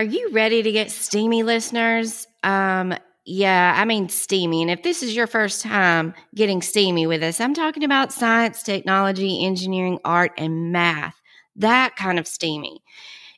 Are 0.00 0.04
you 0.04 0.30
ready 0.32 0.62
to 0.62 0.72
get 0.72 0.90
steamy, 0.90 1.42
listeners? 1.42 2.26
Um, 2.42 2.94
yeah, 3.26 3.74
I 3.76 3.84
mean 3.84 4.08
steamy. 4.08 4.62
And 4.62 4.70
if 4.70 4.82
this 4.82 5.02
is 5.02 5.14
your 5.14 5.26
first 5.26 5.60
time 5.60 6.14
getting 6.34 6.62
steamy 6.62 7.06
with 7.06 7.22
us, 7.22 7.38
I'm 7.38 7.52
talking 7.52 7.84
about 7.84 8.10
science, 8.10 8.62
technology, 8.62 9.44
engineering, 9.44 9.98
art, 10.02 10.32
and 10.38 10.72
math. 10.72 11.20
That 11.56 11.96
kind 11.96 12.18
of 12.18 12.26
steamy. 12.26 12.82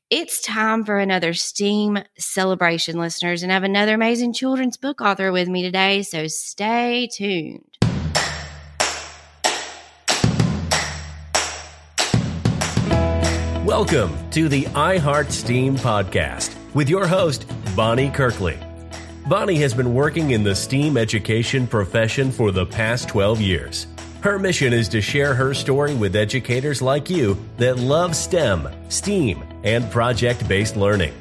It's 0.08 0.40
time 0.40 0.84
for 0.84 1.00
another 1.00 1.34
STEAM 1.34 1.98
celebration, 2.16 2.96
listeners, 2.96 3.42
and 3.42 3.50
I 3.50 3.54
have 3.54 3.64
another 3.64 3.94
amazing 3.94 4.32
children's 4.32 4.76
book 4.76 5.00
author 5.00 5.32
with 5.32 5.48
me 5.48 5.64
today, 5.64 6.02
so 6.02 6.28
stay 6.28 7.08
tuned. 7.12 7.71
Welcome 13.74 14.30
to 14.32 14.50
the 14.50 14.64
iHeart 14.64 15.30
STEAM 15.30 15.78
podcast 15.78 16.54
with 16.74 16.90
your 16.90 17.06
host, 17.06 17.50
Bonnie 17.74 18.10
Kirkley. 18.10 18.58
Bonnie 19.26 19.56
has 19.60 19.72
been 19.72 19.94
working 19.94 20.32
in 20.32 20.44
the 20.44 20.54
STEAM 20.54 20.98
education 20.98 21.66
profession 21.66 22.30
for 22.30 22.50
the 22.50 22.66
past 22.66 23.08
12 23.08 23.40
years. 23.40 23.86
Her 24.20 24.38
mission 24.38 24.74
is 24.74 24.90
to 24.90 25.00
share 25.00 25.32
her 25.32 25.54
story 25.54 25.94
with 25.94 26.16
educators 26.16 26.82
like 26.82 27.08
you 27.08 27.38
that 27.56 27.78
love 27.78 28.14
STEM, 28.14 28.68
STEAM, 28.90 29.42
and 29.64 29.90
project 29.90 30.46
based 30.46 30.76
learning. 30.76 31.14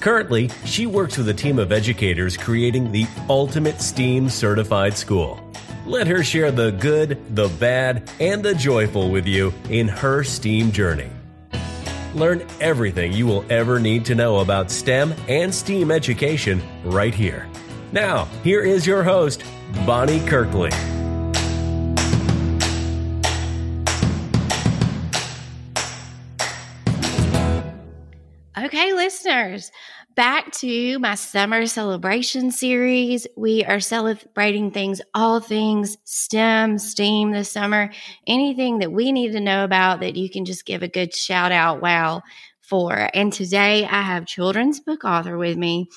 Currently, 0.00 0.50
she 0.64 0.86
works 0.86 1.16
with 1.16 1.28
a 1.28 1.34
team 1.34 1.60
of 1.60 1.70
educators 1.70 2.36
creating 2.36 2.90
the 2.90 3.06
ultimate 3.28 3.80
STEAM 3.80 4.28
certified 4.28 4.98
school. 4.98 5.38
Let 5.86 6.08
her 6.08 6.24
share 6.24 6.50
the 6.50 6.72
good, 6.72 7.36
the 7.36 7.46
bad, 7.60 8.10
and 8.18 8.42
the 8.42 8.56
joyful 8.56 9.08
with 9.08 9.28
you 9.28 9.54
in 9.70 9.86
her 9.86 10.24
STEAM 10.24 10.72
journey. 10.72 11.08
Learn 12.14 12.46
everything 12.60 13.12
you 13.12 13.26
will 13.26 13.44
ever 13.50 13.78
need 13.78 14.04
to 14.06 14.14
know 14.14 14.40
about 14.40 14.70
STEM 14.70 15.14
and 15.28 15.54
STEAM 15.54 15.90
education 15.90 16.62
right 16.84 17.14
here. 17.14 17.48
Now, 17.90 18.26
here 18.44 18.62
is 18.62 18.86
your 18.86 19.02
host, 19.02 19.44
Bonnie 19.86 20.20
Kirkley. 20.26 20.70
Okay, 28.58 28.92
listeners, 28.92 29.72
back 30.14 30.52
to 30.52 30.98
my 30.98 31.14
summer 31.14 31.66
celebration 31.66 32.50
series. 32.50 33.26
We 33.36 33.64
are 33.64 33.80
celebrating 33.80 34.70
things, 34.70 35.00
all 35.14 35.40
things 35.40 35.96
STEM, 36.04 36.78
STEAM 36.78 37.32
this 37.32 37.50
summer. 37.50 37.90
Anything 38.26 38.78
that 38.80 38.92
we 38.92 39.12
need 39.12 39.32
to 39.32 39.40
know 39.40 39.64
about 39.64 40.00
that 40.00 40.16
you 40.16 40.28
can 40.28 40.44
just 40.44 40.66
give 40.66 40.82
a 40.82 40.88
good 40.88 41.14
shout 41.14 41.52
out 41.52 41.80
wow 41.80 42.22
for. 42.60 43.08
And 43.14 43.32
today 43.32 43.84
I 43.84 44.02
have 44.02 44.26
children's 44.26 44.80
book 44.80 45.04
author 45.04 45.38
with 45.38 45.56
me, 45.56 45.88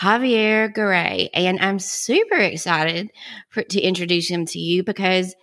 Javier 0.00 0.72
Garay. 0.72 1.28
And 1.32 1.60
I'm 1.60 1.78
super 1.78 2.36
excited 2.36 3.10
for, 3.50 3.62
to 3.62 3.80
introduce 3.80 4.28
him 4.28 4.46
to 4.46 4.58
you 4.58 4.82
because 4.82 5.34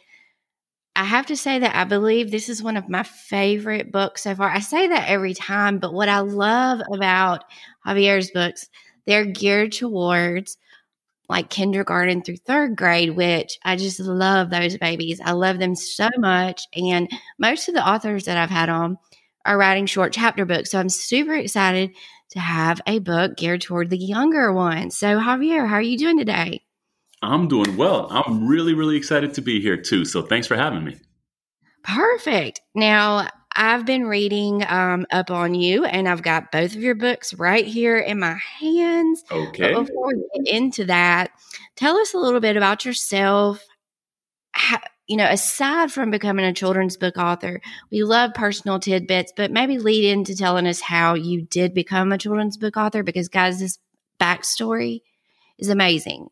I 0.98 1.04
have 1.04 1.26
to 1.26 1.36
say 1.36 1.60
that 1.60 1.76
I 1.76 1.84
believe 1.84 2.32
this 2.32 2.48
is 2.48 2.64
one 2.64 2.78
of 2.78 2.88
my 2.88 3.04
favorite 3.04 3.92
books 3.92 4.24
so 4.24 4.34
far. 4.34 4.50
I 4.50 4.60
say 4.60 4.88
that 4.88 5.10
every 5.10 5.34
time, 5.34 5.80
but 5.80 5.94
what 5.94 6.08
I 6.08 6.20
love 6.20 6.80
about 6.90 7.44
Javier's 7.86 8.32
books, 8.32 8.70
they're 9.06 9.26
geared 9.26 9.72
towards 9.72 10.58
like 11.28 11.50
kindergarten 11.50 12.22
through 12.22 12.38
third 12.38 12.76
grade, 12.76 13.16
which 13.16 13.58
I 13.64 13.76
just 13.76 14.00
love 14.00 14.50
those 14.50 14.78
babies. 14.78 15.20
I 15.24 15.32
love 15.32 15.60
them 15.60 15.76
so 15.76 16.10
much. 16.18 16.64
And 16.76 17.10
most 17.40 17.68
of 17.68 17.74
the 17.74 17.88
authors 17.88 18.26
that 18.26 18.38
I've 18.38 18.50
had 18.50 18.70
on 18.70 18.98
are 19.46 19.58
writing 19.58 19.86
short 19.86 20.14
chapter 20.14 20.46
books. 20.46 20.72
So 20.72 20.80
I'm 20.80 20.90
super 20.90 21.36
excited 21.36 21.92
to 22.32 22.40
have 22.40 22.82
a 22.86 23.00
book 23.00 23.38
geared 23.38 23.62
toward 23.62 23.90
the 23.90 23.98
younger 23.98 24.52
ones. 24.52 24.98
So, 24.98 25.20
Javier, 25.20 25.68
how 25.68 25.76
are 25.76 25.82
you 25.82 25.98
doing 25.98 26.18
today? 26.18 26.64
I'm 27.22 27.48
doing 27.48 27.78
well. 27.78 28.08
I'm 28.12 28.48
really, 28.48 28.74
really 28.74 28.98
excited 28.98 29.34
to 29.36 29.42
be 29.42 29.62
here 29.62 29.78
too. 29.78 30.06
So 30.06 30.22
thanks 30.22 30.48
for 30.48 30.56
having 30.56 30.84
me. 30.84 30.98
Perfect. 31.84 32.62
Now, 32.74 33.30
I've 33.56 33.86
been 33.86 34.06
reading 34.06 34.64
um, 34.68 35.06
up 35.12 35.32
on 35.32 35.56
you, 35.56 35.86
and 35.86 36.10
I've 36.10 36.22
got 36.22 36.52
both 36.52 36.76
of 36.76 36.82
your 36.82 36.96
books 36.96 37.34
right 37.34 37.66
here 37.66 37.98
in 37.98 38.20
my 38.20 38.38
hands. 38.60 39.24
Okay. 39.32 39.74
But 39.74 39.86
before 39.86 40.08
we 40.08 40.44
get 40.44 40.54
into 40.54 40.86
that, 40.86 41.32
tell 41.76 41.98
us 41.98 42.14
a 42.14 42.18
little 42.18 42.42
bit 42.42 42.58
about 42.58 42.84
yourself. 42.84 43.64
How, 44.52 44.80
you 45.08 45.18
know, 45.18 45.28
aside 45.30 45.92
from 45.92 46.12
becoming 46.12 46.46
a 46.46 46.54
children's 46.54 46.98
book 46.98 47.18
author, 47.18 47.62
we 47.92 48.04
love 48.04 48.34
personal 48.34 48.80
tidbits, 48.80 49.32
but 49.36 49.52
maybe 49.52 49.78
lead 49.78 50.10
into 50.10 50.36
telling 50.36 50.68
us 50.68 50.82
how 50.82 51.14
you 51.14 51.44
did 51.44 51.74
become 51.74 52.12
a 52.12 52.18
children's 52.18 52.58
book 52.58 52.76
author 52.76 53.04
because, 53.04 53.30
guys, 53.30 53.60
this 53.60 53.78
backstory 54.20 55.02
is 55.58 55.70
amazing. 55.70 56.28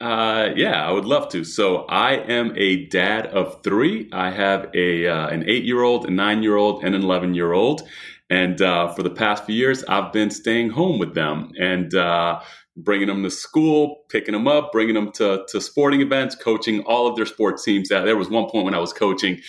Uh, 0.00 0.50
yeah, 0.54 0.86
I 0.86 0.92
would 0.92 1.04
love 1.04 1.28
to. 1.30 1.42
So 1.44 1.84
I 1.86 2.14
am 2.14 2.52
a 2.56 2.86
dad 2.86 3.26
of 3.26 3.62
three. 3.64 4.08
I 4.12 4.30
have 4.30 4.70
a 4.74 5.08
uh, 5.08 5.26
an 5.28 5.44
eight 5.48 5.64
year 5.64 5.82
old, 5.82 6.06
a 6.06 6.10
nine 6.10 6.42
year 6.42 6.56
old, 6.56 6.84
and 6.84 6.94
an 6.94 7.02
eleven 7.02 7.34
year 7.34 7.52
old. 7.52 7.82
And 8.30 8.60
uh, 8.60 8.92
for 8.94 9.02
the 9.02 9.10
past 9.10 9.44
few 9.44 9.54
years, 9.54 9.82
I've 9.84 10.12
been 10.12 10.30
staying 10.30 10.70
home 10.70 10.98
with 10.98 11.14
them 11.14 11.50
and 11.58 11.94
uh, 11.94 12.40
bringing 12.76 13.08
them 13.08 13.22
to 13.22 13.30
school, 13.30 14.04
picking 14.08 14.32
them 14.32 14.46
up, 14.46 14.70
bringing 14.70 14.94
them 14.94 15.10
to, 15.12 15.44
to 15.48 15.60
sporting 15.60 16.00
events, 16.00 16.34
coaching 16.34 16.82
all 16.82 17.06
of 17.06 17.16
their 17.16 17.26
sports 17.26 17.64
teams. 17.64 17.90
Uh, 17.90 18.02
there 18.02 18.16
was 18.16 18.28
one 18.28 18.48
point 18.48 18.64
when 18.64 18.74
I 18.74 18.78
was 18.78 18.92
coaching, 18.92 19.40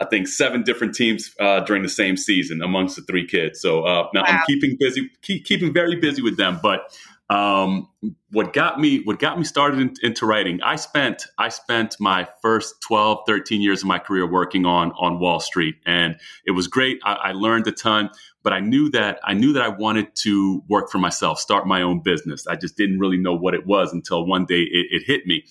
I 0.00 0.04
think 0.04 0.28
seven 0.28 0.62
different 0.62 0.94
teams 0.94 1.34
uh, 1.40 1.60
during 1.60 1.82
the 1.82 1.88
same 1.88 2.16
season 2.16 2.62
amongst 2.62 2.96
the 2.96 3.02
three 3.02 3.26
kids. 3.26 3.60
So 3.60 3.84
uh, 3.84 4.08
now 4.14 4.22
wow. 4.22 4.28
I'm 4.28 4.42
keeping 4.46 4.76
busy, 4.78 5.10
keep, 5.22 5.44
keeping 5.46 5.72
very 5.72 5.96
busy 5.96 6.22
with 6.22 6.36
them. 6.36 6.60
But 6.62 6.94
um, 7.28 7.88
what 8.30 8.52
got 8.52 8.78
me 8.78 9.02
what 9.02 9.18
got 9.18 9.36
me 9.36 9.44
started 9.44 9.80
in, 9.80 9.94
into 10.02 10.26
writing 10.26 10.62
i 10.62 10.76
spent 10.76 11.26
i 11.38 11.48
spent 11.48 11.96
my 11.98 12.28
first 12.40 12.76
12 12.86 13.20
13 13.26 13.60
years 13.60 13.82
of 13.82 13.88
my 13.88 13.98
career 13.98 14.30
working 14.30 14.64
on 14.64 14.92
on 14.92 15.18
wall 15.18 15.40
street 15.40 15.74
and 15.86 16.16
it 16.44 16.52
was 16.52 16.68
great. 16.68 17.00
I, 17.04 17.14
I, 17.14 17.32
learned 17.32 17.66
a 17.66 17.72
ton 17.72 18.10
but 18.44 18.52
i 18.52 18.60
knew 18.60 18.90
that 18.90 19.18
i 19.24 19.34
knew 19.34 19.52
that 19.54 19.62
i 19.62 19.68
wanted 19.68 20.14
to 20.22 20.62
work 20.68 20.90
for 20.90 20.98
myself 20.98 21.40
start 21.40 21.66
my 21.66 21.82
own 21.82 22.00
business. 22.00 22.46
I 22.46 22.54
just 22.54 22.76
didn't 22.76 23.00
really 23.00 23.18
know 23.18 23.34
what 23.34 23.54
it 23.54 23.66
was 23.66 23.92
until 23.92 24.24
one 24.24 24.44
day 24.44 24.60
it, 24.60 24.86
it 24.90 25.02
hit 25.04 25.26
me. 25.26 25.44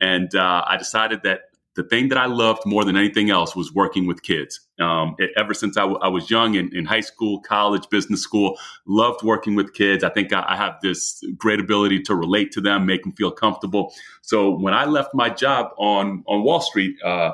And 0.00 0.34
uh, 0.34 0.64
i 0.66 0.78
decided 0.78 1.22
that 1.24 1.40
the 1.78 1.84
thing 1.84 2.08
that 2.08 2.18
I 2.18 2.26
loved 2.26 2.66
more 2.66 2.84
than 2.84 2.96
anything 2.96 3.30
else 3.30 3.54
was 3.54 3.72
working 3.72 4.08
with 4.08 4.24
kids. 4.24 4.58
Um, 4.80 5.14
it, 5.18 5.30
ever 5.36 5.54
since 5.54 5.76
I, 5.76 5.82
w- 5.82 6.00
I 6.02 6.08
was 6.08 6.28
young 6.28 6.56
in, 6.56 6.74
in, 6.76 6.84
high 6.84 7.02
school, 7.02 7.40
college, 7.40 7.88
business 7.88 8.20
school, 8.20 8.58
loved 8.84 9.22
working 9.22 9.54
with 9.54 9.74
kids. 9.74 10.02
I 10.02 10.08
think 10.08 10.32
I, 10.32 10.44
I, 10.48 10.56
have 10.56 10.74
this 10.82 11.22
great 11.36 11.60
ability 11.60 12.02
to 12.02 12.16
relate 12.16 12.50
to 12.52 12.60
them, 12.60 12.84
make 12.84 13.04
them 13.04 13.12
feel 13.12 13.30
comfortable. 13.30 13.94
So 14.22 14.50
when 14.50 14.74
I 14.74 14.86
left 14.86 15.14
my 15.14 15.30
job 15.30 15.70
on 15.78 16.24
on 16.26 16.42
Wall 16.42 16.60
Street. 16.60 16.96
Uh, 17.02 17.32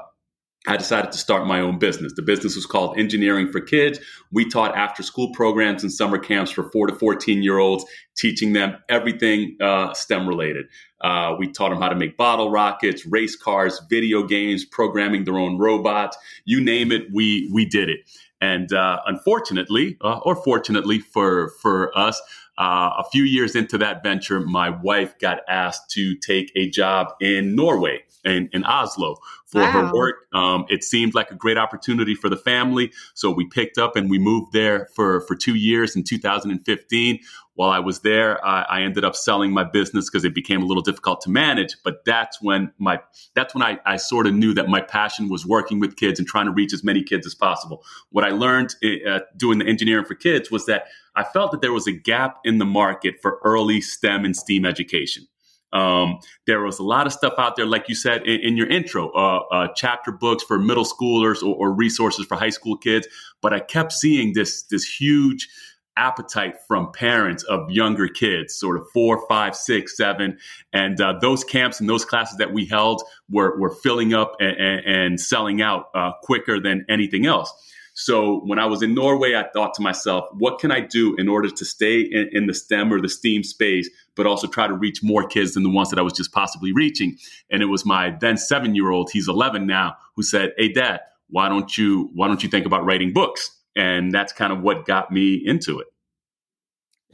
I 0.67 0.79
decided 0.79 1.13
to 1.13 1.19
start 1.19 1.47
my 1.47 1.61
own 1.61 1.79
business. 1.79 2.15
The 2.15 2.23
business 2.23 2.57
was 2.57 2.65
called 2.65 2.99
Engineering 2.99 3.53
for 3.53 3.61
Kids. 3.61 3.99
We 4.33 4.49
taught 4.49 4.75
after 4.75 5.03
school 5.03 5.31
programs 5.33 5.83
and 5.83 5.93
summer 5.93 6.19
camps 6.19 6.51
for 6.51 6.71
four 6.71 6.87
to 6.87 6.95
14 6.95 7.43
year 7.43 7.59
olds, 7.59 7.85
teaching 8.17 8.55
them 8.55 8.79
everything 8.89 9.57
uh, 9.61 9.93
STEM 9.93 10.27
related. 10.27 10.67
Uh, 11.03 11.35
we 11.39 11.53
taught 11.53 11.69
them 11.69 11.83
how 11.83 11.91
to 11.91 11.95
make 11.95 12.17
bottle 12.17 12.51
rockets, 12.51 13.05
race 13.05 13.37
cars, 13.37 13.83
video 13.91 14.23
games, 14.23 14.65
programming 14.65 15.25
their 15.25 15.37
own 15.37 15.59
robots. 15.59 16.17
You 16.47 16.63
name 16.63 16.93
it, 16.93 17.09
we, 17.13 17.51
we 17.53 17.67
did 17.67 17.91
it. 17.91 18.01
And 18.41 18.73
uh, 18.73 19.01
unfortunately, 19.07 19.99
uh, 20.01 20.21
or 20.25 20.35
fortunately 20.35 20.99
for, 20.99 21.51
for 21.61 21.97
us, 21.97 22.21
uh, 22.57 22.91
a 22.99 23.05
few 23.11 23.25
years 23.25 23.57
into 23.57 23.79
that 23.79 24.03
venture, 24.03 24.41
my 24.41 24.71
wife 24.71 25.19
got 25.19 25.41
asked 25.49 25.91
to 25.91 26.15
take 26.17 26.53
a 26.55 26.71
job 26.71 27.09
in 27.21 27.57
Norway, 27.57 28.05
in, 28.25 28.49
in 28.53 28.65
Oslo, 28.65 29.17
for 29.55 29.61
wow. 29.61 29.71
her 29.71 29.93
work. 29.95 30.17
Um, 30.35 30.67
it 30.69 30.83
seemed 30.83 31.15
like 31.15 31.31
a 31.31 31.37
great 31.37 31.57
opportunity 31.57 32.17
for 32.17 32.29
the 32.29 32.37
family. 32.37 32.93
So 33.15 33.31
we 33.31 33.47
picked 33.47 33.79
up 33.79 33.95
and 33.95 34.11
we 34.11 34.19
moved 34.19 34.53
there 34.53 34.89
for, 34.97 35.21
for 35.23 35.37
two 35.37 35.55
years 35.55 35.95
in 35.95 36.03
2015. 36.03 37.21
While 37.55 37.71
I 37.71 37.79
was 37.79 38.01
there, 38.01 38.45
I, 38.45 38.63
I 38.63 38.83
ended 38.83 39.05
up 39.05 39.15
selling 39.15 39.53
my 39.53 39.63
business 39.63 40.11
because 40.11 40.25
it 40.25 40.35
became 40.35 40.61
a 40.61 40.67
little 40.67 40.83
difficult 40.83 41.21
to 41.21 41.31
manage. 41.31 41.77
But 41.85 42.05
that's 42.05 42.43
when 42.43 42.73
my 42.79 42.99
that's 43.37 43.55
when 43.55 43.63
I, 43.63 43.79
I 43.87 43.97
sort 43.97 44.27
of 44.27 44.35
knew 44.35 44.55
that 44.55 44.69
my 44.69 44.81
passion 44.81 45.29
was 45.29 45.47
working 45.47 45.79
with 45.79 45.95
kids 45.95 46.19
and 46.19 46.27
trying 46.27 46.47
to 46.47 46.53
reach 46.53 46.73
as 46.73 46.83
many 46.83 47.05
kids 47.05 47.25
as 47.29 47.35
possible. 47.37 47.85
What 48.11 48.25
I 48.25 48.31
learned 48.31 48.75
uh, 48.83 49.21
doing 49.37 49.61
the 49.61 49.67
engineering 49.67 50.05
for 50.05 50.17
kids 50.17 50.51
was 50.51 50.67
that 50.67 50.87
I 51.15 51.23
felt 51.23 51.53
that 51.53 51.61
there 51.61 51.73
was 51.73 51.87
a 51.87 51.93
gap 51.93 52.41
in 52.43 52.59
the 52.59 52.65
market 52.65 53.23
for 53.23 53.39
early 53.45 53.81
STEM 53.81 54.25
and 54.25 54.37
STEAM 54.37 54.67
education. 54.67 55.29
Um, 55.75 56.21
there 56.47 56.63
was 56.63 56.79
a 56.79 56.85
lot 56.85 57.07
of 57.07 57.13
stuff 57.13 57.35
out 57.37 57.57
there, 57.57 57.67
like 57.67 57.89
you 57.89 57.97
said 57.97 58.23
in, 58.27 58.41
in 58.41 58.57
your 58.57 58.69
intro, 58.69 59.11
uh, 59.11 59.41
uh, 59.51 59.69
chapter 59.75 60.13
books 60.13 60.45
for 60.45 60.59
middle 60.59 60.85
schoolers 60.85 61.43
or, 61.43 61.55
or, 61.55 61.73
resources 61.73 62.27
for 62.27 62.37
high 62.37 62.51
school 62.51 62.77
kids. 62.77 63.09
But 63.43 63.53
I 63.53 63.59
kept 63.59 63.93
seeing 63.93 64.35
this 64.35 64.63
this 64.63 64.85
huge 64.85 65.49
appetite 65.97 66.57
from 66.67 66.93
parents 66.93 67.43
of 67.45 67.71
younger 67.71 68.09
kids, 68.09 68.55
sort 68.55 68.77
of 68.77 68.87
four, 68.93 69.27
five, 69.29 69.55
six, 69.55 69.97
seven, 69.97 70.39
and 70.73 71.01
uh, 71.01 71.15
those 71.21 71.45
camps 71.45 71.81
and 71.81 71.89
those 71.89 72.05
classes 72.05 72.39
that 72.39 72.53
we 72.53 72.67
held 72.67 73.03
were 73.29 73.59
were 73.59 73.71
filling 73.71 74.15
up 74.15 74.37
and, 74.39 74.57
and, 74.57 74.87
and 74.87 75.21
selling 75.21 75.61
out 75.61 75.87
uh, 75.95 76.13
quicker 76.23 76.61
than 76.61 76.87
anything 76.89 77.27
else. 77.27 77.53
So 77.95 78.41
when 78.41 78.59
I 78.59 78.67
was 78.67 78.83
in 78.83 78.93
Norway, 78.93 79.35
I 79.35 79.49
thought 79.53 79.73
to 79.75 79.83
myself, 79.83 80.27
what 80.33 80.59
can 80.59 80.73
I 80.73 80.81
do 80.81 81.15
in 81.15 81.29
order 81.29 81.49
to 81.49 81.65
stay 81.65 82.01
in, 82.01 82.29
in 82.33 82.47
the 82.47 82.55
STEM 82.55 82.93
or 82.93 83.01
the 83.01 83.09
STEAM 83.09 83.45
space, 83.45 83.89
but 84.17 84.27
also 84.27 84.49
try 84.49 84.67
to 84.67 84.75
reach 84.75 85.03
more 85.03 85.25
kids 85.27 85.55
than 85.55 85.63
the 85.63 85.71
ones 85.71 85.91
that 85.91 85.99
I 85.99 86.03
was 86.03 86.13
just 86.13 86.33
possibly 86.33 86.73
reaching? 86.73 87.17
And 87.51 87.63
it 87.63 87.67
was 87.67 87.87
my 87.87 88.11
then 88.21 88.37
seven 88.37 88.75
year 88.75 88.91
old, 88.91 89.11
he's 89.13 89.29
11 89.29 89.67
now, 89.67 89.97
who 90.17 90.25
said, 90.25 90.53
Hey, 90.59 90.73
dad, 90.73 91.01
why 91.29 91.49
don't 91.49 91.79
you, 91.79 92.11
why 92.15 92.27
don't 92.27 92.43
you 92.43 92.49
think 92.49 92.67
about 92.67 92.85
writing 92.85 93.13
books? 93.13 93.51
And 93.77 94.13
that's 94.13 94.33
kind 94.33 94.53
of 94.53 94.61
what 94.61 94.87
got 94.87 95.13
me 95.13 95.35
into 95.35 95.79
it. 95.79 95.87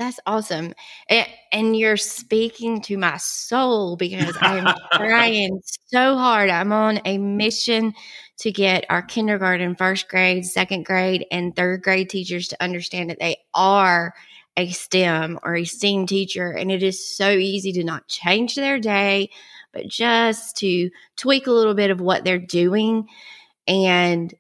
That's 0.00 0.18
awesome. 0.24 0.72
And 1.52 1.76
you're 1.76 1.98
speaking 1.98 2.80
to 2.82 2.96
my 2.96 3.18
soul 3.18 3.96
because 3.96 4.34
I'm 4.40 4.74
trying 4.94 5.60
so 5.88 6.16
hard. 6.16 6.48
I'm 6.48 6.72
on 6.72 7.00
a 7.04 7.18
mission 7.18 7.92
to 8.40 8.50
get 8.50 8.86
our 8.88 9.02
kindergarten, 9.02 9.76
first 9.76 10.08
grade, 10.08 10.44
second 10.46 10.84
grade, 10.84 11.26
and 11.30 11.54
third 11.54 11.82
grade 11.82 12.08
teachers 12.08 12.48
to 12.48 12.62
understand 12.62 13.10
that 13.10 13.18
they 13.18 13.36
are 13.54 14.14
a 14.56 14.70
STEM 14.70 15.38
or 15.42 15.56
a 15.56 15.64
STEAM 15.64 16.06
teacher. 16.06 16.50
And 16.50 16.72
it 16.72 16.82
is 16.82 17.06
so 17.06 17.30
easy 17.30 17.72
to 17.72 17.84
not 17.84 18.08
change 18.08 18.54
their 18.54 18.78
day, 18.78 19.30
but 19.72 19.88
just 19.88 20.56
to 20.58 20.90
tweak 21.16 21.46
a 21.46 21.52
little 21.52 21.74
bit 21.74 21.90
of 21.90 22.00
what 22.00 22.24
they're 22.24 22.38
doing 22.38 23.08
and 23.66 24.34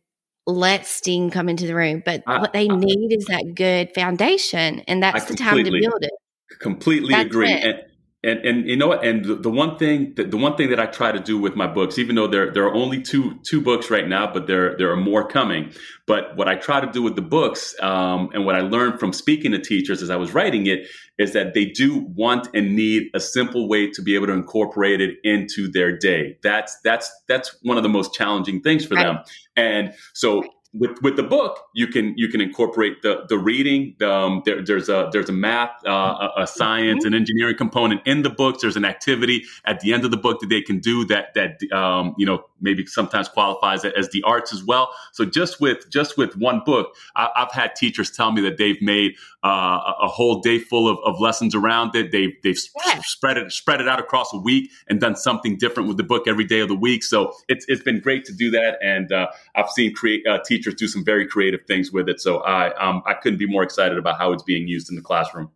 let 0.46 0.86
steam 0.86 1.30
come 1.30 1.50
into 1.50 1.66
the 1.66 1.74
room. 1.74 2.02
But 2.04 2.22
I, 2.26 2.40
what 2.40 2.54
they 2.54 2.68
I, 2.70 2.74
need 2.74 3.12
is 3.12 3.26
that 3.26 3.54
good 3.54 3.94
foundation, 3.94 4.80
and 4.80 5.02
that's 5.02 5.26
the 5.26 5.36
time 5.36 5.62
to 5.62 5.70
build 5.70 6.02
it. 6.02 6.12
Completely 6.60 7.10
that's 7.10 7.26
agree. 7.26 7.52
And, 7.52 7.82
and 8.22 8.38
and 8.40 8.68
you 8.68 8.76
know 8.76 8.88
what? 8.88 9.04
And 9.04 9.24
the, 9.24 9.34
the 9.36 9.50
one 9.50 9.78
thing 9.78 10.12
that 10.16 10.30
the 10.30 10.36
one 10.36 10.56
thing 10.56 10.68
that 10.70 10.78
I 10.78 10.86
try 10.86 11.10
to 11.10 11.18
do 11.18 11.38
with 11.38 11.56
my 11.56 11.66
books, 11.66 11.98
even 11.98 12.16
though 12.16 12.26
there 12.26 12.52
there 12.52 12.64
are 12.64 12.74
only 12.74 13.00
two 13.00 13.38
two 13.44 13.62
books 13.62 13.90
right 13.90 14.06
now, 14.06 14.30
but 14.30 14.46
there 14.46 14.76
there 14.76 14.90
are 14.90 14.96
more 14.96 15.26
coming. 15.26 15.72
But 16.06 16.36
what 16.36 16.46
I 16.46 16.56
try 16.56 16.80
to 16.80 16.90
do 16.90 17.02
with 17.02 17.16
the 17.16 17.22
books, 17.22 17.74
um, 17.80 18.30
and 18.34 18.44
what 18.44 18.56
I 18.56 18.60
learned 18.60 19.00
from 19.00 19.14
speaking 19.14 19.52
to 19.52 19.58
teachers 19.58 20.02
as 20.02 20.10
I 20.10 20.16
was 20.16 20.34
writing 20.34 20.66
it, 20.66 20.86
is 21.18 21.32
that 21.32 21.54
they 21.54 21.64
do 21.64 22.00
want 22.14 22.48
and 22.52 22.76
need 22.76 23.08
a 23.14 23.20
simple 23.20 23.68
way 23.68 23.90
to 23.90 24.02
be 24.02 24.14
able 24.14 24.26
to 24.26 24.34
incorporate 24.34 25.00
it 25.00 25.16
into 25.24 25.70
their 25.70 25.96
day. 25.96 26.36
That's 26.42 26.78
that's 26.84 27.10
that's 27.26 27.56
one 27.62 27.78
of 27.78 27.82
the 27.82 27.88
most 27.88 28.12
challenging 28.12 28.60
things 28.60 28.84
for 28.84 28.96
them. 28.96 29.20
And 29.56 29.94
so 30.12 30.44
with 30.72 31.02
with 31.02 31.16
the 31.16 31.22
book, 31.22 31.68
you 31.74 31.86
can 31.88 32.14
you 32.16 32.28
can 32.28 32.40
incorporate 32.40 33.02
the 33.02 33.24
the 33.28 33.38
reading. 33.38 33.96
The, 33.98 34.10
Um, 34.10 34.42
there, 34.44 34.62
there's 34.62 34.88
a 34.88 35.08
there's 35.12 35.28
a 35.28 35.32
math, 35.32 35.70
uh, 35.86 35.90
a, 36.36 36.42
a, 36.42 36.46
science, 36.46 37.04
an 37.04 37.14
engineering 37.14 37.56
component 37.56 38.06
in 38.06 38.22
the 38.22 38.30
books. 38.30 38.62
There's 38.62 38.76
an 38.76 38.84
activity 38.84 39.44
at 39.64 39.80
the 39.80 39.92
end 39.92 40.04
of 40.04 40.10
the 40.10 40.16
book 40.16 40.40
that 40.40 40.48
they 40.48 40.62
can 40.62 40.78
do 40.80 41.04
that 41.06 41.34
that 41.34 41.62
um, 41.72 42.14
you 42.18 42.26
know 42.26 42.44
maybe 42.60 42.86
sometimes 42.86 43.28
qualifies 43.28 43.84
it 43.84 43.94
as 43.96 44.08
the 44.10 44.22
arts 44.22 44.52
as 44.52 44.64
well. 44.64 44.94
So 45.12 45.24
just 45.24 45.60
with 45.60 45.90
just 45.90 46.16
with 46.16 46.36
one 46.36 46.62
book, 46.64 46.94
I, 47.16 47.28
have 47.36 47.52
had 47.52 47.74
teachers 47.76 48.10
tell 48.10 48.32
me 48.32 48.40
that 48.42 48.58
they've 48.58 48.80
made 48.80 49.14
uh, 49.42 49.94
a 50.00 50.08
whole 50.08 50.40
day 50.40 50.58
full 50.58 50.88
of, 50.88 50.98
of 51.04 51.20
lessons 51.20 51.54
around 51.54 51.94
it. 51.94 52.12
They've 52.12 52.34
they've 52.42 52.58
spread 52.58 53.36
it 53.36 53.52
spread 53.52 53.80
it 53.80 53.88
out 53.88 53.98
across 53.98 54.32
a 54.32 54.38
week 54.38 54.70
and 54.88 55.00
done 55.00 55.16
something 55.16 55.56
different 55.56 55.88
with 55.88 55.96
the 55.96 56.04
book 56.04 56.26
every 56.26 56.44
day 56.44 56.60
of 56.60 56.68
the 56.68 56.76
week. 56.76 57.02
So 57.02 57.32
it's 57.48 57.64
it's 57.68 57.82
been 57.82 58.00
great 58.00 58.24
to 58.26 58.32
do 58.32 58.50
that, 58.50 58.78
and 58.82 59.12
uh, 59.12 59.28
I've 59.54 59.70
seen 59.70 59.94
create 59.94 60.26
uh, 60.26 60.38
teachers 60.46 60.74
do 60.74 60.86
some 60.88 61.04
very 61.04 61.26
creative 61.26 61.60
things 61.66 61.92
with 61.92 62.08
it. 62.08 62.20
So 62.20 62.38
I 62.38 62.74
um, 62.74 63.02
I 63.06 63.14
couldn't 63.14 63.38
be 63.38 63.46
more 63.46 63.62
excited 63.62 63.98
about 63.98 64.18
how 64.18 64.32
it's 64.32 64.42
being 64.42 64.68
used 64.68 64.90
in 64.90 64.96
the 64.96 65.02
classroom. 65.02 65.50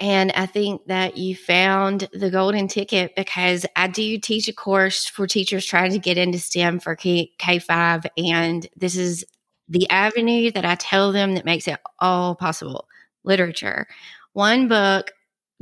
And 0.00 0.32
I 0.32 0.46
think 0.46 0.86
that 0.86 1.16
you 1.16 1.34
found 1.34 2.08
the 2.12 2.30
golden 2.30 2.68
ticket 2.68 3.14
because 3.16 3.66
I 3.74 3.88
do 3.88 4.18
teach 4.18 4.48
a 4.48 4.52
course 4.52 5.06
for 5.06 5.26
teachers 5.26 5.66
trying 5.66 5.92
to 5.92 5.98
get 5.98 6.18
into 6.18 6.38
STEM 6.38 6.80
for 6.80 6.94
K 6.94 7.30
5. 7.38 8.06
And 8.16 8.68
this 8.76 8.96
is 8.96 9.24
the 9.68 9.88
avenue 9.90 10.50
that 10.52 10.64
I 10.64 10.76
tell 10.76 11.12
them 11.12 11.34
that 11.34 11.44
makes 11.44 11.68
it 11.68 11.78
all 11.98 12.34
possible 12.34 12.86
literature. 13.24 13.86
One 14.32 14.68
book 14.68 15.12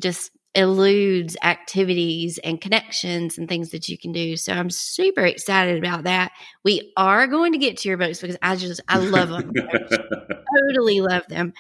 just 0.01 0.31
eludes 0.57 1.37
activities 1.43 2.39
and 2.39 2.61
connections 2.61 3.39
and 3.39 3.49
things 3.49 3.71
that 3.71 3.89
you 3.89 3.99
can 3.99 4.13
do. 4.13 4.37
So 4.37 4.53
I'm 4.53 4.71
super 4.71 5.25
excited 5.25 5.79
about 5.79 6.05
that. 6.05 6.33
We 6.65 6.93
are 6.97 7.27
going 7.27 7.53
to 7.53 7.59
get 7.59 7.77
to 7.79 7.89
your 7.89 7.99
books 7.99 8.21
because 8.21 8.39
I 8.43 8.57
just, 8.57 8.81
I 8.89 8.99
love 8.99 9.29
them. 9.29 9.53
I 9.57 9.79
totally 10.69 11.01
love 11.01 11.27
them. 11.29 11.53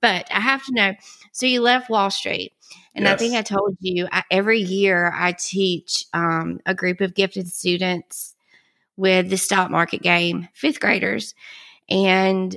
But 0.00 0.28
I 0.30 0.40
have 0.40 0.64
to 0.66 0.72
know 0.72 0.92
so 1.32 1.46
you 1.46 1.62
left 1.62 1.88
Wall 1.88 2.10
Street. 2.10 2.52
And 2.94 3.06
yes. 3.06 3.14
I 3.14 3.16
think 3.16 3.34
I 3.34 3.42
told 3.42 3.76
you 3.80 4.06
I, 4.12 4.22
every 4.30 4.60
year 4.60 5.12
I 5.16 5.32
teach 5.32 6.04
um, 6.12 6.60
a 6.66 6.74
group 6.74 7.00
of 7.00 7.14
gifted 7.14 7.48
students 7.48 8.36
with 8.96 9.30
the 9.30 9.38
stock 9.38 9.70
market 9.70 10.02
game, 10.02 10.48
fifth 10.52 10.78
graders. 10.78 11.34
And 11.88 12.56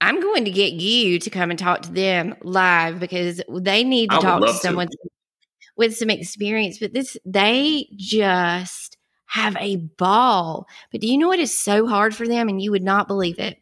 I'm 0.00 0.20
going 0.20 0.44
to 0.46 0.50
get 0.50 0.72
you 0.72 1.18
to 1.18 1.30
come 1.30 1.50
and 1.50 1.58
talk 1.58 1.82
to 1.82 1.92
them 1.92 2.34
live 2.42 3.00
because 3.00 3.42
they 3.48 3.84
need 3.84 4.10
to 4.10 4.18
talk 4.18 4.40
to 4.40 4.52
someone 4.54 4.88
to. 4.88 4.96
with 5.76 5.96
some 5.96 6.10
experience. 6.10 6.78
But 6.78 6.92
this, 6.94 7.16
they 7.24 7.86
just 7.96 8.96
have 9.26 9.56
a 9.58 9.76
ball. 9.76 10.66
But 10.90 11.00
do 11.00 11.06
you 11.06 11.18
know 11.18 11.28
what 11.28 11.38
is 11.38 11.56
so 11.56 11.86
hard 11.86 12.14
for 12.14 12.26
them? 12.26 12.48
And 12.48 12.60
you 12.62 12.70
would 12.70 12.82
not 12.82 13.08
believe 13.08 13.38
it 13.38 13.58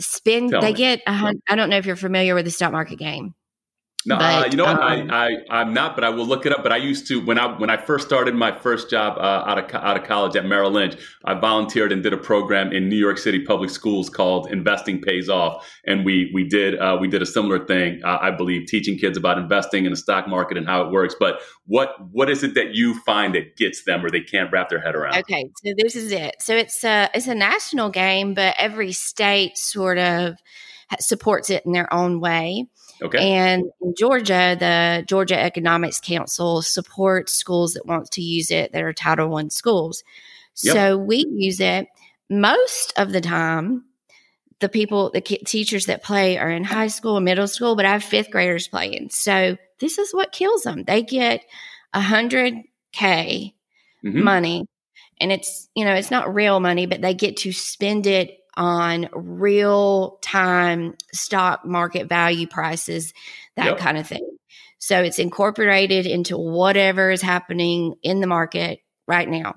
spend 0.00 0.50
Tell 0.50 0.60
they 0.60 0.72
me. 0.72 0.74
get 0.74 1.00
a 1.06 1.12
hundred 1.12 1.42
i 1.48 1.56
don't 1.56 1.70
know 1.70 1.76
if 1.76 1.86
you're 1.86 1.96
familiar 1.96 2.34
with 2.34 2.44
the 2.44 2.50
stock 2.50 2.72
market 2.72 2.98
game 2.98 3.34
no, 4.08 4.14
uh, 4.14 4.18
but, 4.18 4.46
uh, 4.46 4.50
you 4.50 4.56
know 4.56 4.64
what? 4.64 4.82
Um, 4.82 5.10
I, 5.10 5.28
I 5.50 5.60
I'm 5.60 5.74
not, 5.74 5.94
but 5.94 6.02
I 6.02 6.08
will 6.08 6.24
look 6.24 6.46
it 6.46 6.52
up. 6.52 6.62
But 6.62 6.72
I 6.72 6.78
used 6.78 7.06
to 7.08 7.22
when 7.24 7.38
I 7.38 7.46
when 7.58 7.68
I 7.68 7.76
first 7.76 8.06
started 8.06 8.34
my 8.34 8.50
first 8.50 8.88
job 8.88 9.18
uh, 9.18 9.44
out 9.46 9.58
of 9.58 9.74
out 9.74 10.00
of 10.00 10.04
college 10.04 10.34
at 10.34 10.46
Merrill 10.46 10.70
Lynch. 10.70 10.96
I 11.26 11.34
volunteered 11.34 11.92
and 11.92 12.02
did 12.02 12.14
a 12.14 12.16
program 12.16 12.72
in 12.72 12.88
New 12.88 12.96
York 12.96 13.18
City 13.18 13.44
public 13.44 13.68
schools 13.68 14.08
called 14.08 14.50
Investing 14.50 15.02
Pays 15.02 15.28
Off, 15.28 15.70
and 15.86 16.06
we 16.06 16.30
we 16.32 16.48
did 16.48 16.78
uh, 16.78 16.96
we 16.98 17.06
did 17.06 17.20
a 17.20 17.26
similar 17.26 17.66
thing. 17.66 18.00
Uh, 18.02 18.16
I 18.18 18.30
believe 18.30 18.66
teaching 18.66 18.96
kids 18.96 19.18
about 19.18 19.36
investing 19.36 19.84
in 19.84 19.90
the 19.90 19.96
stock 19.96 20.26
market 20.26 20.56
and 20.56 20.66
how 20.66 20.80
it 20.86 20.90
works. 20.90 21.14
But 21.20 21.40
what 21.66 21.90
what 22.10 22.30
is 22.30 22.42
it 22.42 22.54
that 22.54 22.74
you 22.74 22.98
find 23.02 23.34
that 23.34 23.56
gets 23.56 23.84
them 23.84 24.02
or 24.04 24.10
they 24.10 24.22
can't 24.22 24.50
wrap 24.50 24.70
their 24.70 24.80
head 24.80 24.94
around? 24.94 25.18
Okay, 25.18 25.50
so 25.62 25.74
this 25.76 25.94
is 25.94 26.12
it. 26.12 26.36
So 26.40 26.56
it's 26.56 26.82
a 26.82 27.10
it's 27.12 27.26
a 27.26 27.34
national 27.34 27.90
game, 27.90 28.32
but 28.32 28.54
every 28.56 28.92
state 28.92 29.58
sort 29.58 29.98
of 29.98 30.36
supports 30.98 31.50
it 31.50 31.66
in 31.66 31.72
their 31.72 31.92
own 31.92 32.20
way. 32.20 32.66
Okay. 33.00 33.32
And 33.32 33.64
in 33.80 33.94
Georgia, 33.96 34.56
the 34.58 35.04
Georgia 35.06 35.38
Economics 35.38 36.00
Council 36.00 36.62
supports 36.62 37.32
schools 37.32 37.74
that 37.74 37.86
want 37.86 38.10
to 38.12 38.22
use 38.22 38.50
it 38.50 38.72
that 38.72 38.82
are 38.82 38.92
Title 38.92 39.28
One 39.28 39.50
schools. 39.50 40.02
Yep. 40.62 40.74
So 40.74 40.98
we 40.98 41.24
use 41.28 41.60
it 41.60 41.86
most 42.28 42.92
of 42.96 43.12
the 43.12 43.20
time. 43.20 43.84
The 44.60 44.68
people, 44.68 45.10
the 45.10 45.20
teachers 45.20 45.86
that 45.86 46.02
play 46.02 46.36
are 46.36 46.50
in 46.50 46.64
high 46.64 46.88
school, 46.88 47.16
and 47.16 47.24
middle 47.24 47.46
school, 47.46 47.76
but 47.76 47.84
I 47.84 47.92
have 47.92 48.02
fifth 48.02 48.32
graders 48.32 48.66
playing. 48.66 49.10
So 49.10 49.56
this 49.78 49.98
is 49.98 50.12
what 50.12 50.32
kills 50.32 50.62
them. 50.62 50.82
They 50.82 51.02
get 51.02 51.44
a 51.94 52.00
hundred 52.00 52.54
K 52.90 53.54
mm-hmm. 54.04 54.24
money 54.24 54.66
and 55.20 55.32
it's, 55.32 55.68
you 55.74 55.84
know, 55.84 55.94
it's 55.94 56.10
not 56.10 56.34
real 56.34 56.60
money, 56.60 56.86
but 56.86 57.00
they 57.00 57.14
get 57.14 57.38
to 57.38 57.52
spend 57.52 58.06
it 58.06 58.38
on 58.58 59.08
real 59.12 60.18
time 60.20 60.96
stock 61.12 61.64
market 61.64 62.08
value 62.08 62.46
prices, 62.46 63.14
that 63.56 63.66
yep. 63.66 63.78
kind 63.78 63.96
of 63.96 64.06
thing. 64.06 64.36
So 64.78 65.02
it's 65.02 65.18
incorporated 65.18 66.06
into 66.06 66.36
whatever 66.36 67.10
is 67.10 67.22
happening 67.22 67.94
in 68.02 68.20
the 68.20 68.26
market 68.26 68.80
right 69.06 69.28
now. 69.28 69.54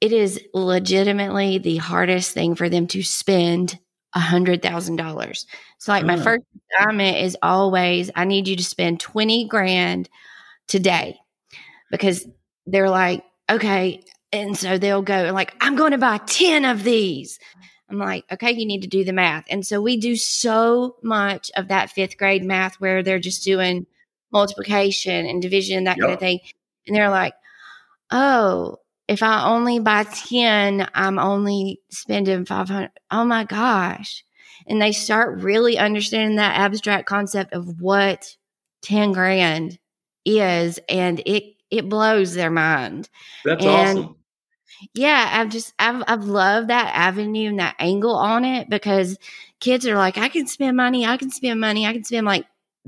It 0.00 0.12
is 0.12 0.40
legitimately 0.52 1.58
the 1.58 1.76
hardest 1.76 2.32
thing 2.32 2.54
for 2.54 2.68
them 2.68 2.88
to 2.88 3.02
spend 3.02 3.78
a 4.14 4.20
hundred 4.20 4.62
thousand 4.62 4.96
dollars. 4.96 5.46
So 5.78 5.92
like 5.92 6.04
my 6.04 6.18
ah. 6.18 6.22
first 6.22 6.44
assignment 6.80 7.18
is 7.18 7.36
always 7.40 8.10
I 8.16 8.24
need 8.24 8.48
you 8.48 8.56
to 8.56 8.64
spend 8.64 9.00
20 9.00 9.46
grand 9.46 10.08
today 10.66 11.18
because 11.90 12.26
they're 12.66 12.90
like, 12.90 13.22
okay. 13.50 14.02
And 14.32 14.56
so 14.56 14.76
they'll 14.76 15.02
go 15.02 15.30
like, 15.32 15.54
I'm 15.60 15.76
going 15.76 15.92
to 15.92 15.98
buy 15.98 16.18
10 16.18 16.64
of 16.64 16.84
these. 16.84 17.38
I'm 17.90 17.98
like, 17.98 18.24
okay, 18.30 18.52
you 18.52 18.66
need 18.66 18.82
to 18.82 18.88
do 18.88 19.04
the 19.04 19.12
math. 19.12 19.46
And 19.48 19.66
so 19.66 19.80
we 19.80 19.96
do 19.96 20.14
so 20.16 20.96
much 21.02 21.50
of 21.56 21.68
that 21.68 21.90
fifth 21.90 22.18
grade 22.18 22.44
math 22.44 22.74
where 22.76 23.02
they're 23.02 23.18
just 23.18 23.44
doing 23.44 23.86
multiplication 24.30 25.26
and 25.26 25.40
division, 25.40 25.84
that 25.84 25.96
yep. 25.96 26.04
kind 26.04 26.14
of 26.14 26.20
thing. 26.20 26.40
And 26.86 26.94
they're 26.94 27.10
like, 27.10 27.34
oh, 28.10 28.76
if 29.06 29.22
I 29.22 29.48
only 29.48 29.78
buy 29.78 30.04
10, 30.04 30.88
I'm 30.94 31.18
only 31.18 31.80
spending 31.88 32.44
500. 32.44 32.90
Oh 33.10 33.24
my 33.24 33.44
gosh. 33.44 34.22
And 34.66 34.82
they 34.82 34.92
start 34.92 35.40
really 35.40 35.78
understanding 35.78 36.36
that 36.36 36.58
abstract 36.58 37.06
concept 37.06 37.54
of 37.54 37.80
what 37.80 38.36
10 38.82 39.12
grand 39.12 39.78
is. 40.26 40.78
And 40.90 41.20
it, 41.24 41.54
it 41.70 41.88
blows 41.88 42.34
their 42.34 42.50
mind. 42.50 43.08
That's 43.46 43.64
and 43.64 43.98
awesome 43.98 44.17
yeah, 44.94 45.30
I've 45.32 45.48
just 45.50 45.74
I've 45.78 46.02
I've 46.06 46.24
loved 46.24 46.68
that 46.68 46.92
avenue 46.94 47.48
and 47.50 47.58
that 47.58 47.76
angle 47.78 48.14
on 48.16 48.44
it 48.44 48.68
because 48.70 49.18
kids 49.60 49.86
are 49.86 49.96
like, 49.96 50.18
I 50.18 50.28
can 50.28 50.46
spend 50.46 50.76
money, 50.76 51.06
I 51.06 51.16
can 51.16 51.30
spend 51.30 51.60
money, 51.60 51.86
I 51.86 51.92
can 51.92 52.04
spend 52.04 52.26
like 52.26 52.46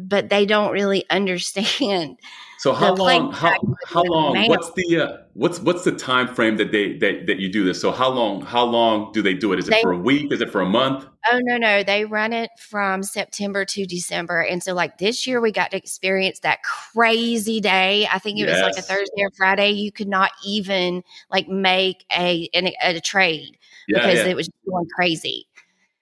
but 0.09 0.29
they 0.29 0.47
don't 0.47 0.73
really 0.73 1.05
understand. 1.11 2.19
So 2.59 2.75
how 2.75 2.95
long? 2.95 3.33
How, 3.33 3.55
how 3.87 4.03
long? 4.03 4.47
What's 4.47 4.71
the 4.73 5.01
uh, 5.01 5.17
what's 5.33 5.61
what's 5.61 5.83
the 5.83 5.93
time 5.93 6.29
frame 6.35 6.59
that 6.59 6.71
they 6.73 6.99
that, 6.99 7.27
that 7.27 7.39
you 7.39 7.51
do 7.51 7.65
this? 7.65 7.81
So 7.81 7.91
how 7.91 8.11
long? 8.11 8.43
How 8.43 8.65
long 8.65 9.13
do 9.13 9.23
they 9.23 9.33
do 9.33 9.55
it? 9.55 9.59
Is 9.59 9.69
it 9.71 9.81
for 9.81 9.93
a 9.93 9.99
week? 9.99 10.31
Is 10.31 10.43
it 10.43 10.53
for 10.53 10.61
a 10.61 10.67
month? 10.67 11.07
Oh 11.33 11.41
no 11.43 11.57
no, 11.57 11.83
they 11.83 12.05
run 12.05 12.35
it 12.35 12.51
from 12.59 13.03
September 13.03 13.65
to 13.65 13.87
December, 13.87 14.43
and 14.43 14.63
so 14.63 14.75
like 14.75 14.99
this 14.99 15.27
year 15.27 15.41
we 15.41 15.53
got 15.53 15.71
to 15.71 15.79
experience 15.79 16.41
that 16.41 16.63
crazy 16.63 17.63
day. 17.63 18.07
I 18.13 18.19
think 18.19 18.39
it 18.39 18.47
yes. 18.47 18.63
was 18.63 18.77
like 18.77 18.79
a 18.79 18.87
Thursday 18.87 19.23
or 19.23 19.31
Friday. 19.39 19.71
You 19.71 19.91
could 19.91 20.09
not 20.09 20.33
even 20.45 21.03
like 21.31 21.49
make 21.49 22.05
a 22.15 22.47
an, 22.53 22.73
a 22.83 23.01
trade 23.01 23.57
yeah, 23.89 24.01
because 24.01 24.19
yeah. 24.19 24.27
it 24.27 24.37
was 24.37 24.51
going 24.69 24.87
crazy. 24.95 25.47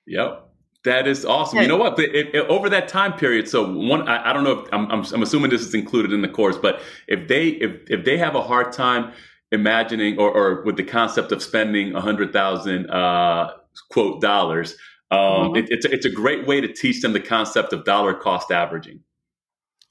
Yep. 0.08 0.48
That 0.84 1.08
is 1.08 1.24
awesome. 1.24 1.58
You 1.58 1.66
know 1.66 1.76
what? 1.76 1.98
If, 1.98 2.34
if, 2.34 2.48
over 2.48 2.68
that 2.70 2.86
time 2.86 3.12
period, 3.12 3.48
so 3.48 3.72
one, 3.72 4.08
I, 4.08 4.30
I 4.30 4.32
don't 4.32 4.44
know 4.44 4.60
if 4.60 4.68
I'm, 4.72 4.90
I'm, 4.90 5.04
I'm, 5.12 5.22
assuming 5.22 5.50
this 5.50 5.62
is 5.62 5.74
included 5.74 6.12
in 6.12 6.22
the 6.22 6.28
course, 6.28 6.56
but 6.56 6.80
if 7.08 7.26
they 7.26 7.48
if 7.48 7.72
if 7.88 8.04
they 8.04 8.16
have 8.16 8.36
a 8.36 8.42
hard 8.42 8.72
time 8.72 9.12
imagining 9.50 10.18
or, 10.18 10.30
or 10.30 10.62
with 10.62 10.76
the 10.76 10.84
concept 10.84 11.32
of 11.32 11.42
spending 11.42 11.94
a 11.94 12.00
hundred 12.00 12.32
thousand 12.32 12.88
uh, 12.90 13.54
quote 13.90 14.20
dollars, 14.20 14.76
um, 15.10 15.18
mm-hmm. 15.18 15.56
it, 15.56 15.66
it's 15.70 15.84
a, 15.84 15.92
it's 15.92 16.06
a 16.06 16.10
great 16.10 16.46
way 16.46 16.60
to 16.60 16.72
teach 16.72 17.02
them 17.02 17.12
the 17.12 17.20
concept 17.20 17.72
of 17.72 17.84
dollar 17.84 18.14
cost 18.14 18.52
averaging. 18.52 19.00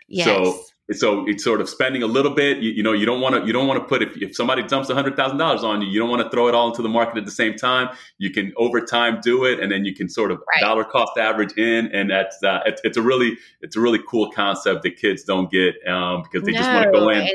Yes. 0.08 0.26
So 0.26 0.64
so 0.92 1.28
it's 1.28 1.44
sort 1.44 1.60
of 1.60 1.68
spending 1.68 2.02
a 2.02 2.08
little 2.08 2.34
bit. 2.34 2.60
You, 2.60 2.72
you 2.72 2.84
know, 2.84 2.94
you 2.94 3.06
don't 3.06 3.20
want 3.20 3.36
to 3.36 3.46
you 3.46 3.52
don't 3.52 3.68
want 3.68 3.82
to 3.82 3.86
put 3.86 4.02
if, 4.02 4.16
if 4.22 4.36
somebody 4.36 4.64
dumps 4.64 4.90
hundred 4.90 5.18
thousand 5.18 5.38
dollars 5.38 5.64
on 5.64 5.82
you, 5.82 5.88
you 5.90 6.00
don't 6.00 6.10
want 6.10 6.22
to 6.22 6.30
throw 6.30 6.48
it 6.48 6.56
all 6.56 6.70
into 6.70 6.82
the 6.82 6.90
market 6.90 7.18
at 7.18 7.26
the 7.26 7.32
same 7.32 7.56
time. 7.56 7.90
You 8.18 8.32
can 8.32 8.54
over 8.56 8.80
time 8.80 9.20
do 9.22 9.44
it, 9.44 9.60
and 9.60 9.70
then 9.72 9.84
you 9.84 9.94
can 9.94 10.08
sort 10.08 10.32
of 10.32 10.38
right. 10.40 10.62
dollar 10.62 10.86
cost 10.86 11.18
average 11.18 11.58
in, 11.58 11.88
and 11.88 12.10
that's 12.10 12.42
uh, 12.42 12.62
it's, 12.66 12.80
it's, 12.86 12.98
a 12.98 13.02
really 13.02 13.38
it's 13.62 13.76
a 13.76 13.82
really 13.82 14.00
cool 14.08 14.32
concept 14.32 14.84
that 14.84 14.96
kids 14.96 15.24
don't 15.24 15.52
get 15.52 15.76
um, 15.88 16.24
because 16.24 16.46
they 16.46 16.54
no, 16.54 16.60
just 16.60 16.72
want 16.72 16.86
to 16.86 16.92
go 16.92 17.10
in. 17.10 17.30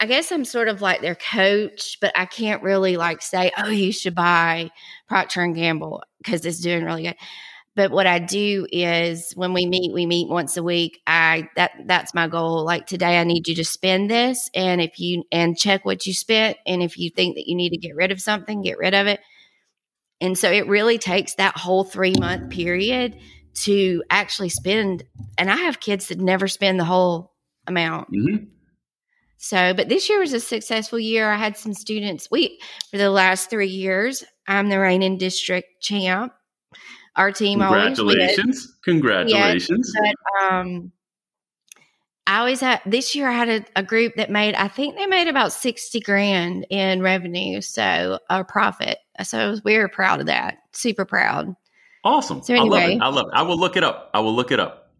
I 0.00 0.06
guess 0.06 0.30
I'm 0.30 0.44
sort 0.44 0.68
of 0.68 0.82
like 0.82 1.00
their 1.00 1.14
coach, 1.14 1.96
but 2.02 2.12
I 2.14 2.26
can't 2.26 2.62
really 2.62 2.98
like 2.98 3.22
say, 3.22 3.50
"Oh, 3.56 3.70
you 3.70 3.92
should 3.92 4.14
buy 4.14 4.70
Procter 5.08 5.40
and 5.40 5.54
Gamble 5.54 6.02
because 6.18 6.44
it's 6.44 6.60
doing 6.60 6.84
really 6.84 7.04
good." 7.04 7.16
But 7.76 7.90
what 7.90 8.06
I 8.06 8.20
do 8.20 8.66
is 8.70 9.32
when 9.34 9.52
we 9.52 9.66
meet, 9.66 9.92
we 9.92 10.06
meet 10.06 10.28
once 10.28 10.56
a 10.56 10.62
week. 10.62 11.00
I 11.06 11.48
that 11.56 11.72
that's 11.86 12.14
my 12.14 12.28
goal. 12.28 12.64
Like 12.64 12.86
today, 12.86 13.18
I 13.18 13.24
need 13.24 13.48
you 13.48 13.56
to 13.56 13.64
spend 13.64 14.10
this, 14.10 14.48
and 14.54 14.80
if 14.80 15.00
you 15.00 15.24
and 15.32 15.58
check 15.58 15.84
what 15.84 16.06
you 16.06 16.14
spent, 16.14 16.56
and 16.66 16.82
if 16.82 16.98
you 16.98 17.10
think 17.10 17.34
that 17.36 17.48
you 17.48 17.56
need 17.56 17.70
to 17.70 17.78
get 17.78 17.96
rid 17.96 18.12
of 18.12 18.20
something, 18.20 18.62
get 18.62 18.78
rid 18.78 18.94
of 18.94 19.06
it. 19.06 19.20
And 20.20 20.38
so 20.38 20.50
it 20.50 20.68
really 20.68 20.98
takes 20.98 21.34
that 21.34 21.56
whole 21.56 21.84
three 21.84 22.14
month 22.18 22.50
period 22.50 23.18
to 23.54 24.02
actually 24.08 24.48
spend. 24.50 25.02
And 25.36 25.50
I 25.50 25.56
have 25.56 25.80
kids 25.80 26.08
that 26.08 26.18
never 26.18 26.46
spend 26.46 26.78
the 26.78 26.84
whole 26.84 27.32
amount. 27.66 28.12
Mm-hmm. 28.12 28.44
So, 29.38 29.74
but 29.74 29.88
this 29.88 30.08
year 30.08 30.20
was 30.20 30.32
a 30.32 30.40
successful 30.40 30.98
year. 30.98 31.30
I 31.30 31.36
had 31.36 31.56
some 31.56 31.74
students. 31.74 32.28
We 32.30 32.60
for 32.90 32.98
the 32.98 33.10
last 33.10 33.50
three 33.50 33.68
years, 33.68 34.24
I'm 34.46 34.68
the 34.68 34.78
reigning 34.78 35.18
district 35.18 35.82
champ 35.82 36.32
our 37.16 37.32
team 37.32 37.62
always. 37.62 37.96
Congratulations. 37.96 38.76
Congratulations. 38.84 39.92
But, 40.00 40.44
um, 40.44 40.92
I 42.26 42.38
always 42.38 42.60
had 42.60 42.80
this 42.86 43.14
year 43.14 43.28
I 43.28 43.32
had 43.32 43.48
a, 43.48 43.64
a, 43.76 43.82
group 43.82 44.14
that 44.16 44.30
made 44.30 44.54
I 44.54 44.68
think 44.68 44.96
they 44.96 45.06
made 45.06 45.28
about 45.28 45.52
60 45.52 46.00
grand 46.00 46.66
in 46.70 47.02
revenue, 47.02 47.60
so 47.60 48.18
a 48.30 48.44
profit. 48.44 48.98
So 49.22 49.56
we 49.62 49.76
were 49.76 49.88
proud 49.88 50.20
of 50.20 50.26
that. 50.26 50.56
Super 50.72 51.04
proud. 51.04 51.54
Awesome. 52.02 52.42
So 52.42 52.54
anyway, 52.54 52.78
I 52.78 52.86
love 52.86 52.90
it. 52.90 53.00
I 53.02 53.08
love 53.08 53.26
it. 53.26 53.32
I 53.34 53.42
will 53.42 53.58
look 53.58 53.76
it 53.76 53.84
up. 53.84 54.10
I 54.14 54.20
will 54.20 54.34
look 54.34 54.52
it 54.52 54.60
up. 54.60 54.92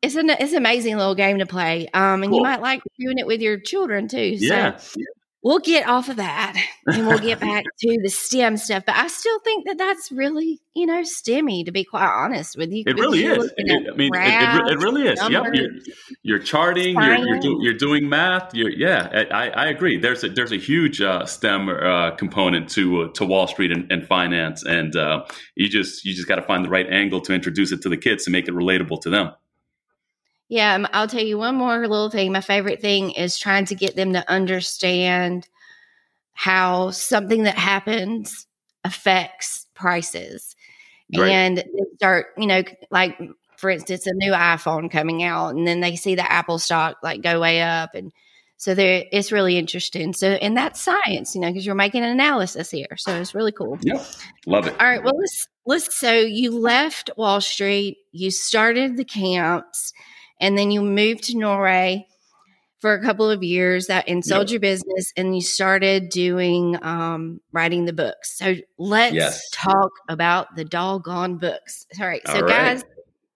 It's 0.00 0.16
an 0.16 0.30
it's 0.30 0.52
an 0.52 0.58
amazing 0.58 0.96
little 0.96 1.14
game 1.14 1.38
to 1.38 1.46
play. 1.46 1.88
Um 1.92 2.22
and 2.22 2.30
cool. 2.30 2.38
you 2.38 2.42
might 2.42 2.62
like 2.62 2.82
doing 2.98 3.18
it 3.18 3.26
with 3.26 3.42
your 3.42 3.60
children 3.60 4.08
too. 4.08 4.38
So. 4.38 4.44
Yeah 4.44 4.78
we'll 5.42 5.58
get 5.58 5.88
off 5.88 6.08
of 6.08 6.16
that 6.16 6.56
and 6.86 7.06
we'll 7.06 7.18
get 7.18 7.40
back 7.40 7.64
to 7.80 7.98
the 8.02 8.08
STEM 8.08 8.56
stuff. 8.56 8.84
But 8.86 8.96
I 8.96 9.08
still 9.08 9.38
think 9.40 9.66
that 9.66 9.78
that's 9.78 10.12
really, 10.12 10.60
you 10.74 10.86
know, 10.86 11.02
STEMmy, 11.02 11.64
to 11.64 11.72
be 11.72 11.84
quite 11.84 12.08
honest 12.08 12.56
with 12.56 12.70
you. 12.70 12.84
It 12.86 12.96
really 12.96 13.24
is. 13.24 13.52
It, 13.56 13.92
I 13.92 13.96
mean, 13.96 14.10
it, 14.14 14.72
it, 14.72 14.78
really 14.78 15.08
is. 15.08 15.18
Numbers, 15.18 15.32
yep. 15.32 15.54
You're, 15.54 15.94
you're 16.22 16.38
charting, 16.38 16.94
you're, 16.94 17.16
you're, 17.16 17.40
do, 17.40 17.58
you're, 17.60 17.74
doing 17.74 18.08
math. 18.08 18.54
You're, 18.54 18.70
yeah, 18.70 19.24
I, 19.30 19.50
I 19.50 19.66
agree. 19.66 19.98
There's 19.98 20.24
a, 20.24 20.28
there's 20.28 20.52
a 20.52 20.58
huge 20.58 21.00
uh, 21.00 21.26
STEM 21.26 21.68
uh, 21.68 22.12
component 22.12 22.68
to, 22.70 23.02
uh, 23.02 23.08
to 23.14 23.24
Wall 23.24 23.46
Street 23.46 23.72
and, 23.72 23.90
and 23.90 24.06
finance. 24.06 24.64
And 24.64 24.94
uh, 24.96 25.24
you 25.56 25.68
just, 25.68 26.04
you 26.04 26.14
just 26.14 26.28
got 26.28 26.36
to 26.36 26.42
find 26.42 26.64
the 26.64 26.70
right 26.70 26.86
angle 26.90 27.20
to 27.22 27.34
introduce 27.34 27.72
it 27.72 27.82
to 27.82 27.88
the 27.88 27.96
kids 27.96 28.24
to 28.24 28.30
make 28.30 28.48
it 28.48 28.54
relatable 28.54 29.00
to 29.02 29.10
them. 29.10 29.32
Yeah, 30.48 30.74
um, 30.74 30.86
I'll 30.92 31.08
tell 31.08 31.22
you 31.22 31.38
one 31.38 31.54
more 31.54 31.80
little 31.80 32.10
thing. 32.10 32.32
My 32.32 32.40
favorite 32.40 32.80
thing 32.80 33.12
is 33.12 33.38
trying 33.38 33.64
to 33.66 33.74
get 33.74 33.96
them 33.96 34.12
to 34.12 34.30
understand 34.30 35.48
how 36.34 36.90
something 36.90 37.44
that 37.44 37.56
happens 37.56 38.46
affects 38.84 39.66
prices. 39.74 40.54
Right. 41.16 41.30
And 41.30 41.64
start, 41.96 42.26
you 42.36 42.46
know, 42.46 42.62
like 42.90 43.18
for 43.62 43.70
instance, 43.70 44.08
a 44.08 44.12
new 44.14 44.32
iPhone 44.32 44.90
coming 44.90 45.22
out, 45.22 45.54
and 45.54 45.68
then 45.68 45.78
they 45.78 45.94
see 45.94 46.16
the 46.16 46.30
Apple 46.30 46.58
stock 46.58 46.96
like 47.00 47.22
go 47.22 47.40
way 47.40 47.62
up, 47.62 47.94
and 47.94 48.12
so 48.56 48.74
there, 48.74 49.04
it's 49.12 49.30
really 49.30 49.56
interesting. 49.56 50.12
So, 50.12 50.30
and 50.30 50.56
that's 50.56 50.80
science, 50.80 51.36
you 51.36 51.40
know, 51.40 51.46
because 51.46 51.64
you're 51.64 51.76
making 51.76 52.02
an 52.02 52.10
analysis 52.10 52.72
here, 52.72 52.96
so 52.96 53.14
it's 53.14 53.36
really 53.36 53.52
cool. 53.52 53.78
Yeah, 53.82 54.04
love 54.46 54.66
it. 54.66 54.74
All 54.80 54.86
right, 54.88 55.02
well, 55.02 55.16
let's 55.16 55.48
let's. 55.64 55.96
So 55.96 56.12
you 56.12 56.58
left 56.58 57.10
Wall 57.16 57.40
Street, 57.40 57.98
you 58.10 58.32
started 58.32 58.96
the 58.96 59.04
camps 59.04 59.92
and 60.42 60.58
then 60.58 60.70
you 60.70 60.82
moved 60.82 61.24
to 61.24 61.38
Norway 61.38 62.06
for 62.80 62.94
a 62.94 63.00
couple 63.00 63.30
of 63.30 63.44
years 63.44 63.86
that 63.86 64.08
and 64.08 64.24
sold 64.24 64.48
yep. 64.48 64.54
your 64.54 64.60
business 64.60 65.12
and 65.16 65.36
you 65.36 65.40
started 65.40 66.08
doing 66.08 66.76
um, 66.82 67.40
writing 67.52 67.84
the 67.84 67.92
books. 67.92 68.36
So 68.36 68.56
let's 68.76 69.14
yes. 69.14 69.48
talk 69.52 69.92
about 70.08 70.56
the 70.56 70.64
doggone 70.64 71.38
books. 71.38 71.86
All 72.00 72.08
right. 72.08 72.26
So 72.26 72.34
All 72.34 72.40
right. 72.42 72.48
guys, 72.48 72.84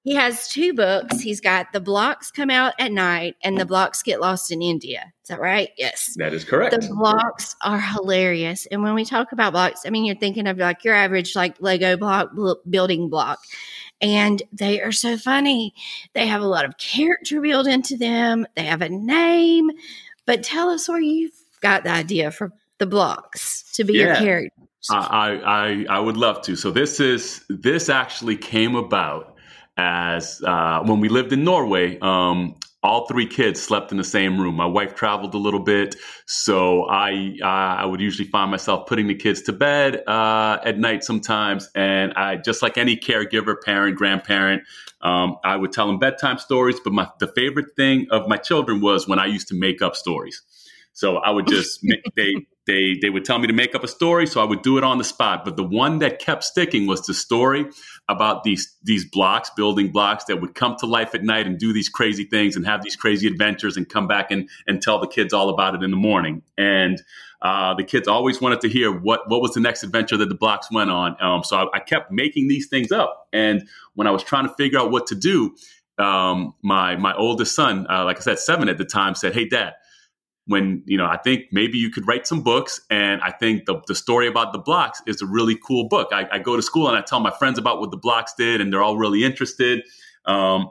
he 0.03 0.17
has 0.17 0.49
two 0.49 0.75
books. 0.75 1.21
He's 1.21 1.41
got 1.41 1.73
the 1.73 1.81
blocks 1.81 2.33
come 2.33 2.51
out 2.51 2.75
at 2.81 2.91
night 2.91 3.37
and 3.43 3.57
the 3.57 3.65
blocks 3.65 4.03
get 4.03 4.21
lost 4.21 4.51
in 4.51 4.63
India. 4.63 5.13
Is 5.23 5.29
that 5.29 5.41
right? 5.41 5.71
Yes. 5.79 6.15
That 6.17 6.33
is 6.33 6.45
correct. 6.45 6.81
The 6.81 6.89
blocks 6.89 7.55
are 7.63 7.81
hilarious. 7.81 8.67
And 8.67 8.83
when 8.83 8.95
we 8.95 9.05
talk 9.05 9.31
about 9.31 9.53
blocks, 9.53 9.83
I 9.87 9.91
mean, 9.91 10.05
you're 10.05 10.17
thinking 10.17 10.49
of 10.49 10.59
like 10.59 10.83
your 10.83 10.95
average 10.95 11.37
like 11.37 11.61
Lego 11.61 11.97
block 11.97 12.31
building 12.69 13.09
block 13.09 13.39
and 14.01 14.43
they 14.53 14.81
are 14.81 14.93
so 14.93 15.17
funny. 15.17 15.75
They 16.15 16.27
have 16.27 16.43
a 16.43 16.47
lot 16.47 16.65
of 16.65 16.79
character 16.79 17.41
built 17.41 17.67
into 17.67 17.97
them, 17.97 18.47
they 18.55 18.65
have 18.65 18.83
a 18.83 18.89
name. 18.89 19.71
But 20.27 20.43
tell 20.43 20.71
us 20.71 20.89
where 20.89 21.01
you 21.01 21.31
got 21.61 21.85
the 21.85 21.91
idea 21.91 22.31
for 22.31 22.53
the 22.79 22.87
blocks 22.87 23.71
to 23.75 23.85
be 23.85 23.95
yeah. 23.95 24.07
your 24.07 24.17
characters. 24.17 24.53
I, 24.91 25.87
I 25.91 25.97
I 25.97 26.01
would 26.01 26.17
love 26.17 26.43
to. 26.43 26.57
So 26.57 26.71
this 26.71 27.01
is 27.01 27.45
this 27.49 27.89
actually 27.89 28.37
came 28.37 28.77
about 28.77 29.37
as 29.77 30.43
uh, 30.47 30.83
when 30.85 31.01
we 31.01 31.09
lived 31.09 31.33
in 31.33 31.45
Norway. 31.45 31.99
Um, 32.01 32.55
all 32.87 33.07
three 33.07 33.27
kids 33.27 33.61
slept 33.61 33.91
in 33.91 33.99
the 33.99 34.05
same 34.05 34.41
room. 34.41 34.55
My 34.55 34.67
wife 34.67 34.95
traveled 34.95 35.35
a 35.35 35.39
little 35.39 35.61
bit, 35.61 35.97
so 36.27 36.85
I 36.85 37.37
uh, 37.43 37.83
I 37.83 37.85
would 37.85 38.01
usually 38.01 38.29
find 38.29 38.51
myself 38.51 38.87
putting 38.87 39.09
the 39.09 39.15
kids 39.15 39.43
to 39.43 39.53
bed 39.53 40.03
uh, 40.07 40.59
at 40.65 40.79
night 40.79 41.05
sometimes, 41.05 41.69
and 41.75 42.13
I 42.15 42.37
just 42.37 42.63
like 42.63 42.79
any 42.79 42.97
caregiver, 42.97 43.57
parent, 43.63 43.97
grandparent, 43.97 44.63
um, 45.03 45.37
I 45.45 45.57
would 45.57 45.73
tell 45.73 45.87
them 45.87 45.99
bedtime 45.99 46.39
stories. 46.39 46.79
But 46.83 46.93
my 46.93 47.09
the 47.19 47.29
favorite 47.29 47.75
thing 47.77 48.07
of 48.11 48.29
my 48.29 48.37
children 48.37 48.81
was 48.81 49.09
when 49.09 49.19
I 49.19 49.27
used 49.27 49.49
to 49.49 49.55
make 49.55 49.83
up 49.83 49.97
stories. 49.97 50.43
So 50.93 51.19
I 51.19 51.31
would 51.31 51.47
just 51.47 51.81
make, 51.83 52.01
they 52.17 52.33
they 52.67 52.99
they 53.01 53.11
would 53.11 53.25
tell 53.25 53.39
me 53.39 53.47
to 53.47 53.53
make 53.53 53.75
up 53.75 53.85
a 53.85 53.89
story, 53.89 54.27
so 54.27 54.41
I 54.41 54.45
would 54.45 54.63
do 54.63 54.77
it 54.77 54.85
on 54.85 54.99
the 54.99 55.05
spot. 55.05 55.45
But 55.45 55.57
the 55.57 55.65
one 55.65 56.01
that 56.01 56.19
kept 56.19 56.45
sticking 56.45 56.87
was 56.87 57.07
the 57.07 57.15
story 57.15 57.67
about 58.09 58.45
these 58.45 58.75
these 58.83 59.05
blocks, 59.05 59.51
building 59.51 59.93
blocks 59.93 60.25
that 60.25 60.41
would 60.41 60.55
come 60.55 60.77
to 60.81 60.87
life 60.87 61.15
at 61.15 61.23
night 61.23 61.47
and 61.47 61.59
do 61.59 61.73
these 61.73 61.89
crazy 61.89 62.25
things 62.25 62.57
and 62.57 62.67
have 62.67 62.83
these 62.83 62.97
crazy 62.97 63.27
adventures 63.27 63.77
and 63.77 63.89
come 63.89 64.09
back 64.09 64.31
and 64.31 64.49
and 64.67 64.83
tell 64.83 65.01
the 65.01 65.07
kids 65.07 65.33
all 65.33 65.49
about 65.49 65.75
it 65.75 65.83
in 65.83 65.91
the 65.91 65.97
morning. 65.97 66.43
And 66.59 67.01
uh, 67.43 67.75
the 67.75 67.85
kids 67.85 68.09
always 68.09 68.41
wanted 68.41 68.61
to 68.63 68.69
hear 68.69 68.91
what 68.91 69.29
what 69.29 69.41
was 69.41 69.53
the 69.53 69.61
next 69.61 69.83
adventure 69.83 70.17
that 70.17 70.29
the 70.29 70.35
blocks 70.35 70.71
went 70.71 70.91
on. 70.91 71.17
Um, 71.23 71.45
so 71.45 71.57
I, 71.57 71.77
I, 71.77 71.81
kept 71.81 72.11
making 72.11 72.49
these 72.49 72.67
things 72.67 72.91
up. 72.91 73.29
And 73.33 73.69
when 73.95 74.07
I 74.07 74.11
was 74.11 74.23
trying 74.23 74.49
to 74.49 74.55
figure 74.55 74.79
out 74.79 74.91
what 74.91 75.07
to 75.09 75.15
do, 75.15 75.55
um, 75.99 76.55
my 76.63 76.97
my 76.97 77.15
oldest 77.15 77.55
son, 77.55 77.87
uh, 77.89 78.05
like 78.05 78.17
I 78.17 78.21
said, 78.21 78.39
seven 78.39 78.69
at 78.69 78.79
the 78.79 78.85
time, 78.85 79.15
said, 79.15 79.35
"Hey, 79.35 79.49
Dad." 79.49 79.75
When 80.47 80.83
you 80.87 80.97
know 80.97 81.07
i 81.07 81.17
think 81.17 81.45
maybe 81.53 81.79
you 81.79 81.91
could 81.91 82.07
write 82.07 82.27
some 82.27 82.43
books 82.43 82.81
and 82.91 83.21
i 83.23 83.31
think 83.31 83.67
the, 83.67 83.81
the 83.87 83.95
story 83.95 84.27
about 84.27 84.53
the 84.53 84.59
blocks 84.59 85.03
is 85.07 85.21
a 85.23 85.27
really 85.27 85.57
cool 85.67 85.89
book. 85.89 86.09
I, 86.13 86.27
I 86.33 86.39
go 86.39 86.57
to 86.57 86.63
school 86.63 86.89
and 86.89 86.97
i 86.97 87.01
tell 87.01 87.21
my 87.21 87.31
friends 87.31 87.59
about 87.59 87.81
what 87.81 87.91
the 87.91 87.97
blocks 87.97 88.35
did 88.35 88.61
and 88.61 88.73
they're 88.73 88.83
all 88.83 88.97
really 88.97 89.25
interested. 89.25 89.83
Um, 90.25 90.71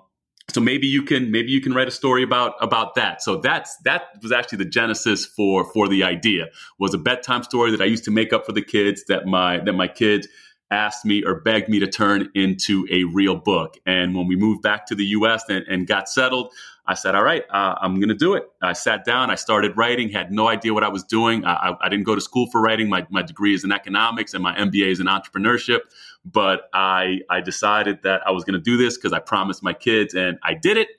so 0.50 0.62
maybe 0.62 0.86
you 0.86 1.02
can 1.04 1.32
maybe 1.32 1.50
you 1.50 1.60
can 1.60 1.74
write 1.74 1.88
a 1.88 1.92
story 1.92 2.24
about 2.24 2.54
about 2.62 2.96
that. 2.96 3.22
So 3.22 3.38
that's 3.38 3.76
that 3.78 4.04
was 4.22 4.32
actually 4.32 4.60
the 4.60 4.70
genesis 4.70 5.26
for 5.26 5.66
for 5.74 5.88
the 5.88 6.04
idea. 6.04 6.48
Was 6.80 6.94
a 6.94 7.00
bedtime 7.00 7.44
story 7.44 7.72
that 7.72 7.82
i 7.82 7.86
used 7.86 8.06
to 8.06 8.12
make 8.12 8.32
up 8.32 8.46
for 8.46 8.52
the 8.52 8.62
kids 8.62 9.04
that 9.08 9.26
my 9.26 9.60
that 9.60 9.74
my 9.74 9.88
kids 9.88 10.28
asked 10.72 11.06
me 11.06 11.24
or 11.24 11.42
begged 11.42 11.70
me 11.70 11.80
to 11.80 11.88
turn 11.88 12.30
into 12.36 12.88
a 12.92 13.04
real 13.06 13.36
book. 13.36 13.78
And 13.86 14.16
when 14.16 14.28
we 14.28 14.36
moved 14.36 14.62
back 14.62 14.88
to 14.88 14.96
the 14.96 15.06
US 15.06 15.44
and, 15.50 15.66
and 15.68 15.88
got 15.88 16.10
settled, 16.10 16.52
I 16.88 16.94
said, 16.94 17.16
all 17.16 17.24
right, 17.24 17.44
uh, 17.50 17.76
I'm 17.82 17.96
going 17.96 18.10
to 18.10 18.16
do 18.16 18.36
it. 18.36 18.44
I 18.62 18.74
sat 18.74 19.06
down, 19.06 19.32
I 19.32 19.36
started 19.36 19.76
writing, 19.76 20.10
had 20.10 20.32
no 20.32 20.48
idea 20.48 20.74
what 20.74 20.84
I 20.84 20.90
was 20.90 21.04
doing. 21.04 21.44
I, 21.44 21.54
I, 21.54 21.86
I, 21.86 21.90
didn't 21.90 22.06
go 22.06 22.14
to 22.14 22.22
school 22.22 22.48
for 22.52 22.62
writing. 22.62 22.90
My, 22.90 23.08
my 23.10 23.24
degree 23.24 23.56
is 23.56 23.64
in 23.64 23.72
economics 23.72 24.34
and 24.34 24.44
my 24.44 24.56
MBA 24.56 24.92
is 24.92 25.00
in 25.00 25.08
entrepreneurship. 25.08 25.80
But 26.24 26.70
I, 26.74 27.22
I 27.30 27.42
decided 27.42 28.04
that 28.04 28.22
I 28.28 28.32
was 28.32 28.44
going 28.44 28.54
to 28.54 28.60
do 28.60 28.78
this 28.78 28.98
because 28.98 29.14
I 29.14 29.20
promised 29.20 29.64
my 29.64 29.74
kids 29.74 30.14
and 30.14 30.38
I 30.44 30.54
did 30.54 30.78
it. 30.78 30.90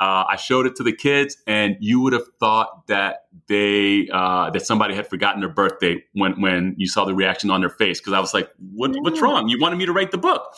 Uh, 0.00 0.24
I 0.28 0.36
showed 0.36 0.66
it 0.66 0.76
to 0.76 0.84
the 0.84 0.92
kids, 0.92 1.38
and 1.48 1.76
you 1.80 2.00
would 2.00 2.12
have 2.12 2.22
thought 2.38 2.86
that 2.86 3.26
they 3.48 4.08
uh, 4.12 4.48
that 4.50 4.64
somebody 4.64 4.94
had 4.94 5.08
forgotten 5.08 5.40
their 5.40 5.48
birthday 5.48 6.04
when 6.12 6.40
when 6.40 6.76
you 6.78 6.86
saw 6.86 7.04
the 7.04 7.14
reaction 7.14 7.50
on 7.50 7.60
their 7.60 7.68
face. 7.68 7.98
Because 7.98 8.12
I 8.12 8.20
was 8.20 8.32
like, 8.32 8.48
what, 8.58 8.92
"What's 9.00 9.20
wrong? 9.20 9.48
You 9.48 9.58
wanted 9.58 9.74
me 9.74 9.86
to 9.86 9.92
write 9.92 10.12
the 10.12 10.18
book?" 10.18 10.54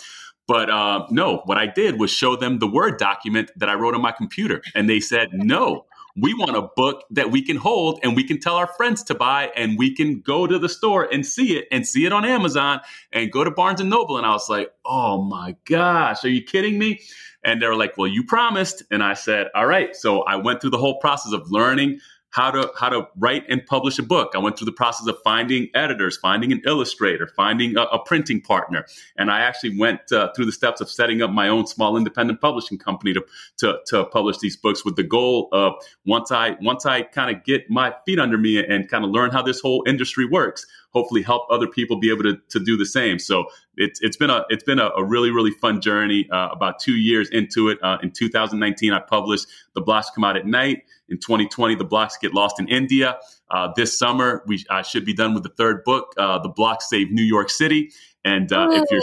But 0.51 0.69
uh, 0.69 1.07
no, 1.11 1.43
what 1.45 1.59
I 1.59 1.69
did 1.69 2.01
was 2.01 2.11
show 2.11 2.35
them 2.35 2.59
the 2.59 2.67
Word 2.67 2.99
document 2.99 3.53
that 3.55 3.69
I 3.69 3.75
wrote 3.75 3.95
on 3.95 4.03
my 4.03 4.11
computer, 4.11 4.63
and 4.75 4.91
they 4.91 4.99
said, 4.99 5.29
"No, 5.33 5.87
we 6.17 6.35
want 6.35 6.57
a 6.57 6.69
book 6.75 7.05
that 7.11 7.31
we 7.31 7.41
can 7.41 7.55
hold 7.55 8.01
and 8.03 8.17
we 8.17 8.25
can 8.25 8.41
tell 8.41 8.57
our 8.57 8.67
friends 8.67 9.05
to 9.05 9.15
buy, 9.15 9.53
and 9.55 9.79
we 9.79 9.95
can 9.95 10.19
go 10.19 10.49
to 10.49 10.59
the 10.59 10.69
store 10.69 11.05
and 11.05 11.25
see 11.25 11.57
it, 11.57 11.69
and 11.71 11.87
see 11.87 12.05
it 12.05 12.13
on 12.13 12.25
Amazon, 12.25 12.81
and 13.13 13.31
go 13.31 13.45
to 13.45 13.53
Barnes 13.53 13.81
and 13.81 13.91
Noble." 13.91 14.17
And 14.17 14.27
I 14.27 14.33
was 14.33 14.49
like, 14.49 14.73
"Oh 14.85 15.23
my 15.23 15.55
gosh, 15.67 16.25
are 16.25 16.29
you 16.29 16.43
kidding 16.43 16.81
me?" 16.81 17.01
And 17.45 17.63
they 17.63 17.67
were 17.69 17.77
like, 17.77 17.97
well, 17.97 18.09
you 18.09 18.25
promised. 18.25 18.83
And 18.91 19.03
I 19.03 19.15
said, 19.15 19.47
all 19.55 19.67
right. 19.67 19.97
So 19.97 20.25
I 20.25 20.37
went 20.37 20.61
through 20.61 20.71
the 20.71 20.79
whole 20.79 20.99
process 20.99 21.33
of 21.33 21.51
learning 21.51 22.01
how 22.31 22.51
to 22.51 22.71
how 22.79 22.89
to 22.89 23.09
write 23.17 23.45
and 23.49 23.65
publish 23.67 23.99
a 23.99 24.03
book. 24.03 24.33
I 24.35 24.39
went 24.39 24.59
through 24.59 24.67
the 24.67 24.73
process 24.73 25.07
of 25.07 25.17
finding 25.25 25.69
editors, 25.75 26.17
finding 26.17 26.53
an 26.53 26.63
illustrator, 26.65 27.29
finding 27.37 27.77
a, 27.77 27.83
a 27.83 27.99
printing 28.05 28.41
partner, 28.41 28.87
and 29.17 29.31
I 29.31 29.41
actually 29.41 29.79
went 29.79 30.13
uh, 30.13 30.33
through 30.35 30.47
the 30.47 30.53
steps 30.53 30.81
of 30.81 30.89
setting 30.89 31.23
up 31.23 31.31
my 31.31 31.49
own 31.49 31.67
small 31.67 31.97
independent 31.97 32.41
publishing 32.41 32.79
company 32.79 33.13
to 33.15 33.25
to, 33.59 33.79
to 33.89 34.05
publish 34.07 34.39
these 34.39 34.57
books 34.57 34.85
with 34.85 34.97
the 34.97 35.03
goal 35.03 35.49
of 35.53 35.75
once 36.07 36.31
I 36.31 36.57
once 36.61 36.87
I 36.87 37.03
kind 37.03 37.35
of 37.35 37.45
get 37.45 37.69
my 37.69 37.95
feet 38.07 38.19
under 38.19 38.39
me 38.39 38.65
and 38.65 38.89
kind 38.89 39.05
of 39.05 39.11
learn 39.11 39.31
how 39.31 39.43
this 39.43 39.61
whole 39.61 39.85
industry 39.87 40.27
works, 40.27 40.67
hopefully 40.93 41.23
help 41.23 41.47
other 41.51 41.67
people 41.67 41.99
be 41.99 42.11
able 42.11 42.25
to, 42.25 42.37
to 42.49 42.61
do 42.61 42.77
the 42.77 42.87
same. 42.87 43.19
So 43.19 43.45
it's 43.77 44.01
it's 44.01 44.17
been 44.17 44.31
a 44.31 44.45
it's 44.49 44.65
been 44.65 44.79
a, 44.79 44.91
a 44.97 45.05
really 45.05 45.31
really 45.31 45.51
fun 45.51 45.81
journey. 45.81 46.29
Uh, 46.31 46.49
about 46.53 46.79
two 46.79 46.97
years 46.97 47.29
into 47.31 47.69
it, 47.69 47.79
uh, 47.83 47.99
in 48.03 48.11
2019, 48.11 48.93
I 48.93 49.01
published 49.01 49.47
"The 49.75 49.81
Blocks 49.81 50.11
Come 50.15 50.25
Out 50.25 50.37
at 50.37 50.47
Night." 50.47 50.85
In 51.09 51.19
2020, 51.19 51.75
"The 51.77 51.85
Blocks 51.85 52.17
Get 52.19 52.35
Lost 52.35 52.61
in 52.61 52.69
India." 52.69 53.19
Uh, 53.51 53.69
this 53.75 53.99
summer, 53.99 54.43
we 54.47 54.65
I 54.71 54.83
should 54.83 55.05
be 55.05 55.15
done 55.15 55.35
with 55.35 55.43
the 55.43 55.53
third 55.57 55.85
book, 55.85 56.15
uh, 56.17 56.39
"The 56.41 56.51
Blocks 56.51 56.89
Save 56.89 57.11
New 57.11 57.23
York 57.23 57.51
City." 57.51 57.91
And 58.25 58.53
uh, 58.53 58.69
if 58.71 58.91
you're 58.91 59.03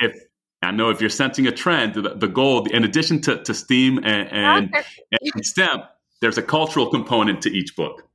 if 0.00 0.22
I 0.62 0.70
know 0.70 0.90
if 0.90 1.00
you're 1.00 1.10
sensing 1.10 1.46
a 1.46 1.52
trend, 1.52 1.94
the, 1.94 2.14
the 2.14 2.28
goal, 2.28 2.66
in 2.66 2.84
addition 2.84 3.20
to, 3.22 3.42
to 3.42 3.54
STEAM 3.54 3.98
and, 3.98 4.28
and, 4.32 4.74
and 5.12 5.46
STEM, 5.46 5.82
there's 6.20 6.38
a 6.38 6.42
cultural 6.42 6.90
component 6.90 7.42
to 7.42 7.50
each 7.50 7.76
book. 7.76 8.08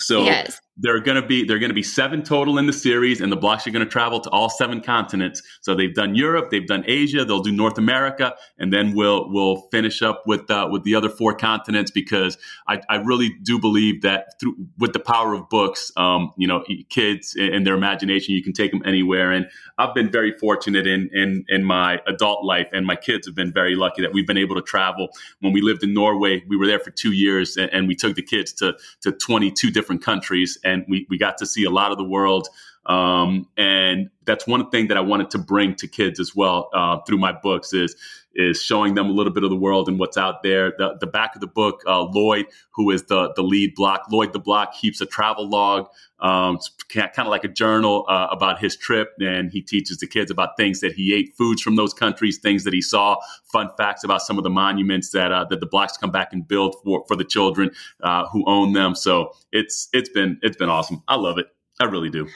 So 0.00 0.24
yes. 0.24 0.58
There 0.82 0.96
are 0.96 1.00
going 1.00 1.20
to 1.20 1.26
be 1.26 1.44
there 1.44 1.56
are 1.56 1.60
going 1.60 1.70
to 1.70 1.74
be 1.74 1.82
seven 1.82 2.22
total 2.22 2.58
in 2.58 2.66
the 2.66 2.72
series, 2.72 3.20
and 3.20 3.30
the 3.30 3.36
blocks 3.36 3.66
are 3.66 3.70
going 3.70 3.84
to 3.84 3.90
travel 3.90 4.20
to 4.20 4.30
all 4.30 4.50
seven 4.50 4.80
continents. 4.80 5.40
So 5.60 5.74
they've 5.74 5.94
done 5.94 6.16
Europe, 6.16 6.50
they've 6.50 6.66
done 6.66 6.84
Asia, 6.86 7.24
they'll 7.24 7.40
do 7.40 7.52
North 7.52 7.78
America, 7.78 8.34
and 8.58 8.72
then 8.72 8.92
we'll 8.94 9.30
we'll 9.30 9.68
finish 9.70 10.02
up 10.02 10.24
with 10.26 10.50
uh, 10.50 10.68
with 10.70 10.82
the 10.82 10.96
other 10.96 11.08
four 11.08 11.34
continents 11.34 11.92
because 11.92 12.36
I, 12.66 12.80
I 12.88 12.96
really 12.96 13.30
do 13.42 13.60
believe 13.60 14.02
that 14.02 14.40
through 14.40 14.56
with 14.76 14.92
the 14.92 14.98
power 14.98 15.34
of 15.34 15.48
books, 15.48 15.92
um, 15.96 16.32
you 16.36 16.48
know, 16.48 16.64
kids 16.88 17.36
and 17.38 17.64
their 17.64 17.74
imagination, 17.74 18.34
you 18.34 18.42
can 18.42 18.52
take 18.52 18.72
them 18.72 18.82
anywhere. 18.84 19.30
And 19.30 19.46
I've 19.78 19.94
been 19.94 20.10
very 20.10 20.32
fortunate 20.32 20.88
in 20.88 21.08
in 21.12 21.44
in 21.48 21.62
my 21.62 22.00
adult 22.08 22.44
life, 22.44 22.68
and 22.72 22.84
my 22.84 22.96
kids 22.96 23.26
have 23.28 23.36
been 23.36 23.52
very 23.52 23.76
lucky 23.76 24.02
that 24.02 24.12
we've 24.12 24.26
been 24.26 24.38
able 24.38 24.56
to 24.56 24.62
travel. 24.62 25.10
When 25.38 25.52
we 25.52 25.60
lived 25.60 25.84
in 25.84 25.94
Norway, 25.94 26.42
we 26.48 26.56
were 26.56 26.66
there 26.66 26.80
for 26.80 26.90
two 26.90 27.12
years, 27.12 27.56
and, 27.56 27.72
and 27.72 27.86
we 27.86 27.94
took 27.94 28.16
the 28.16 28.22
kids 28.22 28.52
to 28.54 28.76
to 29.02 29.12
22 29.12 29.70
different 29.70 30.02
countries, 30.02 30.58
and 30.64 30.71
we 30.88 31.06
we 31.08 31.18
got 31.18 31.38
to 31.38 31.46
see 31.46 31.64
a 31.64 31.70
lot 31.70 31.92
of 31.92 31.98
the 31.98 32.04
world. 32.04 32.48
Um, 32.86 33.48
and 33.56 34.10
that's 34.24 34.46
one 34.46 34.68
thing 34.70 34.88
that 34.88 34.96
I 34.96 35.00
wanted 35.00 35.30
to 35.30 35.38
bring 35.38 35.76
to 35.76 35.86
kids 35.86 36.18
as 36.18 36.34
well 36.34 36.68
uh, 36.74 36.98
through 37.06 37.18
my 37.18 37.32
books 37.32 37.72
is 37.72 37.94
is 38.34 38.62
showing 38.62 38.94
them 38.94 39.06
a 39.06 39.12
little 39.12 39.32
bit 39.32 39.44
of 39.44 39.50
the 39.50 39.56
world 39.56 39.88
and 39.88 39.98
what's 39.98 40.16
out 40.16 40.42
there. 40.42 40.72
The, 40.78 40.96
the 41.00 41.06
back 41.06 41.34
of 41.34 41.40
the 41.40 41.46
book, 41.46 41.82
uh, 41.86 42.02
Lloyd, 42.04 42.46
who 42.70 42.90
is 42.90 43.04
the 43.04 43.32
the 43.34 43.42
lead 43.42 43.74
block, 43.74 44.06
Lloyd 44.10 44.32
the 44.32 44.38
block 44.38 44.74
keeps 44.74 45.00
a 45.00 45.06
travel 45.06 45.48
log. 45.48 45.88
Um, 46.20 46.60
kind 46.88 47.10
of 47.18 47.26
like 47.26 47.42
a 47.42 47.48
journal 47.48 48.04
uh, 48.08 48.28
about 48.30 48.60
his 48.60 48.76
trip, 48.76 49.12
and 49.18 49.50
he 49.50 49.60
teaches 49.60 49.98
the 49.98 50.06
kids 50.06 50.30
about 50.30 50.56
things 50.56 50.78
that 50.78 50.92
he 50.92 51.12
ate, 51.12 51.34
foods 51.36 51.60
from 51.60 51.74
those 51.74 51.92
countries, 51.92 52.38
things 52.38 52.62
that 52.62 52.72
he 52.72 52.80
saw, 52.80 53.16
fun 53.44 53.70
facts 53.76 54.04
about 54.04 54.22
some 54.22 54.38
of 54.38 54.44
the 54.44 54.50
monuments 54.50 55.10
that 55.10 55.32
uh, 55.32 55.44
that 55.50 55.60
the 55.60 55.66
blocks 55.66 55.96
come 55.96 56.12
back 56.12 56.32
and 56.32 56.46
build 56.46 56.76
for 56.84 57.04
for 57.08 57.16
the 57.16 57.24
children 57.24 57.70
uh, 58.02 58.26
who 58.28 58.44
own 58.46 58.72
them. 58.72 58.94
So 58.94 59.32
it's 59.50 59.88
it's 59.92 60.10
been 60.10 60.38
it's 60.42 60.56
been 60.56 60.68
awesome. 60.68 61.02
I 61.08 61.16
love 61.16 61.38
it. 61.38 61.46
I 61.80 61.84
really 61.84 62.10
do. 62.10 62.28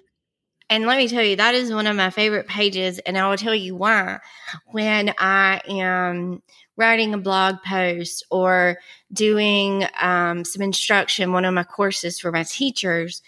And 0.68 0.86
let 0.86 0.98
me 0.98 1.08
tell 1.08 1.22
you, 1.22 1.36
that 1.36 1.54
is 1.54 1.72
one 1.72 1.86
of 1.86 1.96
my 1.96 2.10
favorite 2.10 2.48
pages. 2.48 2.98
And 3.00 3.16
I 3.16 3.28
will 3.28 3.36
tell 3.36 3.54
you 3.54 3.76
why. 3.76 4.18
When 4.66 5.14
I 5.18 5.60
am 5.68 6.42
writing 6.76 7.14
a 7.14 7.18
blog 7.18 7.56
post 7.64 8.24
or 8.30 8.78
doing 9.12 9.86
um, 10.00 10.44
some 10.44 10.62
instruction, 10.62 11.32
one 11.32 11.44
of 11.44 11.54
my 11.54 11.62
courses 11.62 12.18
for 12.18 12.32
my 12.32 12.42
teachers, 12.42 13.22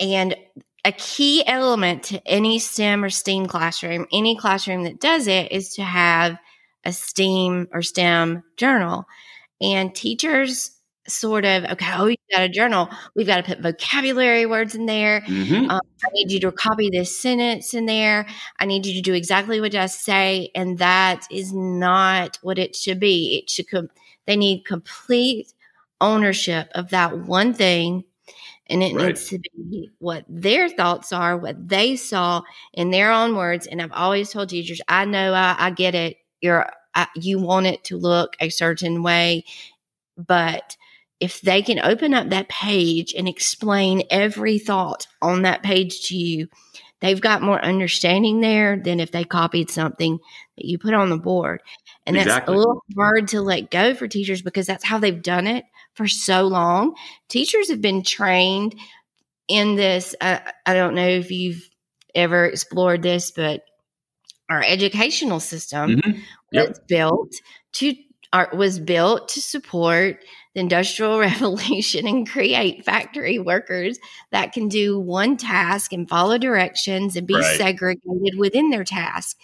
and 0.00 0.36
a 0.84 0.92
key 0.92 1.44
element 1.46 2.02
to 2.04 2.20
any 2.26 2.58
STEM 2.58 3.02
or 3.02 3.10
STEAM 3.10 3.46
classroom, 3.46 4.06
any 4.12 4.36
classroom 4.36 4.84
that 4.84 5.00
does 5.00 5.26
it, 5.26 5.50
is 5.50 5.74
to 5.74 5.82
have 5.82 6.38
a 6.84 6.92
STEAM 6.92 7.68
or 7.72 7.82
STEM 7.82 8.44
journal. 8.56 9.06
And 9.60 9.94
teachers 9.94 10.75
sort 11.08 11.44
of 11.44 11.64
okay 11.64 11.92
oh 11.94 12.06
you 12.06 12.16
got 12.30 12.42
a 12.42 12.48
journal. 12.48 12.88
We've 13.14 13.26
got 13.26 13.36
to 13.36 13.42
put 13.42 13.60
vocabulary 13.60 14.46
words 14.46 14.74
in 14.74 14.86
there. 14.86 15.20
Mm-hmm. 15.22 15.70
um, 15.70 15.80
i 16.04 16.08
need 16.12 16.30
you 16.30 16.40
to 16.40 16.52
copy 16.52 16.90
this 16.90 17.20
sentence 17.20 17.74
in 17.74 17.86
there. 17.86 18.26
I 18.58 18.66
need 18.66 18.86
you 18.86 18.94
to 18.94 19.02
do 19.02 19.14
exactly 19.14 19.60
what 19.60 19.74
i 19.74 19.86
say 19.86 20.50
and 20.54 20.78
that 20.78 21.26
is 21.30 21.52
not 21.52 22.38
what 22.42 22.58
it 22.58 22.76
should 22.76 23.00
be. 23.00 23.38
It 23.42 23.50
should 23.50 23.68
come 23.68 23.88
they 24.26 24.36
need 24.36 24.64
complete 24.64 25.52
ownership 26.00 26.68
of 26.74 26.90
that 26.90 27.18
one 27.18 27.54
thing 27.54 28.04
and 28.68 28.82
it 28.82 28.94
right. 28.94 29.06
needs 29.06 29.28
to 29.28 29.38
be 29.38 29.90
what 29.98 30.24
their 30.28 30.68
thoughts 30.68 31.12
are 31.12 31.36
what 31.36 31.68
they 31.68 31.96
saw 31.96 32.42
in 32.74 32.90
their 32.90 33.10
own 33.10 33.36
words 33.36 33.66
and 33.66 33.80
i've 33.80 33.92
always 33.92 34.30
told 34.30 34.48
teachers 34.48 34.80
i 34.88 35.04
know 35.04 35.32
i, 35.32 35.56
I 35.58 35.70
get 35.70 35.94
it. 35.94 36.18
You're 36.40 36.70
I, 36.94 37.08
you 37.14 37.38
want 37.38 37.66
it 37.66 37.84
to 37.84 37.96
look 37.96 38.36
a 38.40 38.50
certain 38.50 39.02
way 39.02 39.44
but 40.16 40.76
if 41.20 41.40
they 41.40 41.62
can 41.62 41.80
open 41.80 42.14
up 42.14 42.28
that 42.28 42.48
page 42.48 43.14
and 43.14 43.28
explain 43.28 44.02
every 44.10 44.58
thought 44.58 45.06
on 45.22 45.42
that 45.42 45.62
page 45.62 46.08
to 46.08 46.16
you, 46.16 46.48
they've 47.00 47.20
got 47.20 47.42
more 47.42 47.62
understanding 47.62 48.40
there 48.40 48.76
than 48.76 49.00
if 49.00 49.12
they 49.12 49.24
copied 49.24 49.70
something 49.70 50.18
that 50.56 50.64
you 50.66 50.78
put 50.78 50.94
on 50.94 51.10
the 51.10 51.16
board. 51.16 51.62
And 52.06 52.16
exactly. 52.16 52.34
that's 52.34 52.48
a 52.48 52.52
little 52.52 52.82
hard 52.96 53.28
to 53.28 53.40
let 53.40 53.70
go 53.70 53.94
for 53.94 54.06
teachers 54.06 54.42
because 54.42 54.66
that's 54.66 54.84
how 54.84 54.98
they've 54.98 55.22
done 55.22 55.46
it 55.46 55.64
for 55.94 56.06
so 56.06 56.46
long. 56.46 56.94
Teachers 57.28 57.70
have 57.70 57.80
been 57.80 58.02
trained 58.02 58.74
in 59.48 59.76
this. 59.76 60.14
Uh, 60.20 60.38
I 60.66 60.74
don't 60.74 60.94
know 60.94 61.08
if 61.08 61.30
you've 61.30 61.68
ever 62.14 62.46
explored 62.46 63.02
this, 63.02 63.30
but 63.30 63.62
our 64.48 64.62
educational 64.62 65.40
system 65.40 65.96
mm-hmm. 65.96 66.20
yep. 66.52 66.68
was 66.68 66.80
built 66.86 67.32
to 67.74 67.94
was 68.52 68.78
built 68.78 69.28
to 69.30 69.40
support 69.40 70.22
the 70.54 70.60
industrial 70.60 71.18
revolution 71.20 72.06
and 72.06 72.28
create 72.28 72.84
factory 72.84 73.38
workers 73.38 73.98
that 74.32 74.52
can 74.52 74.68
do 74.68 74.98
one 74.98 75.36
task 75.36 75.92
and 75.92 76.08
follow 76.08 76.38
directions 76.38 77.16
and 77.16 77.26
be 77.26 77.34
right. 77.34 77.56
segregated 77.56 78.38
within 78.38 78.70
their 78.70 78.84
task. 78.84 79.36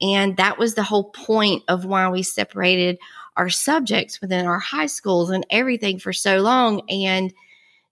And 0.00 0.36
that 0.36 0.58
was 0.58 0.74
the 0.74 0.82
whole 0.82 1.10
point 1.10 1.62
of 1.68 1.84
why 1.84 2.08
we 2.08 2.22
separated 2.22 2.98
our 3.36 3.48
subjects 3.48 4.20
within 4.20 4.46
our 4.46 4.58
high 4.58 4.86
schools 4.86 5.30
and 5.30 5.46
everything 5.48 5.98
for 5.98 6.12
so 6.12 6.38
long. 6.38 6.82
And 6.90 7.32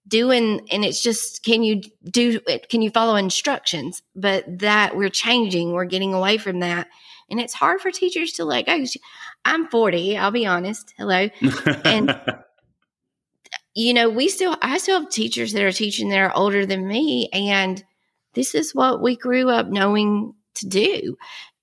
doing 0.08 0.66
and 0.70 0.84
it's 0.84 1.02
just 1.02 1.42
can 1.42 1.62
you 1.62 1.82
do 2.04 2.40
it 2.46 2.68
can 2.68 2.80
you 2.80 2.90
follow 2.90 3.16
instructions 3.16 4.02
but 4.14 4.44
that 4.60 4.96
we're 4.96 5.08
changing 5.08 5.72
we're 5.72 5.84
getting 5.84 6.14
away 6.14 6.38
from 6.38 6.60
that 6.60 6.86
and 7.30 7.40
it's 7.40 7.54
hard 7.54 7.80
for 7.80 7.90
teachers 7.90 8.32
to 8.34 8.44
let 8.44 8.66
go. 8.66 8.84
I'm 9.44 9.68
40, 9.68 10.16
I'll 10.16 10.30
be 10.30 10.46
honest. 10.46 10.94
Hello. 10.96 11.28
And 11.84 12.18
you 13.74 13.94
know, 13.94 14.08
we 14.08 14.28
still 14.28 14.56
I 14.62 14.78
still 14.78 15.00
have 15.00 15.10
teachers 15.10 15.52
that 15.52 15.62
are 15.62 15.72
teaching 15.72 16.08
that 16.10 16.18
are 16.18 16.36
older 16.36 16.66
than 16.66 16.86
me 16.86 17.28
and 17.32 17.84
this 18.36 18.54
is 18.54 18.74
what 18.74 19.02
we 19.02 19.16
grew 19.16 19.48
up 19.48 19.66
knowing 19.68 20.34
to 20.56 20.66
do. 20.68 21.16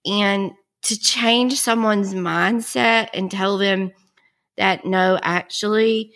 And 0.06 0.52
to 0.84 1.00
change 1.00 1.60
someone's 1.60 2.14
mindset 2.14 3.10
and 3.14 3.32
tell 3.32 3.58
them 3.58 3.92
that 4.58 4.84
no, 4.84 5.18
actually, 5.22 6.12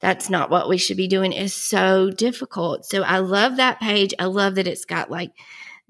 that's 0.00 0.30
not 0.30 0.50
what 0.50 0.68
we 0.68 0.78
should 0.78 0.96
be 0.96 1.06
doing 1.06 1.32
is 1.32 1.54
so 1.54 2.10
difficult. 2.10 2.86
So 2.86 3.02
I 3.02 3.18
love 3.18 3.56
that 3.56 3.78
page. 3.78 4.14
I 4.18 4.24
love 4.24 4.56
that 4.56 4.66
it's 4.66 4.86
got 4.86 5.10
like 5.10 5.32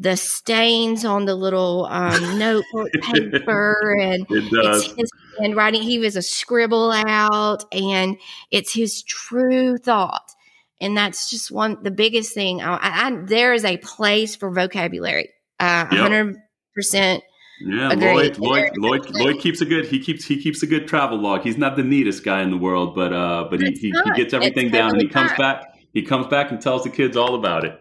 the 0.00 0.16
stains 0.16 1.04
on 1.04 1.26
the 1.26 1.34
little 1.34 1.86
um, 1.90 2.38
notebook 2.38 2.90
paper 3.02 3.96
and 4.00 4.26
it 4.30 4.50
does. 4.50 4.86
it's 4.86 4.94
his 4.96 5.10
handwriting. 5.38 5.82
He 5.82 5.98
was 5.98 6.16
a 6.16 6.22
scribble 6.22 6.90
out, 6.90 7.64
and 7.70 8.16
it's 8.50 8.72
his 8.72 9.02
true 9.02 9.76
thought. 9.76 10.32
And 10.80 10.96
that's 10.96 11.28
just 11.28 11.50
one 11.50 11.82
the 11.82 11.90
biggest 11.90 12.32
thing. 12.32 12.62
I, 12.62 12.78
I, 12.80 13.16
there 13.26 13.52
is 13.52 13.66
a 13.66 13.76
place 13.76 14.34
for 14.34 14.50
vocabulary. 14.50 15.28
Uh, 15.60 15.84
Hundred 15.84 16.36
percent. 16.74 17.22
Yeah. 17.62 17.88
Lloyd, 17.88 18.38
Lloyd, 18.38 18.72
Lloyd, 18.78 19.10
Lloyd 19.10 19.38
keeps 19.38 19.60
a 19.60 19.66
good. 19.66 19.84
He 19.84 20.00
keeps 20.00 20.24
he 20.24 20.42
keeps 20.42 20.62
a 20.62 20.66
good 20.66 20.88
travel 20.88 21.18
log. 21.18 21.42
He's 21.42 21.58
not 21.58 21.76
the 21.76 21.82
neatest 21.82 22.24
guy 22.24 22.40
in 22.40 22.50
the 22.50 22.56
world, 22.56 22.94
but 22.94 23.12
uh, 23.12 23.48
but 23.50 23.60
he, 23.60 23.72
he, 23.72 23.92
he 24.04 24.10
gets 24.16 24.32
everything 24.32 24.68
It's 24.68 24.72
down, 24.72 24.92
and 24.92 25.02
he 25.02 25.08
comes 25.08 25.32
back. 25.36 25.66
He 25.92 26.00
comes 26.00 26.26
back 26.28 26.50
and 26.50 26.58
tells 26.62 26.84
the 26.84 26.90
kids 26.90 27.18
all 27.18 27.34
about 27.34 27.66
it. 27.66 27.78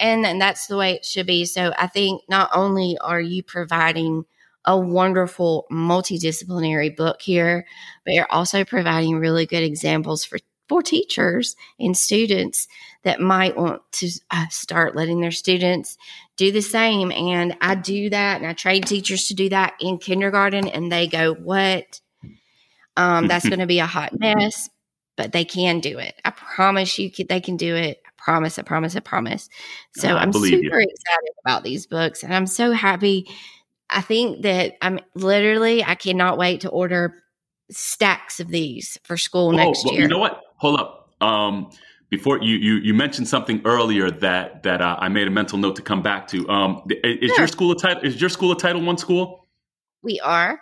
And 0.00 0.24
and 0.26 0.40
that's 0.40 0.66
the 0.66 0.76
way 0.76 0.94
it 0.94 1.04
should 1.04 1.26
be. 1.26 1.44
So 1.44 1.72
i 1.78 1.86
think 1.86 2.22
not 2.28 2.50
only 2.54 2.96
are 3.00 3.20
you 3.20 3.42
providing 3.42 4.24
a 4.64 4.78
wonderful 4.78 5.66
multidisciplinary 5.70 6.94
book 6.94 7.22
here 7.22 7.66
but 8.04 8.14
you're 8.14 8.30
also 8.30 8.64
providing 8.64 9.16
really 9.16 9.46
good 9.46 9.62
examples 9.62 10.24
for 10.24 10.38
for 10.68 10.82
teachers 10.82 11.56
and 11.80 11.96
students 11.96 12.68
that 13.02 13.20
might 13.20 13.56
want 13.56 13.80
to 13.92 14.10
uh, 14.30 14.46
start 14.50 14.94
letting 14.94 15.20
their 15.20 15.30
students 15.30 15.96
do 16.36 16.52
the 16.52 16.62
same. 16.62 17.10
And 17.10 17.56
i 17.60 17.74
do 17.74 18.10
that 18.10 18.36
and 18.36 18.46
i 18.46 18.52
train 18.52 18.82
teachers 18.82 19.28
to 19.28 19.34
do 19.34 19.48
that 19.48 19.74
in 19.80 19.98
kindergarten 19.98 20.68
and 20.68 20.92
they 20.92 21.06
go 21.06 21.34
what? 21.34 22.00
Um, 22.96 23.28
that's 23.28 23.48
going 23.48 23.60
to 23.60 23.66
be 23.66 23.80
a 23.80 23.86
hot 23.86 24.18
mess 24.18 24.68
but 25.16 25.32
they 25.32 25.44
can 25.44 25.80
do 25.80 25.98
it. 25.98 26.14
I 26.24 26.30
promise 26.30 26.96
you 26.96 27.10
they 27.28 27.40
can 27.40 27.56
do 27.56 27.74
it 27.74 28.00
promise 28.28 28.58
i 28.58 28.62
promise 28.62 28.94
i 28.94 29.00
promise 29.00 29.48
so 29.96 30.08
I 30.08 30.20
i'm 30.22 30.30
believe 30.30 30.52
you. 30.52 30.60
super 30.70 30.80
excited 30.80 31.30
about 31.44 31.62
these 31.64 31.86
books 31.86 32.22
and 32.22 32.34
i'm 32.34 32.46
so 32.46 32.72
happy 32.72 33.26
i 33.88 34.02
think 34.02 34.42
that 34.42 34.74
i'm 34.82 34.98
literally 35.14 35.82
i 35.82 35.94
cannot 35.94 36.36
wait 36.36 36.60
to 36.60 36.68
order 36.68 37.14
stacks 37.70 38.38
of 38.40 38.48
these 38.48 38.98
for 39.02 39.16
school 39.16 39.52
Oh, 39.52 39.56
next 39.56 39.84
well, 39.84 39.94
year 39.94 40.02
you 40.02 40.08
know 40.08 40.18
what? 40.18 40.42
Hold 40.58 40.78
up. 40.80 41.10
Um, 41.22 41.70
before 42.10 42.42
you, 42.42 42.56
you 42.56 42.74
you 42.76 42.94
mentioned 42.94 43.28
something 43.28 43.60
earlier 43.64 44.10
that 44.10 44.62
that 44.62 44.80
uh, 44.80 44.96
I 44.98 45.08
made 45.08 45.26
a 45.26 45.30
mental 45.30 45.58
note 45.58 45.76
to 45.76 45.82
come 45.82 46.02
back 46.02 46.26
to. 46.28 46.48
Um, 46.48 46.82
is 46.90 47.30
Sure. 47.30 47.38
your 47.40 47.46
school 47.48 47.72
a 47.72 47.76
title? 47.76 48.02
Is 48.02 48.20
your 48.20 48.30
school 48.30 48.52
a 48.52 48.56
Title 48.56 48.82
One 48.82 48.96
school? 48.98 49.46
we 50.02 50.18
are 50.20 50.60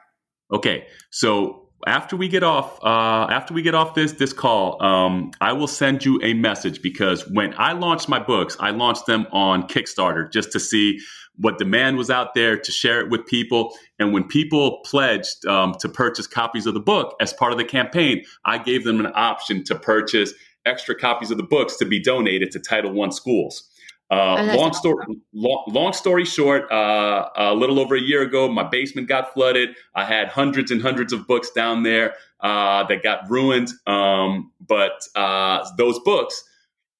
Okay, 0.52 0.86
so 1.10 1.65
after 1.86 2.16
we 2.16 2.28
get 2.28 2.42
off, 2.42 2.82
uh, 2.82 3.26
after 3.30 3.54
we 3.54 3.62
get 3.62 3.74
off 3.74 3.94
this 3.94 4.12
this 4.12 4.32
call, 4.32 4.82
um, 4.82 5.30
I 5.40 5.52
will 5.52 5.66
send 5.68 6.04
you 6.04 6.20
a 6.22 6.34
message 6.34 6.82
because 6.82 7.28
when 7.30 7.54
I 7.58 7.72
launched 7.72 8.08
my 8.08 8.18
books, 8.18 8.56
I 8.60 8.70
launched 8.70 9.06
them 9.06 9.26
on 9.32 9.68
Kickstarter 9.68 10.30
just 10.30 10.52
to 10.52 10.60
see 10.60 11.00
what 11.38 11.58
demand 11.58 11.98
was 11.98 12.10
out 12.10 12.34
there 12.34 12.56
to 12.56 12.72
share 12.72 13.00
it 13.00 13.10
with 13.10 13.26
people. 13.26 13.76
And 13.98 14.12
when 14.12 14.24
people 14.24 14.80
pledged 14.84 15.44
um, 15.46 15.74
to 15.80 15.88
purchase 15.88 16.26
copies 16.26 16.66
of 16.66 16.74
the 16.74 16.80
book 16.80 17.14
as 17.20 17.32
part 17.32 17.52
of 17.52 17.58
the 17.58 17.64
campaign, 17.64 18.24
I 18.44 18.58
gave 18.58 18.84
them 18.84 19.00
an 19.00 19.12
option 19.14 19.62
to 19.64 19.74
purchase 19.74 20.32
extra 20.64 20.94
copies 20.94 21.30
of 21.30 21.36
the 21.36 21.42
books 21.42 21.76
to 21.76 21.84
be 21.84 22.00
donated 22.00 22.50
to 22.52 22.58
Title 22.58 22.92
One 22.92 23.12
schools. 23.12 23.70
Uh, 24.08 24.54
long 24.56 24.72
story, 24.72 25.04
long, 25.32 25.64
long 25.66 25.92
story 25.92 26.24
short, 26.24 26.70
uh, 26.70 27.28
a 27.36 27.54
little 27.54 27.80
over 27.80 27.96
a 27.96 28.00
year 28.00 28.22
ago, 28.22 28.48
my 28.48 28.62
basement 28.62 29.08
got 29.08 29.34
flooded. 29.34 29.70
I 29.96 30.04
had 30.04 30.28
hundreds 30.28 30.70
and 30.70 30.80
hundreds 30.80 31.12
of 31.12 31.26
books 31.26 31.50
down 31.50 31.82
there 31.82 32.14
uh, 32.40 32.84
that 32.84 33.02
got 33.02 33.28
ruined. 33.28 33.70
Um, 33.86 34.52
but 34.64 34.92
uh, 35.16 35.68
those 35.76 35.98
books, 36.00 36.44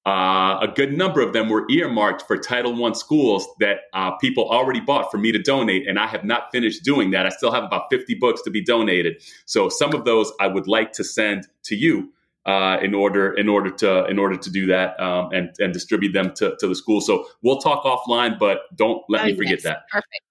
uh, 0.05 0.59
a 0.61 0.67
good 0.73 0.97
number 0.97 1.21
of 1.21 1.33
them 1.33 1.49
were 1.49 1.65
earmarked 1.69 2.23
for 2.27 2.37
Title 2.37 2.75
One 2.75 2.95
schools 2.95 3.47
that 3.59 3.81
uh, 3.93 4.11
people 4.17 4.49
already 4.49 4.79
bought 4.81 5.09
for 5.09 5.17
me 5.17 5.31
to 5.31 5.39
donate, 5.39 5.87
and 5.87 5.99
I 5.99 6.07
have 6.07 6.23
not 6.23 6.51
finished 6.51 6.83
doing 6.83 7.11
that. 7.11 7.25
I 7.25 7.29
still 7.29 7.51
have 7.51 7.63
about 7.63 7.83
50 7.89 8.15
books 8.15 8.41
to 8.43 8.49
be 8.49 8.63
donated. 8.63 9.21
So 9.45 9.69
some 9.69 9.93
of 9.93 10.05
those 10.05 10.31
I 10.39 10.47
would 10.47 10.67
like 10.67 10.91
to 10.93 11.03
send 11.03 11.47
to 11.63 11.75
you 11.75 12.13
uh, 12.47 12.77
in 12.81 12.95
order 12.95 13.33
in 13.33 13.49
order 13.49 13.69
to 13.69 14.05
in 14.05 14.17
order 14.17 14.37
to 14.37 14.49
do 14.49 14.65
that 14.67 14.99
um, 14.99 15.31
and 15.33 15.49
and 15.59 15.73
distribute 15.73 16.13
them 16.13 16.33
to, 16.35 16.55
to 16.59 16.67
the 16.67 16.75
school. 16.75 17.01
So 17.01 17.27
we'll 17.43 17.59
talk 17.59 17.83
offline, 17.83 18.39
but 18.39 18.59
don't 18.75 19.03
let 19.09 19.23
Oh, 19.23 19.25
me 19.25 19.35
forget 19.35 19.51
yes. 19.51 19.63
that. 19.63 19.87
Perfect. 19.91 20.21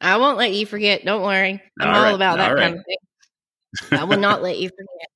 I 0.00 0.16
won't 0.16 0.38
let 0.38 0.52
you 0.52 0.66
forget. 0.66 1.04
Don't 1.04 1.22
worry. 1.22 1.62
I'm 1.80 1.88
All 1.88 1.94
all, 1.94 2.02
right, 2.02 2.14
about 2.14 2.38
that 2.38 2.50
all 2.50 2.56
kind 2.56 2.76
of 2.76 2.84
thing. 2.84 4.00
I 4.00 4.04
will 4.04 4.18
not 4.18 4.42
let 4.42 4.58
you 4.58 4.68
forget. 4.68 5.08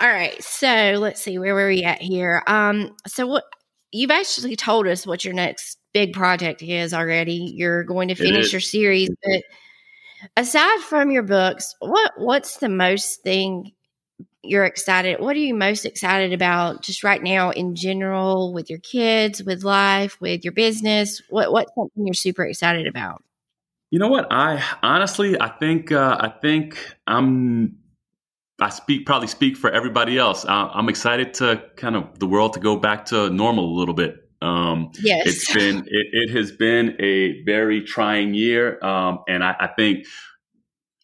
All 0.00 0.08
right. 0.08 0.42
So 0.42 0.96
let's 0.98 1.20
see 1.20 1.38
where 1.38 1.54
were 1.54 1.68
we 1.68 1.84
at 1.84 2.00
here. 2.02 2.42
Um, 2.46 2.96
so 3.06 3.26
what 3.26 3.44
you've 3.92 4.10
actually 4.10 4.56
told 4.56 4.86
us 4.86 5.06
what 5.06 5.24
your 5.24 5.34
next 5.34 5.78
big 5.92 6.12
project 6.14 6.62
is 6.62 6.94
already. 6.94 7.52
You're 7.54 7.84
going 7.84 8.08
to 8.08 8.14
finish 8.14 8.52
your 8.52 8.60
series, 8.60 9.10
but 9.22 9.42
aside 10.36 10.80
from 10.80 11.10
your 11.10 11.22
books, 11.22 11.74
what 11.80 12.12
what's 12.16 12.56
the 12.56 12.68
most 12.68 13.22
thing 13.22 13.72
you're 14.42 14.64
excited? 14.64 15.20
What 15.20 15.36
are 15.36 15.40
you 15.40 15.54
most 15.54 15.84
excited 15.84 16.32
about 16.32 16.82
just 16.82 17.04
right 17.04 17.22
now 17.22 17.50
in 17.50 17.74
general 17.74 18.52
with 18.52 18.68
your 18.68 18.80
kids, 18.80 19.42
with 19.42 19.62
life, 19.62 20.20
with 20.20 20.44
your 20.44 20.52
business? 20.52 21.22
What 21.30 21.52
what's 21.52 21.74
something 21.74 22.06
you're 22.06 22.14
super 22.14 22.44
excited 22.44 22.86
about? 22.86 23.22
You 23.90 23.98
know 23.98 24.08
what? 24.08 24.26
I 24.30 24.62
honestly, 24.82 25.38
I 25.40 25.48
think, 25.48 25.92
uh, 25.92 26.16
I 26.18 26.28
think 26.28 26.78
I'm. 27.06 27.76
I 28.60 28.68
speak 28.68 29.06
probably 29.06 29.26
speak 29.26 29.56
for 29.56 29.70
everybody 29.70 30.18
else. 30.18 30.44
Uh, 30.44 30.68
I'm 30.72 30.88
excited 30.88 31.34
to 31.34 31.62
kind 31.76 31.96
of 31.96 32.18
the 32.20 32.26
world 32.26 32.52
to 32.54 32.60
go 32.60 32.76
back 32.76 33.06
to 33.06 33.28
normal 33.28 33.64
a 33.64 33.76
little 33.76 33.94
bit. 33.94 34.28
Um, 34.40 34.92
Yes. 35.00 35.26
it's 35.26 35.52
been 35.52 35.78
it, 35.86 36.06
it 36.12 36.30
has 36.30 36.52
been 36.52 36.96
a 37.00 37.42
very 37.44 37.82
trying 37.82 38.34
year, 38.34 38.82
um, 38.84 39.20
and 39.28 39.42
I, 39.42 39.54
I 39.58 39.66
think 39.68 40.06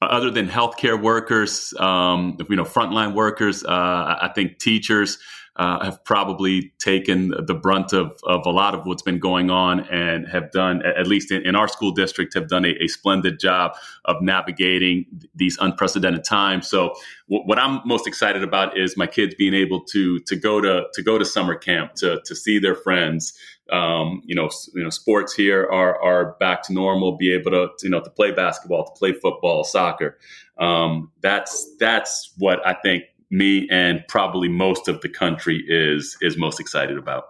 other 0.00 0.30
than 0.30 0.48
healthcare 0.48 1.00
workers, 1.00 1.74
um, 1.78 2.37
you 2.48 2.56
know, 2.56 2.64
frontline 2.64 3.14
workers, 3.14 3.64
uh, 3.64 3.68
I 3.68 4.28
I 4.28 4.32
think 4.32 4.58
teachers 4.58 5.18
uh, 5.58 5.84
have 5.84 6.02
probably 6.04 6.72
taken 6.78 7.32
the 7.46 7.54
brunt 7.54 7.92
of, 7.92 8.18
of 8.24 8.46
a 8.46 8.50
lot 8.50 8.74
of 8.74 8.86
what's 8.86 9.02
been 9.02 9.18
going 9.18 9.50
on 9.50 9.80
and 9.88 10.28
have 10.28 10.52
done, 10.52 10.82
at 10.86 11.08
least 11.08 11.32
in, 11.32 11.44
in 11.44 11.56
our 11.56 11.66
school 11.66 11.90
district, 11.90 12.32
have 12.34 12.48
done 12.48 12.64
a, 12.64 12.74
a 12.80 12.86
splendid 12.86 13.40
job 13.40 13.72
of 14.04 14.22
navigating 14.22 15.04
these 15.34 15.58
unprecedented 15.60 16.22
times. 16.22 16.68
So, 16.68 16.94
w- 17.28 17.44
what 17.44 17.58
I'm 17.58 17.80
most 17.84 18.06
excited 18.06 18.44
about 18.44 18.78
is 18.78 18.96
my 18.96 19.08
kids 19.08 19.34
being 19.34 19.54
able 19.54 19.80
to 19.86 20.20
to 20.20 20.36
go 20.36 20.60
to 20.60 20.84
to 20.94 21.02
go 21.02 21.18
to 21.18 21.24
summer 21.24 21.56
camp 21.56 21.94
to 21.96 22.20
to 22.24 22.36
see 22.36 22.60
their 22.60 22.76
friends. 22.76 23.36
Um, 23.70 24.22
you 24.24 24.36
know, 24.36 24.48
you 24.74 24.82
know, 24.84 24.90
sports 24.90 25.34
here 25.34 25.64
are 25.64 26.00
are 26.00 26.36
back 26.38 26.62
to 26.64 26.72
normal. 26.72 27.16
Be 27.16 27.34
able 27.34 27.50
to 27.50 27.68
you 27.82 27.90
know 27.90 28.00
to 28.00 28.10
play 28.10 28.30
basketball, 28.30 28.84
to 28.84 28.92
play 28.96 29.12
football, 29.12 29.64
soccer. 29.64 30.18
Um, 30.56 31.10
that's 31.20 31.68
that's 31.78 32.32
what 32.38 32.64
I 32.64 32.74
think 32.74 33.04
me 33.30 33.68
and 33.70 34.02
probably 34.08 34.48
most 34.48 34.88
of 34.88 35.00
the 35.00 35.08
country 35.08 35.64
is 35.68 36.16
is 36.20 36.36
most 36.36 36.60
excited 36.60 36.96
about. 36.96 37.24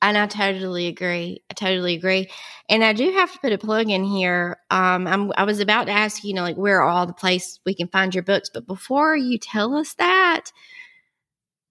And 0.00 0.16
I 0.16 0.26
totally 0.26 0.86
agree. 0.86 1.42
I 1.50 1.54
totally 1.54 1.94
agree. 1.94 2.30
And 2.68 2.84
I 2.84 2.92
do 2.92 3.10
have 3.12 3.32
to 3.32 3.38
put 3.40 3.52
a 3.52 3.58
plug 3.58 3.90
in 3.90 4.04
here. 4.04 4.58
Um, 4.70 5.08
I'm, 5.08 5.32
I 5.36 5.42
was 5.42 5.58
about 5.58 5.86
to 5.86 5.92
ask 5.92 6.22
you, 6.22 6.34
know, 6.34 6.42
like 6.42 6.56
where 6.56 6.82
all 6.82 7.04
the 7.06 7.12
places 7.12 7.58
we 7.66 7.74
can 7.74 7.88
find 7.88 8.14
your 8.14 8.22
books? 8.22 8.48
But 8.52 8.66
before 8.66 9.16
you 9.16 9.38
tell 9.38 9.74
us 9.74 9.94
that, 9.94 10.52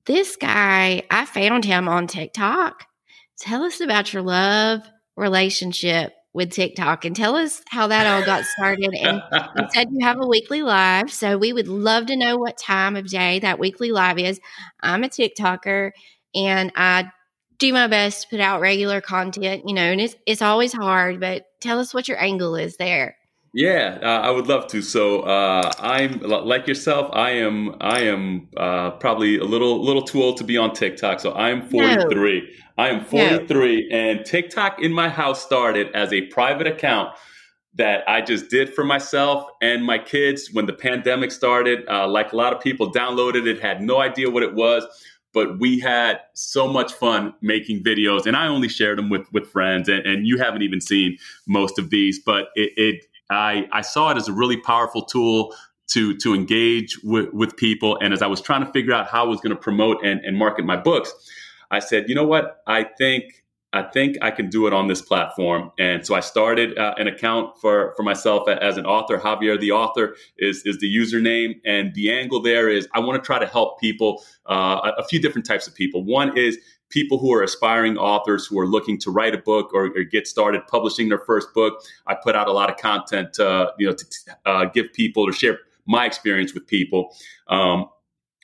this 0.06 0.36
guy, 0.36 1.04
I 1.10 1.26
found 1.26 1.64
him 1.64 1.88
on 1.88 2.08
TikTok. 2.08 2.86
Tell 3.40 3.64
us 3.64 3.80
about 3.80 4.12
your 4.12 4.24
love 4.24 4.82
relationship 5.16 6.14
with 6.38 6.52
TikTok 6.52 7.04
and 7.04 7.16
tell 7.16 7.36
us 7.36 7.64
how 7.68 7.88
that 7.88 8.06
all 8.06 8.24
got 8.24 8.46
started. 8.46 8.94
And 8.94 9.24
you 9.58 9.68
said 9.72 9.88
you 9.92 10.06
have 10.06 10.22
a 10.22 10.28
weekly 10.28 10.62
live. 10.62 11.12
So 11.12 11.36
we 11.36 11.52
would 11.52 11.68
love 11.68 12.06
to 12.06 12.16
know 12.16 12.38
what 12.38 12.60
time 12.60 12.96
of 12.96 13.08
day 13.08 13.40
that 13.40 13.58
weekly 13.58 13.92
live 13.92 14.20
is. 14.20 14.40
I'm 14.82 15.04
a 15.04 15.10
TikToker 15.10 15.92
and 16.36 16.72
I 16.76 17.10
do 17.58 17.74
my 17.74 17.88
best 17.88 18.22
to 18.22 18.28
put 18.30 18.40
out 18.40 18.62
regular 18.62 19.02
content, 19.02 19.64
you 19.66 19.74
know, 19.74 19.82
and 19.82 20.00
it's 20.00 20.16
it's 20.28 20.44
always 20.44 20.72
hard, 20.72 21.20
but 21.20 21.48
tell 21.60 21.80
us 21.80 21.92
what 21.92 22.08
your 22.08 22.22
angle 22.22 22.56
is 22.56 22.78
there. 22.78 23.17
Yeah, 23.54 23.98
uh, 24.02 24.06
I 24.06 24.30
would 24.30 24.48
love 24.48 24.68
to. 24.68 24.82
So 24.82 25.22
uh, 25.22 25.72
I'm 25.80 26.20
like 26.20 26.68
yourself. 26.68 27.10
I 27.14 27.32
am. 27.32 27.76
I 27.82 28.02
am 28.02 28.50
uh, 28.58 28.92
probably 28.92 29.38
a 29.38 29.44
little 29.44 29.84
little 29.84 30.04
too 30.04 30.22
old 30.22 30.38
to 30.38 30.44
be 30.44 30.58
on 30.58 30.74
TikTok. 30.74 31.20
So 31.20 31.32
I 31.32 31.50
am 31.50 31.68
43. 31.70 32.54
I 32.78 32.90
am 32.90 33.04
43, 33.04 33.90
and 33.92 34.24
TikTok 34.24 34.82
in 34.82 34.94
my 34.94 35.10
house 35.10 35.44
started 35.44 35.90
as 35.96 36.14
a 36.14 36.22
private 36.28 36.68
account 36.68 37.16
that 37.74 38.08
I 38.08 38.22
just 38.22 38.50
did 38.50 38.74
for 38.74 38.84
myself 38.84 39.48
and 39.62 39.84
my 39.84 39.98
kids 39.98 40.50
when 40.52 40.66
the 40.66 40.74
pandemic 40.74 41.32
started. 41.32 41.88
Uh, 41.90 42.08
like 42.08 42.34
a 42.34 42.36
lot 42.36 42.54
of 42.54 42.62
people, 42.62 42.92
downloaded 42.92 43.48
it, 43.48 43.60
had 43.60 43.82
no 43.82 44.00
idea 44.00 44.30
what 44.30 44.44
it 44.44 44.54
was. 44.54 44.86
But 45.34 45.60
we 45.60 45.80
had 45.80 46.22
so 46.34 46.68
much 46.68 46.94
fun 46.94 47.34
making 47.42 47.84
videos, 47.84 48.26
and 48.26 48.36
I 48.36 48.48
only 48.48 48.70
shared 48.70 48.98
them 48.98 49.10
with 49.10 49.32
with 49.34 49.48
friends. 49.48 49.90
And, 49.90 50.06
and 50.06 50.28
you 50.28 50.38
haven't 50.38 50.62
even 50.62 50.82
seen 50.82 51.18
most 51.48 51.80
of 51.80 51.90
these, 51.90 52.20
but 52.20 52.50
it, 52.56 52.72
it 52.78 53.06
I, 53.30 53.68
I 53.72 53.82
saw 53.82 54.12
it 54.12 54.18
as 54.18 54.28
a 54.28 54.34
really 54.34 54.58
powerful 54.58 55.04
tool 55.04 55.54
to 55.92 56.18
to 56.18 56.34
engage 56.34 56.98
with, 57.04 57.34
with 57.34 57.56
people. 57.56 57.98
And 58.02 58.14
as 58.14 58.22
I 58.22 58.28
was 58.28 58.42
trying 58.42 58.66
to 58.66 58.72
figure 58.72 58.94
out 58.94 59.08
how 59.08 59.26
I 59.26 59.28
was 59.28 59.40
going 59.40 59.56
to 59.56 59.62
promote 59.62 60.04
and, 60.04 60.20
and 60.22 60.38
market 60.38 60.66
my 60.66 60.78
books, 60.78 61.14
I 61.72 61.80
said, 61.80 62.10
you 62.10 62.16
know 62.16 62.26
what? 62.26 62.62
I 62.68 62.84
think 62.84 63.46
I 63.74 63.84
think 63.84 64.18
I 64.22 64.32
can 64.32 64.50
do 64.50 64.66
it 64.66 64.74
on 64.74 64.88
this 64.88 65.02
platform. 65.02 65.72
And 65.78 66.06
so 66.06 66.16
I 66.16 66.22
started 66.22 66.78
uh, 66.78 66.96
an 66.98 67.08
account 67.08 67.60
for, 67.60 67.94
for 67.98 68.04
myself 68.04 68.48
as 68.48 68.78
an 68.78 68.86
author. 68.86 69.18
Javier 69.18 69.60
the 69.60 69.72
author 69.72 70.16
is, 70.38 70.64
is 70.66 70.78
the 70.80 70.88
username. 70.88 71.56
And 71.66 71.94
the 71.94 72.12
angle 72.12 72.42
there 72.42 72.70
is 72.70 72.88
I 72.94 73.02
want 73.02 73.22
to 73.22 73.26
try 73.26 73.40
to 73.40 73.46
help 73.46 73.80
people, 73.80 74.24
uh, 74.50 74.92
a, 74.98 75.02
a 75.02 75.04
few 75.08 75.22
different 75.22 75.46
types 75.46 75.68
of 75.68 75.76
people. 75.76 76.06
One 76.06 76.38
is 76.38 76.58
people 76.90 77.18
who 77.18 77.34
are 77.34 77.44
aspiring 77.44 77.98
authors 77.98 78.46
who 78.46 78.60
are 78.60 78.68
looking 78.68 78.98
to 79.00 79.12
write 79.12 79.34
a 79.34 79.38
book 79.38 79.74
or, 79.74 79.88
or, 79.88 80.04
get 80.04 80.28
started 80.28 80.66
publishing 80.68 81.10
their 81.10 81.20
first 81.20 81.54
book. 81.54 81.82
I 82.06 82.16
put 82.16 82.36
out 82.36 82.48
a 82.48 82.52
lot 82.52 82.70
of 82.70 82.78
content, 82.78 83.40
uh, 83.40 83.72
you 83.78 83.88
know, 83.88 83.94
to 83.94 84.06
uh, 84.46 84.66
give 84.66 84.94
people 84.94 85.28
or 85.28 85.34
share 85.34 85.60
my 85.86 86.06
experience 86.06 86.54
with 86.54 86.68
people. 86.68 87.14
Um, 87.48 87.90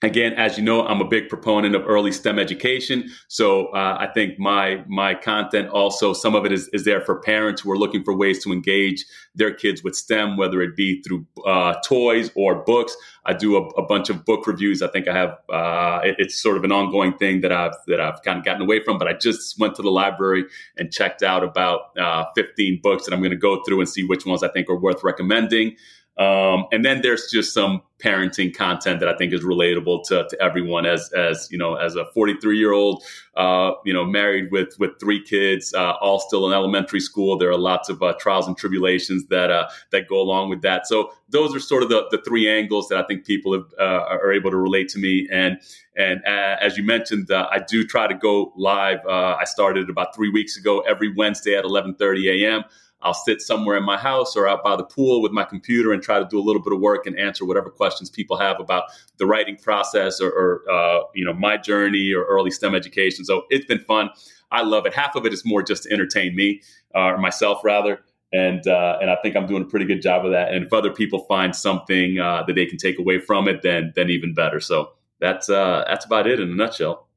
again, 0.03 0.33
as 0.33 0.57
you 0.57 0.63
know, 0.63 0.85
I'm 0.85 1.01
a 1.01 1.07
big 1.07 1.29
proponent 1.29 1.75
of 1.75 1.83
early 1.87 2.11
STEM 2.11 2.37
education. 2.37 3.09
So 3.29 3.67
uh, 3.67 3.97
I 3.99 4.07
think 4.13 4.37
my 4.37 4.83
my 4.87 5.15
content 5.15 5.69
also 5.69 6.13
some 6.13 6.35
of 6.35 6.45
it 6.45 6.51
is, 6.51 6.69
is 6.73 6.85
there 6.85 7.01
for 7.01 7.19
parents 7.21 7.61
who 7.61 7.71
are 7.71 7.77
looking 7.77 8.03
for 8.03 8.15
ways 8.15 8.43
to 8.43 8.51
engage 8.51 9.05
their 9.33 9.53
kids 9.53 9.83
with 9.83 9.95
STEM, 9.95 10.37
whether 10.37 10.61
it 10.61 10.75
be 10.75 11.01
through 11.01 11.25
uh, 11.45 11.75
toys 11.85 12.29
or 12.35 12.63
books. 12.63 12.95
I 13.25 13.33
do 13.33 13.55
a, 13.55 13.61
a, 13.81 13.85
bunch 13.85 14.09
of 14.09 14.25
book 14.25 14.45
reviews. 14.45 14.81
I 14.81 14.87
think 14.87 15.07
I 15.07 15.13
have 15.13 15.37
uh, 15.49 16.01
it, 16.03 16.15
it's 16.19 16.41
sort 16.41 16.57
of 16.57 16.65
an 16.65 16.71
ongoing 16.71 17.17
thing 17.17 17.41
that 17.41 17.51
I've 17.51 17.75
that 17.87 18.01
I've 18.01 18.21
kind 18.23 18.37
of 18.37 18.45
gotten 18.45 18.61
away 18.61 18.83
from. 18.83 18.97
But 18.97 19.07
I 19.07 19.13
just 19.13 19.59
went 19.59 19.75
to 19.75 19.81
the 19.81 19.89
library 19.89 20.43
and 20.77 20.91
checked 20.91 21.23
out 21.23 21.43
about 21.43 21.97
uh, 21.97 22.25
15 22.35 22.81
books 22.83 23.05
that 23.05 23.13
I'm 23.13 23.21
going 23.21 23.31
to 23.31 23.37
go 23.37 23.63
through 23.63 23.79
and 23.79 23.89
see 23.89 24.03
which 24.03 24.25
ones 24.25 24.43
I 24.43 24.49
think 24.49 24.69
are 24.69 24.77
worth 24.77 25.03
recommending. 25.03 25.77
Um, 26.17 26.65
and 26.71 26.85
then 26.85 27.01
there's 27.01 27.31
just 27.31 27.53
some 27.53 27.81
parenting 27.97 28.53
content 28.55 28.99
that 28.99 29.07
I 29.07 29.15
think 29.15 29.33
is 29.33 29.43
relatable 29.43 30.03
to, 30.09 30.27
to 30.29 30.41
everyone. 30.41 30.85
As 30.85 31.11
as 31.13 31.47
you 31.49 31.57
know, 31.57 31.75
as 31.75 31.95
a 31.95 32.05
43 32.13 32.57
year 32.57 32.71
old, 32.71 33.03
uh, 33.35 33.71
you 33.83 33.93
know, 33.93 34.05
married 34.05 34.51
with 34.51 34.77
with 34.77 34.91
three 34.99 35.23
kids, 35.23 35.73
uh, 35.73 35.93
all 36.01 36.19
still 36.19 36.45
in 36.45 36.53
elementary 36.53 36.99
school. 36.99 37.37
There 37.37 37.49
are 37.49 37.57
lots 37.57 37.89
of 37.89 38.03
uh, 38.03 38.13
trials 38.19 38.47
and 38.47 38.55
tribulations 38.55 39.25
that 39.27 39.49
uh, 39.49 39.69
that 39.91 40.07
go 40.07 40.21
along 40.21 40.49
with 40.49 40.61
that. 40.61 40.85
So 40.85 41.13
those 41.29 41.55
are 41.55 41.59
sort 41.59 41.81
of 41.81 41.89
the, 41.89 42.05
the 42.11 42.19
three 42.19 42.47
angles 42.47 42.89
that 42.89 42.99
I 42.99 43.07
think 43.07 43.25
people 43.25 43.53
have, 43.53 43.73
uh, 43.79 44.05
are 44.21 44.31
able 44.31 44.51
to 44.51 44.57
relate 44.57 44.89
to 44.89 44.99
me. 44.99 45.27
And 45.31 45.57
and 45.95 46.21
uh, 46.27 46.57
as 46.61 46.77
you 46.77 46.83
mentioned, 46.83 47.31
I 47.31 47.59
do 47.67 47.85
try 47.85 48.05
to 48.05 48.15
go 48.15 48.53
live. 48.55 48.99
I 49.07 49.45
started 49.45 49.89
about 49.89 50.13
three 50.15 50.29
weeks 50.29 50.57
ago 50.57 50.81
every 50.81 51.11
Wednesday 51.11 51.55
at 51.57 51.65
11:30 51.65 52.43
a.m. 52.43 52.65
I'll 53.03 53.13
sit 53.13 53.41
somewhere 53.41 53.77
in 53.77 53.83
my 53.83 53.97
house 53.97 54.35
or 54.35 54.47
out 54.47 54.63
by 54.63 54.75
the 54.75 54.83
pool 54.83 55.21
with 55.21 55.31
my 55.31 55.43
computer 55.43 55.91
and 55.91 56.01
try 56.01 56.19
to 56.19 56.25
do 56.25 56.39
a 56.39 56.41
little 56.41 56.61
bit 56.61 56.73
of 56.73 56.79
work 56.79 57.05
and 57.05 57.17
answer 57.19 57.45
whatever 57.45 57.69
questions 57.69 58.09
people 58.09 58.37
have 58.37 58.59
about 58.59 58.85
the 59.17 59.25
writing 59.25 59.57
process 59.57 60.21
or, 60.21 60.29
or 60.29 60.71
uh, 60.71 61.01
you 61.13 61.25
know 61.25 61.33
my 61.33 61.57
journey 61.57 62.13
or 62.13 62.23
early 62.23 62.51
STEM 62.51 62.73
education. 62.75 63.25
So 63.25 63.43
it's 63.49 63.65
been 63.65 63.79
fun. 63.79 64.09
I 64.51 64.61
love 64.61 64.85
it. 64.85 64.93
Half 64.93 65.15
of 65.15 65.25
it 65.25 65.33
is 65.33 65.43
more 65.45 65.63
just 65.63 65.83
to 65.83 65.91
entertain 65.91 66.35
me 66.35 66.61
uh, 66.95 66.99
or 66.99 67.17
myself 67.17 67.61
rather. 67.63 68.01
And 68.31 68.65
uh, 68.67 68.97
and 69.01 69.11
I 69.11 69.17
think 69.21 69.35
I'm 69.35 69.45
doing 69.45 69.63
a 69.63 69.67
pretty 69.67 69.85
good 69.85 70.01
job 70.01 70.25
of 70.25 70.31
that. 70.31 70.53
And 70.53 70.65
if 70.65 70.73
other 70.73 70.91
people 70.91 71.19
find 71.25 71.55
something 71.55 72.19
uh, 72.19 72.43
that 72.47 72.53
they 72.53 72.65
can 72.65 72.77
take 72.77 72.97
away 72.97 73.19
from 73.19 73.47
it, 73.47 73.61
then 73.61 73.93
then 73.95 74.09
even 74.09 74.33
better. 74.33 74.59
So 74.59 74.93
that's 75.19 75.49
uh, 75.49 75.83
that's 75.87 76.05
about 76.05 76.25
it 76.27 76.39
in 76.39 76.49
a 76.49 76.55
nutshell. 76.55 77.07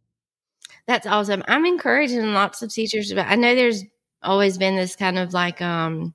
That's 0.87 1.07
awesome. 1.07 1.43
I'm 1.49 1.67
encouraging 1.67 2.33
lots 2.33 2.63
of 2.63 2.73
teachers. 2.73 3.13
But 3.13 3.27
I 3.27 3.35
know 3.35 3.55
there's 3.55 3.85
always 4.23 4.59
been 4.59 4.77
this 4.77 4.97
kind 4.97 5.19
of 5.19 5.33
like 5.33 5.61
um 5.63 6.15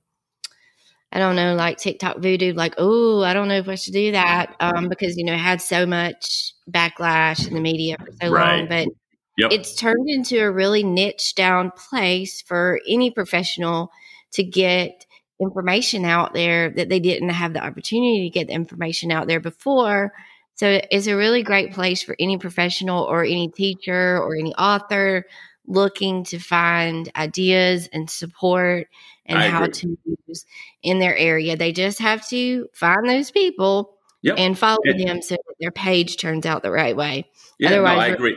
I 1.12 1.18
don't 1.18 1.36
know, 1.36 1.54
like 1.54 1.76
TikTok 1.76 2.18
voodoo, 2.18 2.54
like, 2.54 2.74
oh, 2.78 3.22
I 3.22 3.34
don't 3.34 3.48
know 3.48 3.58
if 3.58 3.68
I 3.68 3.74
should 3.74 3.92
do 3.92 4.12
that. 4.12 4.56
Um, 4.60 4.88
because, 4.88 5.18
you 5.18 5.24
know, 5.24 5.34
it 5.34 5.38
had 5.38 5.60
so 5.60 5.84
much 5.84 6.54
backlash 6.70 7.46
in 7.46 7.52
the 7.52 7.60
media 7.60 7.98
for 7.98 8.10
so 8.12 8.32
right. 8.32 8.60
long. 8.60 8.68
But 8.68 8.88
yep. 9.36 9.52
it's 9.52 9.74
turned 9.74 10.08
into 10.08 10.40
a 10.40 10.50
really 10.50 10.82
niche 10.82 11.34
down 11.34 11.70
place 11.72 12.40
for 12.40 12.80
any 12.88 13.10
professional 13.10 13.90
to 14.32 14.42
get 14.42 15.04
information 15.38 16.06
out 16.06 16.32
there 16.32 16.70
that 16.70 16.88
they 16.88 17.00
didn't 17.00 17.28
have 17.28 17.52
the 17.52 17.62
opportunity 17.62 18.22
to 18.22 18.32
get 18.32 18.46
the 18.46 18.54
information 18.54 19.12
out 19.12 19.26
there 19.26 19.40
before. 19.40 20.14
So 20.54 20.80
it's 20.90 21.08
a 21.08 21.16
really 21.16 21.42
great 21.42 21.74
place 21.74 22.02
for 22.02 22.16
any 22.18 22.38
professional 22.38 23.04
or 23.04 23.22
any 23.22 23.48
teacher 23.48 24.18
or 24.18 24.34
any 24.34 24.54
author 24.54 25.26
looking 25.66 26.24
to 26.24 26.38
find 26.38 27.10
ideas 27.16 27.88
and 27.92 28.10
support 28.10 28.88
and 29.26 29.38
I 29.38 29.48
how 29.48 29.64
agree. 29.64 29.72
to 29.72 29.98
use 30.26 30.46
in 30.82 30.98
their 30.98 31.16
area. 31.16 31.56
They 31.56 31.72
just 31.72 31.98
have 32.00 32.26
to 32.28 32.68
find 32.72 33.08
those 33.08 33.30
people 33.30 33.96
yep. 34.22 34.36
and 34.38 34.58
follow 34.58 34.78
and, 34.84 35.00
them 35.00 35.22
so 35.22 35.36
that 35.36 35.54
their 35.60 35.70
page 35.70 36.16
turns 36.16 36.46
out 36.46 36.62
the 36.62 36.70
right 36.70 36.96
way. 36.96 37.30
Yeah, 37.58 37.70
Otherwise, 37.70 37.96
no, 37.96 38.00
I 38.00 38.06
agree. 38.08 38.36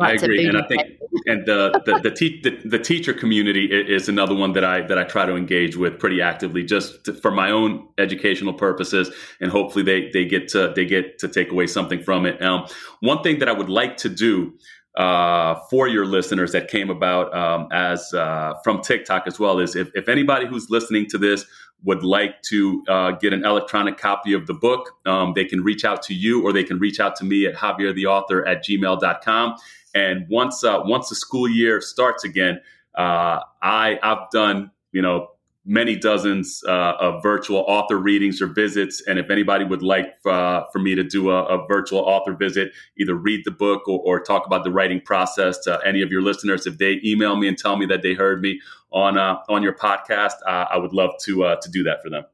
I 0.00 0.12
agree, 0.12 0.46
and 0.46 0.56
I 0.56 0.66
think 0.66 0.82
and 1.26 1.44
the 1.46 1.80
the 1.84 2.00
the, 2.02 2.10
te- 2.10 2.40
the 2.42 2.68
the, 2.68 2.78
teacher 2.78 3.12
community 3.12 3.66
is 3.66 4.08
another 4.08 4.34
one 4.34 4.52
that 4.54 4.64
I 4.64 4.80
that 4.82 4.98
I 4.98 5.04
try 5.04 5.26
to 5.26 5.36
engage 5.36 5.76
with 5.76 5.98
pretty 5.98 6.22
actively, 6.22 6.64
just 6.64 7.04
to, 7.04 7.14
for 7.14 7.30
my 7.30 7.50
own 7.50 7.86
educational 7.98 8.54
purposes, 8.54 9.10
and 9.40 9.50
hopefully 9.50 9.84
they 9.84 10.10
they 10.10 10.24
get 10.24 10.48
to 10.48 10.72
they 10.74 10.86
get 10.86 11.18
to 11.18 11.28
take 11.28 11.52
away 11.52 11.66
something 11.66 12.02
from 12.02 12.24
it. 12.26 12.42
Um, 12.42 12.66
one 13.00 13.22
thing 13.22 13.40
that 13.40 13.48
I 13.48 13.52
would 13.52 13.68
like 13.68 13.98
to 13.98 14.08
do 14.08 14.54
uh, 15.00 15.58
for 15.70 15.88
your 15.88 16.04
listeners 16.04 16.52
that 16.52 16.68
came 16.68 16.90
about 16.90 17.34
um, 17.34 17.68
as 17.72 18.12
uh, 18.12 18.52
from 18.62 18.82
TikTok 18.82 19.26
as 19.26 19.38
well 19.38 19.58
is 19.58 19.74
if, 19.74 19.88
if, 19.94 20.10
anybody 20.10 20.44
who's 20.44 20.68
listening 20.68 21.06
to 21.06 21.16
this 21.16 21.46
would 21.84 22.02
like 22.02 22.42
to 22.42 22.84
uh, 22.86 23.12
get 23.12 23.32
an 23.32 23.42
electronic 23.42 23.96
copy 23.96 24.34
of 24.34 24.46
the 24.46 24.52
book, 24.52 24.90
um, 25.06 25.32
they 25.34 25.46
can 25.46 25.62
reach 25.62 25.86
out 25.86 26.02
to 26.02 26.12
you 26.12 26.44
or 26.44 26.52
they 26.52 26.62
can 26.62 26.78
reach 26.78 27.00
out 27.00 27.16
to 27.16 27.24
me 27.24 27.46
at 27.46 27.54
javiertheauthor 27.54 28.46
at 28.46 28.62
gmail.com. 28.62 29.54
And 29.94 30.26
once 30.28 30.62
uh, 30.62 30.80
once 30.84 31.08
the 31.08 31.14
school 31.14 31.48
year 31.48 31.80
starts 31.80 32.22
again, 32.22 32.60
uh, 32.94 33.40
I 33.62 33.98
I've 34.02 34.28
done 34.30 34.70
you 34.92 35.00
know 35.00 35.28
many 35.70 35.94
dozens 35.94 36.64
uh, 36.66 36.94
of 36.98 37.22
virtual 37.22 37.64
author 37.68 37.96
readings 37.96 38.42
or 38.42 38.48
visits. 38.48 39.00
And 39.06 39.20
if 39.20 39.30
anybody 39.30 39.64
would 39.64 39.84
like 39.84 40.16
uh, 40.26 40.64
for 40.72 40.80
me 40.80 40.96
to 40.96 41.04
do 41.04 41.30
a, 41.30 41.44
a, 41.44 41.64
virtual 41.68 42.00
author 42.00 42.34
visit, 42.34 42.72
either 42.98 43.14
read 43.14 43.42
the 43.44 43.52
book 43.52 43.86
or, 43.86 44.00
or, 44.00 44.20
talk 44.20 44.46
about 44.46 44.64
the 44.64 44.72
writing 44.72 45.00
process 45.00 45.58
to 45.60 45.78
any 45.86 46.02
of 46.02 46.10
your 46.10 46.22
listeners, 46.22 46.66
if 46.66 46.78
they 46.78 47.00
email 47.04 47.36
me 47.36 47.46
and 47.46 47.56
tell 47.56 47.76
me 47.76 47.86
that 47.86 48.02
they 48.02 48.14
heard 48.14 48.42
me 48.42 48.60
on 48.90 49.16
uh, 49.16 49.36
on 49.48 49.62
your 49.62 49.72
podcast, 49.72 50.32
I 50.44 50.76
would 50.76 50.92
love 50.92 51.12
to 51.22 51.44
uh, 51.44 51.56
to 51.62 51.70
do 51.70 51.84
that 51.84 52.02
for 52.02 52.10
them. 52.10 52.24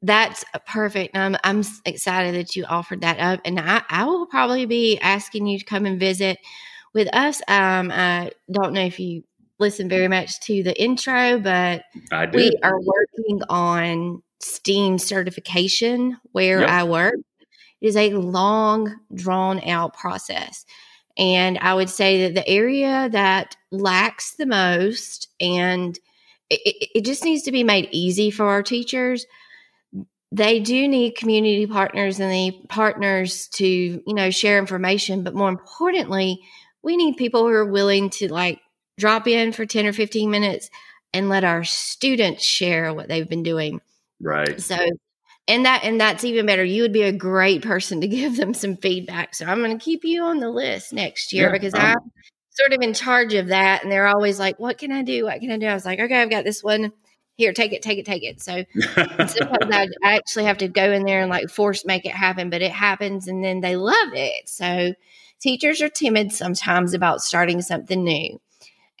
That's 0.00 0.44
perfect. 0.66 1.16
I'm 1.16 1.36
I'm 1.42 1.64
excited 1.84 2.36
that 2.36 2.54
you 2.54 2.66
offered 2.66 3.00
that 3.00 3.18
up, 3.18 3.40
and 3.44 3.58
I, 3.58 3.82
I 3.88 4.04
will 4.04 4.26
probably 4.26 4.64
be 4.64 4.98
asking 5.00 5.48
you 5.48 5.58
to 5.58 5.64
come 5.64 5.86
and 5.86 5.98
visit 5.98 6.38
with 6.94 7.08
us. 7.12 7.40
Um, 7.48 7.90
I 7.90 8.30
don't 8.52 8.72
know 8.72 8.82
if 8.82 9.00
you 9.00 9.24
listen 9.60 9.88
very 9.88 10.08
much 10.08 10.40
to 10.40 10.62
the 10.62 10.82
intro, 10.82 11.38
but 11.38 11.84
we 12.32 12.52
are 12.62 12.80
working 12.80 13.42
on 13.48 14.22
STEAM 14.40 14.98
certification 14.98 16.16
where 16.32 16.60
yep. 16.60 16.68
I 16.68 16.84
work. 16.84 17.14
It 17.80 17.86
is 17.86 17.96
a 17.96 18.10
long, 18.10 18.96
drawn 19.14 19.62
out 19.68 19.96
process. 19.96 20.64
And 21.16 21.58
I 21.58 21.74
would 21.74 21.90
say 21.90 22.22
that 22.22 22.34
the 22.34 22.48
area 22.48 23.08
that 23.10 23.56
lacks 23.70 24.36
the 24.36 24.46
most, 24.46 25.28
and 25.40 25.98
it, 26.48 26.88
it 26.94 27.04
just 27.04 27.24
needs 27.24 27.42
to 27.42 27.52
be 27.52 27.64
made 27.64 27.88
easy 27.90 28.30
for 28.30 28.46
our 28.46 28.62
teachers. 28.62 29.26
They 30.32 30.60
do 30.60 30.88
need 30.88 31.16
community 31.16 31.66
partners 31.66 32.20
and 32.20 32.30
the 32.30 32.66
partners 32.68 33.48
to, 33.54 33.66
you 33.66 34.14
know, 34.14 34.30
share 34.30 34.58
information. 34.58 35.24
But 35.24 35.34
more 35.34 35.48
importantly, 35.48 36.40
we 36.82 36.96
need 36.96 37.16
people 37.16 37.42
who 37.42 37.48
are 37.48 37.70
willing 37.70 38.10
to 38.10 38.32
like 38.32 38.60
drop 39.00 39.26
in 39.26 39.52
for 39.52 39.66
10 39.66 39.86
or 39.86 39.92
15 39.92 40.30
minutes 40.30 40.70
and 41.12 41.28
let 41.28 41.44
our 41.44 41.64
students 41.64 42.44
share 42.44 42.94
what 42.94 43.08
they've 43.08 43.28
been 43.28 43.42
doing. 43.42 43.80
Right. 44.20 44.60
So, 44.60 44.76
and 45.48 45.64
that, 45.64 45.82
and 45.82 46.00
that's 46.00 46.24
even 46.24 46.46
better. 46.46 46.62
You 46.62 46.82
would 46.82 46.92
be 46.92 47.02
a 47.02 47.12
great 47.12 47.62
person 47.62 48.00
to 48.02 48.08
give 48.08 48.36
them 48.36 48.54
some 48.54 48.76
feedback. 48.76 49.34
So 49.34 49.46
I'm 49.46 49.58
going 49.58 49.76
to 49.76 49.84
keep 49.84 50.04
you 50.04 50.22
on 50.24 50.38
the 50.38 50.50
list 50.50 50.92
next 50.92 51.32
year 51.32 51.46
yeah, 51.46 51.52
because 51.52 51.74
I'm 51.74 51.98
sort 52.50 52.72
of 52.72 52.82
in 52.82 52.94
charge 52.94 53.34
of 53.34 53.48
that. 53.48 53.82
And 53.82 53.90
they're 53.90 54.06
always 54.06 54.38
like, 54.38 54.58
what 54.58 54.78
can 54.78 54.92
I 54.92 55.02
do? 55.02 55.24
What 55.24 55.40
can 55.40 55.50
I 55.50 55.58
do? 55.58 55.66
I 55.66 55.74
was 55.74 55.84
like, 55.84 55.98
okay, 55.98 56.20
I've 56.20 56.30
got 56.30 56.44
this 56.44 56.62
one 56.62 56.92
here, 57.36 57.52
take 57.52 57.72
it, 57.72 57.82
take 57.82 57.98
it, 57.98 58.04
take 58.04 58.22
it. 58.22 58.40
So 58.40 58.64
sometimes 59.26 59.72
I, 59.72 59.88
I 60.04 60.16
actually 60.16 60.44
have 60.44 60.58
to 60.58 60.68
go 60.68 60.92
in 60.92 61.04
there 61.04 61.22
and 61.22 61.30
like 61.30 61.48
force 61.48 61.84
make 61.84 62.04
it 62.04 62.12
happen, 62.12 62.50
but 62.50 62.62
it 62.62 62.70
happens 62.70 63.26
and 63.26 63.42
then 63.42 63.60
they 63.60 63.76
love 63.76 64.12
it. 64.12 64.48
So 64.48 64.92
teachers 65.40 65.80
are 65.80 65.88
timid 65.88 66.32
sometimes 66.32 66.92
about 66.92 67.22
starting 67.22 67.62
something 67.62 68.04
new. 68.04 68.38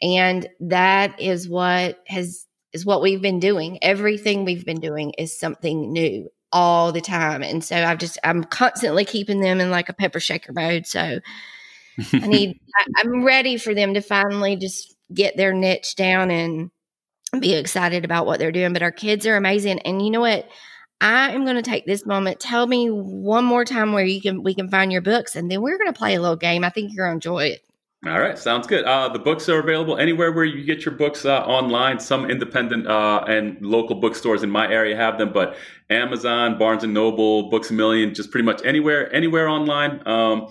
And 0.02 0.48
that 0.60 1.20
is 1.20 1.48
what 1.48 1.98
has 2.06 2.46
is 2.72 2.86
what 2.86 3.02
we've 3.02 3.22
been 3.22 3.40
doing. 3.40 3.78
Everything 3.82 4.44
we've 4.44 4.64
been 4.64 4.80
doing 4.80 5.12
is 5.18 5.38
something 5.38 5.92
new 5.92 6.28
all 6.52 6.92
the 6.92 7.00
time. 7.00 7.42
And 7.42 7.62
so 7.62 7.76
I've 7.76 7.98
just 7.98 8.18
I'm 8.24 8.44
constantly 8.44 9.04
keeping 9.04 9.40
them 9.40 9.60
in 9.60 9.70
like 9.70 9.88
a 9.88 9.94
pepper 9.94 10.20
shaker 10.20 10.52
mode. 10.52 10.86
So 10.86 11.20
I 12.12 12.26
need 12.26 12.60
I, 12.76 12.84
I'm 13.00 13.24
ready 13.24 13.56
for 13.56 13.74
them 13.74 13.94
to 13.94 14.00
finally 14.00 14.56
just 14.56 14.94
get 15.12 15.36
their 15.36 15.52
niche 15.52 15.96
down 15.96 16.30
and 16.30 16.70
be 17.38 17.54
excited 17.54 18.04
about 18.04 18.26
what 18.26 18.38
they're 18.38 18.52
doing. 18.52 18.72
But 18.72 18.82
our 18.82 18.92
kids 18.92 19.26
are 19.26 19.36
amazing. 19.36 19.80
And 19.80 20.02
you 20.02 20.10
know 20.10 20.20
what? 20.20 20.48
I 21.00 21.30
am 21.30 21.44
going 21.44 21.56
to 21.56 21.62
take 21.62 21.86
this 21.86 22.04
moment. 22.04 22.40
Tell 22.40 22.66
me 22.66 22.88
one 22.88 23.44
more 23.44 23.64
time 23.64 23.92
where 23.92 24.04
you 24.04 24.20
can 24.20 24.42
we 24.42 24.54
can 24.54 24.68
find 24.68 24.92
your 24.92 25.00
books, 25.00 25.34
and 25.34 25.50
then 25.50 25.62
we're 25.62 25.78
going 25.78 25.92
to 25.92 25.98
play 25.98 26.14
a 26.14 26.20
little 26.20 26.36
game. 26.36 26.62
I 26.62 26.68
think 26.68 26.92
you're 26.92 27.06
going 27.06 27.18
to 27.18 27.28
enjoy 27.28 27.44
it. 27.46 27.62
All 28.06 28.18
right, 28.18 28.38
sounds 28.38 28.66
good. 28.66 28.84
Uh, 28.86 29.10
the 29.10 29.18
books 29.18 29.46
are 29.50 29.60
available 29.60 29.98
anywhere 29.98 30.32
where 30.32 30.46
you 30.46 30.64
get 30.64 30.86
your 30.86 30.94
books 30.94 31.26
uh, 31.26 31.40
online. 31.40 32.00
Some 32.00 32.30
independent 32.30 32.86
uh, 32.86 33.24
and 33.28 33.60
local 33.60 33.94
bookstores 33.94 34.42
in 34.42 34.48
my 34.48 34.66
area 34.70 34.96
have 34.96 35.18
them, 35.18 35.34
but 35.34 35.56
Amazon, 35.90 36.58
Barnes 36.58 36.82
and 36.82 36.94
Noble, 36.94 37.50
Books 37.50 37.70
a 37.70 37.74
Million, 37.74 38.14
just 38.14 38.30
pretty 38.30 38.46
much 38.46 38.64
anywhere, 38.64 39.14
anywhere 39.14 39.48
online. 39.48 40.00
Um, 40.08 40.48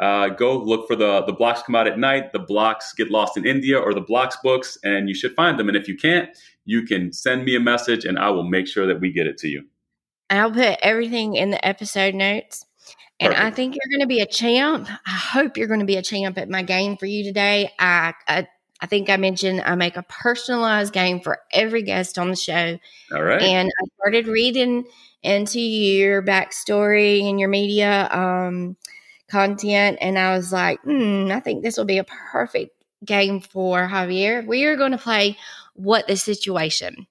uh, 0.00 0.28
go 0.28 0.56
look 0.56 0.86
for 0.86 0.94
the 0.94 1.22
the 1.26 1.32
blocks 1.32 1.62
come 1.62 1.74
out 1.74 1.88
at 1.88 1.98
night. 1.98 2.32
The 2.32 2.38
blocks 2.38 2.92
get 2.92 3.10
lost 3.10 3.36
in 3.36 3.44
India 3.44 3.78
or 3.78 3.94
the 3.94 4.00
blocks 4.00 4.36
books, 4.42 4.78
and 4.84 5.08
you 5.08 5.14
should 5.14 5.34
find 5.34 5.58
them. 5.58 5.68
And 5.68 5.76
if 5.76 5.88
you 5.88 5.96
can't, 5.96 6.30
you 6.64 6.82
can 6.82 7.12
send 7.12 7.44
me 7.44 7.56
a 7.56 7.60
message, 7.60 8.04
and 8.04 8.16
I 8.16 8.30
will 8.30 8.48
make 8.48 8.68
sure 8.68 8.86
that 8.86 9.00
we 9.00 9.12
get 9.12 9.26
it 9.26 9.38
to 9.38 9.48
you. 9.48 9.64
I'll 10.30 10.52
put 10.52 10.78
everything 10.82 11.34
in 11.34 11.50
the 11.50 11.64
episode 11.66 12.14
notes. 12.14 12.64
And 13.24 13.34
I 13.34 13.50
think 13.50 13.74
you're 13.74 13.98
going 13.98 14.06
to 14.06 14.12
be 14.12 14.20
a 14.20 14.26
champ. 14.26 14.88
I 14.90 15.10
hope 15.10 15.56
you're 15.56 15.68
going 15.68 15.80
to 15.80 15.86
be 15.86 15.96
a 15.96 16.02
champ 16.02 16.38
at 16.38 16.48
my 16.48 16.62
game 16.62 16.96
for 16.96 17.06
you 17.06 17.24
today. 17.24 17.70
I, 17.78 18.14
I, 18.26 18.46
I 18.80 18.86
think 18.86 19.08
I 19.10 19.16
mentioned 19.16 19.62
I 19.64 19.74
make 19.76 19.96
a 19.96 20.02
personalized 20.02 20.92
game 20.92 21.20
for 21.20 21.38
every 21.52 21.82
guest 21.82 22.18
on 22.18 22.30
the 22.30 22.36
show. 22.36 22.78
All 23.12 23.22
right. 23.22 23.40
And 23.40 23.68
I 23.68 23.86
started 23.96 24.26
reading 24.26 24.84
into 25.22 25.60
your 25.60 26.22
backstory 26.22 27.28
and 27.28 27.38
your 27.38 27.48
media 27.48 28.08
um, 28.10 28.76
content, 29.28 29.98
and 30.00 30.18
I 30.18 30.36
was 30.36 30.52
like, 30.52 30.80
hmm, 30.82 31.28
I 31.30 31.38
think 31.38 31.62
this 31.62 31.76
will 31.76 31.84
be 31.84 31.98
a 31.98 32.04
perfect 32.04 32.74
game 33.04 33.40
for 33.40 33.86
Javier. 33.86 34.44
We 34.44 34.64
are 34.64 34.76
going 34.76 34.92
to 34.92 34.98
play 34.98 35.38
What 35.74 36.08
the 36.08 36.16
Situation. 36.16 37.06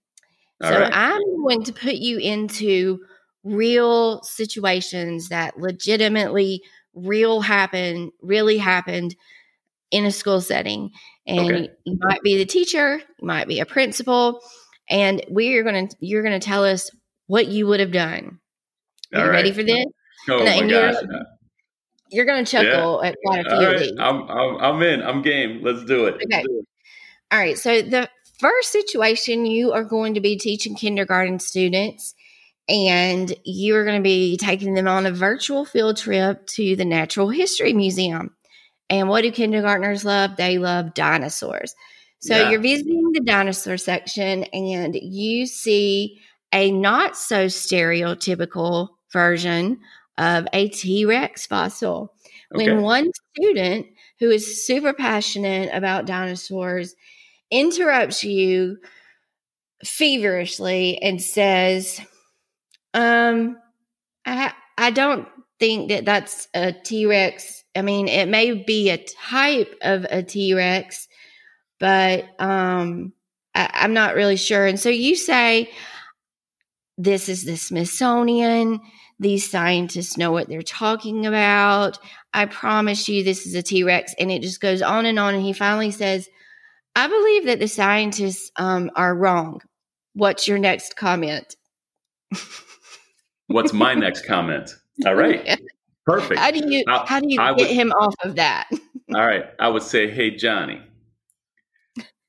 All 0.62 0.70
so 0.70 0.80
right. 0.82 0.92
I'm 0.94 1.42
going 1.42 1.64
to 1.64 1.74
put 1.74 1.96
you 1.96 2.18
into 2.18 3.00
real 3.44 4.22
situations 4.24 5.30
that 5.30 5.58
legitimately 5.60 6.62
real 6.94 7.42
happen 7.42 8.12
really 8.22 8.58
happened 8.58 9.16
in 9.92 10.06
a 10.06 10.12
school 10.12 10.42
setting 10.42 10.92
and 11.26 11.40
Okay. 11.52 11.70
you, 11.86 11.98
might 12.02 12.22
be 12.22 12.38
the 12.38 12.46
teacher 12.46 12.98
you 13.20 13.28
might 13.28 13.48
be 13.48 13.60
a 13.60 13.66
principal 13.66 14.42
and 14.90 15.24
we're 15.30 15.64
going 15.64 15.88
to 15.88 15.96
you're 16.00 16.22
going 16.24 16.40
to 16.40 16.46
tell 16.46 16.64
us 16.66 16.90
what 17.28 17.48
you 17.48 17.66
would 17.68 17.80
have 17.80 17.92
done 17.92 18.40
are 19.14 19.20
All 19.22 19.26
you 19.26 19.32
ready 19.32 19.52
for 19.52 19.64
this 19.64 19.86
Oh 20.30 20.38
and- 20.38 20.46
my 20.46 20.52
and 20.54 20.70
you're- 20.70 20.94
gosh. 20.94 21.04
you're 22.12 22.26
going 22.26 22.46
to 22.46 22.52
chuckle 22.52 23.04
at 23.04 23.16
quite 23.26 23.46
a 23.46 23.50
few 23.50 23.58
All 23.68 23.74
of 23.74 23.80
these 23.80 23.92
I'm, 24.00 24.22
I'm, 24.30 24.58
I'm 24.58 24.82
in. 24.84 25.02
I'm 25.02 25.22
game. 25.22 25.62
Let's 25.64 25.84
do 25.86 26.06
it. 26.08 26.16
Let's 26.16 26.26
Okay. 26.26 26.44
do 26.44 26.60
it. 26.60 26.66
All 27.32 27.40
right. 27.40 27.58
So 27.58 27.82
the 27.82 28.10
first 28.40 28.72
situation, 28.72 29.46
you 29.46 29.72
are 29.72 29.84
going 29.86 30.14
to 30.16 30.22
be 30.22 30.38
teaching 30.38 30.76
kindergarten 30.76 31.40
students, 31.40 32.14
and 32.70 33.34
you 33.44 33.76
are 33.76 33.84
going 33.84 34.00
to 34.00 34.04
be 34.04 34.38
taking 34.38 34.74
them 34.74 34.88
on 34.88 35.06
a 35.06 35.12
virtual 35.12 35.66
field 35.66 35.98
trip 35.98 36.46
to 36.48 36.76
the 36.76 36.86
Natural 36.86 37.30
History 37.30 37.74
Museum. 37.74 38.36
And 38.90 39.10
what 39.10 39.22
do 39.22 39.32
kindergartners 39.32 40.06
love? 40.06 40.36
They 40.36 40.58
love 40.58 40.94
dinosaurs. 40.94 41.76
So 42.20 42.38
Yeah. 42.38 42.52
you're 42.52 42.60
visiting 42.62 43.12
the 43.14 43.22
dinosaur 43.22 43.78
section, 43.78 44.44
and 44.46 44.96
you 44.96 45.48
see 45.48 46.20
a 46.54 46.72
not 46.72 47.18
so 47.18 47.46
stereotypical 47.48 48.90
version 49.12 49.80
of 50.18 50.48
a 50.54 50.70
T 50.70 51.06
Rex 51.06 51.46
fossil. 51.48 52.14
Okay. 52.54 52.70
When 52.70 52.82
one 52.82 53.12
student 53.36 53.88
who 54.20 54.30
is 54.30 54.66
super 54.66 54.94
passionate 54.94 55.70
about 55.74 56.06
dinosaurs 56.06 56.96
interrupts 57.50 58.24
you 58.24 58.78
feverishly 59.84 61.02
and 61.02 61.22
says, 61.22 62.02
um, 62.94 63.58
I, 64.26 64.54
I 64.78 64.92
don't 64.92 65.28
think 65.60 65.90
that 65.90 66.06
that's 66.06 66.48
a 66.54 66.74
T 66.74 67.06
Rex. 67.06 67.64
I 67.76 67.82
mean, 67.82 68.08
it 68.08 68.28
may 68.28 68.54
be 68.54 68.90
a 68.90 68.98
type 68.98 69.76
of 69.82 70.06
a 70.10 70.24
T 70.24 70.54
Rex, 70.54 71.08
but 71.80 72.26
um, 72.40 73.14
I, 73.56 73.70
I'm 73.74 73.94
not 73.94 74.16
really 74.16 74.38
sure. 74.38 74.66
And 74.66 74.80
so 74.80 74.90
you 74.90 75.16
say, 75.16 75.70
this 76.98 77.30
is 77.30 77.46
the 77.46 77.56
Smithsonian. 77.56 78.80
These 79.20 79.50
scientists 79.50 80.18
know 80.18 80.32
what 80.32 80.50
they're 80.50 80.62
talking 80.64 81.26
about. 81.26 82.00
I 82.34 82.46
promise 82.46 83.08
you, 83.08 83.24
this 83.24 83.46
is 83.46 83.54
a 83.56 83.62
T 83.62 83.84
Rex. 83.84 84.14
And 84.20 84.32
it 84.32 84.42
just 84.42 84.62
goes 84.62 84.82
on 84.82 85.06
and 85.06 85.20
on. 85.20 85.36
And 85.36 85.44
he 85.44 85.54
finally 85.54 85.92
says, 85.92 86.28
I 86.96 87.08
believe 87.08 87.46
that 87.46 87.60
the 87.60 87.68
scientists 87.68 88.52
um, 88.58 88.92
are 88.96 89.16
wrong. 89.16 89.62
What's 90.14 90.48
your 90.48 90.60
next 90.60 90.96
comment? 90.96 91.56
What's 93.54 93.74
my 93.74 93.94
next 93.94 94.26
comment? 94.26 94.76
All 95.06 95.16
right. 95.16 95.60
Perfect. 96.06 96.40
How 96.40 96.52
do 96.52 96.60
you 96.68 96.84
I- 96.88 97.06
how 97.08 97.20
do 97.20 97.28
you 97.30 97.40
I 97.40 97.54
get 97.54 97.68
would- 97.68 97.76
him 97.76 97.92
off 97.92 98.16
of 98.24 98.36
that? 98.36 98.70
All 99.14 99.26
right. 99.26 99.46
I 99.60 99.68
would 99.68 99.84
say, 99.84 100.10
hey, 100.10 100.32
Johnny. 100.36 100.82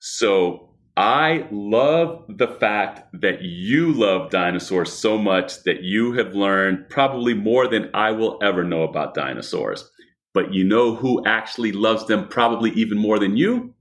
So 0.00 0.70
I 0.96 1.46
love 1.50 2.24
the 2.28 2.48
fact 2.48 3.08
that 3.20 3.42
you 3.42 3.92
love 3.92 4.30
dinosaurs 4.30 4.92
so 4.92 5.16
much 5.16 5.62
that 5.62 5.82
you 5.82 6.12
have 6.14 6.34
learned 6.34 6.88
probably 6.88 7.34
more 7.34 7.68
than 7.68 7.88
I 7.94 8.10
will 8.10 8.38
ever 8.42 8.64
know 8.64 8.82
about 8.82 9.14
dinosaurs. 9.14 9.88
But 10.34 10.52
you 10.52 10.64
know 10.64 10.94
who 10.94 11.24
actually 11.24 11.72
loves 11.72 12.06
them 12.06 12.26
probably 12.28 12.70
even 12.72 12.98
more 12.98 13.18
than 13.18 13.36
you? 13.36 13.74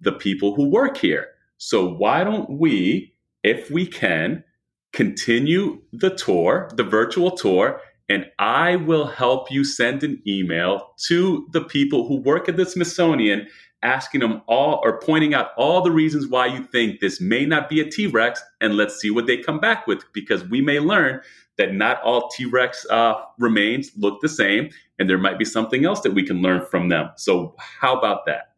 The 0.00 0.12
people 0.12 0.54
who 0.54 0.68
work 0.68 0.96
here. 0.96 1.28
So 1.58 1.86
why 1.94 2.22
don't 2.24 2.58
we, 2.58 3.14
if 3.42 3.70
we 3.70 3.86
can, 3.86 4.44
continue 5.00 5.80
the 5.94 6.14
tour, 6.14 6.68
the 6.74 6.84
virtual 6.84 7.30
tour, 7.30 7.80
and 8.10 8.26
I 8.38 8.76
will 8.76 9.06
help 9.06 9.50
you 9.50 9.64
send 9.64 10.04
an 10.04 10.22
email 10.26 10.92
to 11.06 11.48
the 11.52 11.62
people 11.62 12.06
who 12.06 12.20
work 12.20 12.50
at 12.50 12.58
the 12.58 12.66
Smithsonian 12.66 13.46
asking 13.82 14.20
them 14.20 14.42
all 14.46 14.78
or 14.84 15.00
pointing 15.00 15.32
out 15.32 15.52
all 15.56 15.80
the 15.80 15.90
reasons 15.90 16.26
why 16.26 16.44
you 16.44 16.64
think 16.64 17.00
this 17.00 17.18
may 17.18 17.46
not 17.46 17.70
be 17.70 17.80
a 17.80 17.90
T 17.90 18.08
Rex, 18.08 18.42
and 18.60 18.76
let's 18.76 19.00
see 19.00 19.10
what 19.10 19.26
they 19.26 19.38
come 19.38 19.58
back 19.58 19.86
with 19.86 20.04
because 20.12 20.44
we 20.44 20.60
may 20.60 20.78
learn 20.78 21.22
that 21.56 21.72
not 21.72 22.02
all 22.02 22.28
T 22.28 22.44
Rex 22.44 22.84
uh, 22.90 23.14
remains 23.38 23.92
look 23.96 24.20
the 24.20 24.28
same, 24.28 24.68
and 24.98 25.08
there 25.08 25.16
might 25.16 25.38
be 25.38 25.46
something 25.46 25.86
else 25.86 26.02
that 26.02 26.12
we 26.12 26.26
can 26.26 26.42
learn 26.42 26.66
from 26.66 26.90
them. 26.90 27.08
So, 27.16 27.54
how 27.58 27.96
about 27.96 28.26
that? 28.26 28.52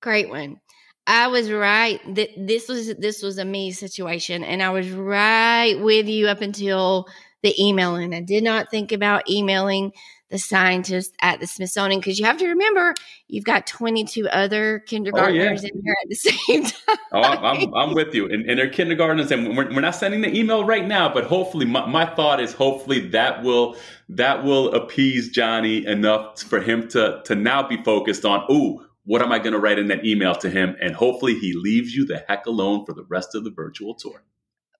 Great 0.00 0.30
one. 0.30 0.58
I 1.06 1.28
was 1.28 1.50
right. 1.50 2.00
Th- 2.14 2.34
This 2.36 2.68
was 2.68 2.94
this 2.96 3.22
was 3.22 3.38
a 3.38 3.44
me 3.44 3.72
situation, 3.72 4.42
and 4.42 4.62
I 4.62 4.70
was 4.70 4.90
right 4.90 5.80
with 5.80 6.06
you 6.06 6.28
up 6.28 6.40
until 6.40 7.06
the 7.42 7.54
emailing. 7.62 8.14
I 8.14 8.20
did 8.20 8.42
not 8.42 8.70
think 8.70 8.92
about 8.92 9.28
emailing 9.30 9.92
the 10.30 10.38
scientists 10.38 11.14
at 11.20 11.38
the 11.38 11.46
Smithsonian 11.46 12.00
because 12.00 12.18
you 12.18 12.24
have 12.24 12.38
to 12.38 12.48
remember 12.48 12.94
you've 13.28 13.44
got 13.44 13.64
22 13.66 14.28
other 14.28 14.80
kindergartners 14.80 15.64
oh, 15.64 15.68
in 15.68 15.82
here 15.84 15.94
at 16.02 16.08
the 16.08 16.14
same 16.16 16.64
time. 16.64 16.96
Oh, 17.12 17.20
I'm, 17.20 17.44
I'm, 17.44 17.74
I'm 17.74 17.94
with 17.94 18.12
you. 18.12 18.28
And, 18.28 18.48
and 18.50 18.58
they're 18.58 18.68
kindergartners, 18.68 19.30
and 19.30 19.56
we're, 19.56 19.72
we're 19.72 19.80
not 19.80 19.94
sending 19.94 20.22
the 20.22 20.36
email 20.36 20.64
right 20.64 20.84
now, 20.84 21.12
but 21.12 21.24
hopefully, 21.24 21.66
my, 21.66 21.86
my 21.86 22.06
thought 22.06 22.40
is 22.40 22.52
hopefully 22.52 23.08
that 23.10 23.44
will 23.44 23.76
that 24.08 24.44
will 24.44 24.74
appease 24.74 25.28
Johnny 25.30 25.86
enough 25.86 26.40
for 26.42 26.60
him 26.60 26.88
to 26.88 27.22
to 27.24 27.34
now 27.34 27.66
be 27.66 27.82
focused 27.82 28.24
on, 28.24 28.44
ooh, 28.50 28.84
what 29.06 29.22
am 29.22 29.32
I 29.32 29.38
going 29.38 29.52
to 29.54 29.58
write 29.58 29.78
in 29.78 29.86
that 29.88 30.04
email 30.04 30.34
to 30.36 30.50
him? 30.50 30.76
And 30.80 30.94
hopefully, 30.94 31.38
he 31.38 31.54
leaves 31.54 31.94
you 31.94 32.04
the 32.04 32.24
heck 32.28 32.46
alone 32.46 32.84
for 32.84 32.92
the 32.92 33.04
rest 33.04 33.34
of 33.34 33.44
the 33.44 33.50
virtual 33.50 33.94
tour. 33.94 34.22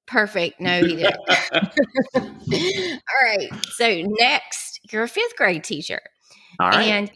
Perfect. 0.07 0.61
No, 0.61 0.85
he 0.85 0.97
didn't. 0.97 1.17
All 3.03 3.23
right. 3.23 3.51
So 3.71 4.03
next, 4.05 4.81
you're 4.93 5.05
a 5.05 5.09
fifth 5.09 5.37
grade 5.37 5.65
teacher. 5.65 6.01
All 6.61 6.69
right. 6.71 6.87
And 6.89 7.11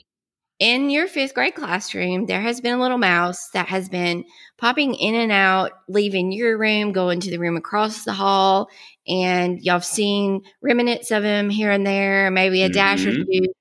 in 0.59 0.90
your 0.90 1.09
fifth 1.09 1.35
grade 1.35 1.55
classroom, 1.55 2.27
there 2.27 2.40
has 2.40 2.61
been 2.61 2.75
a 2.75 2.81
little 2.81 2.99
mouse 2.99 3.49
that 3.51 3.68
has 3.68 3.88
been 3.88 4.25
popping 4.59 4.94
in 4.94 5.14
and 5.14 5.33
out, 5.33 5.73
leaving 5.88 6.33
your 6.33 6.59
room, 6.59 6.92
going 6.92 7.20
to 7.20 7.31
the 7.31 7.38
room 7.38 7.57
across 7.57 8.05
the 8.05 8.12
hall. 8.12 8.68
And 9.09 9.61
y'all 9.62 9.77
have 9.77 9.85
seen 9.85 10.42
remnants 10.61 11.11
of 11.11 11.25
him 11.25 11.49
here 11.49 11.70
and 11.70 11.87
there, 11.87 12.31
maybe 12.31 12.62
a 12.62 12.68
dash 12.68 13.07
or 13.07 13.12
Mhm. 13.12 13.25
two. 13.25 13.53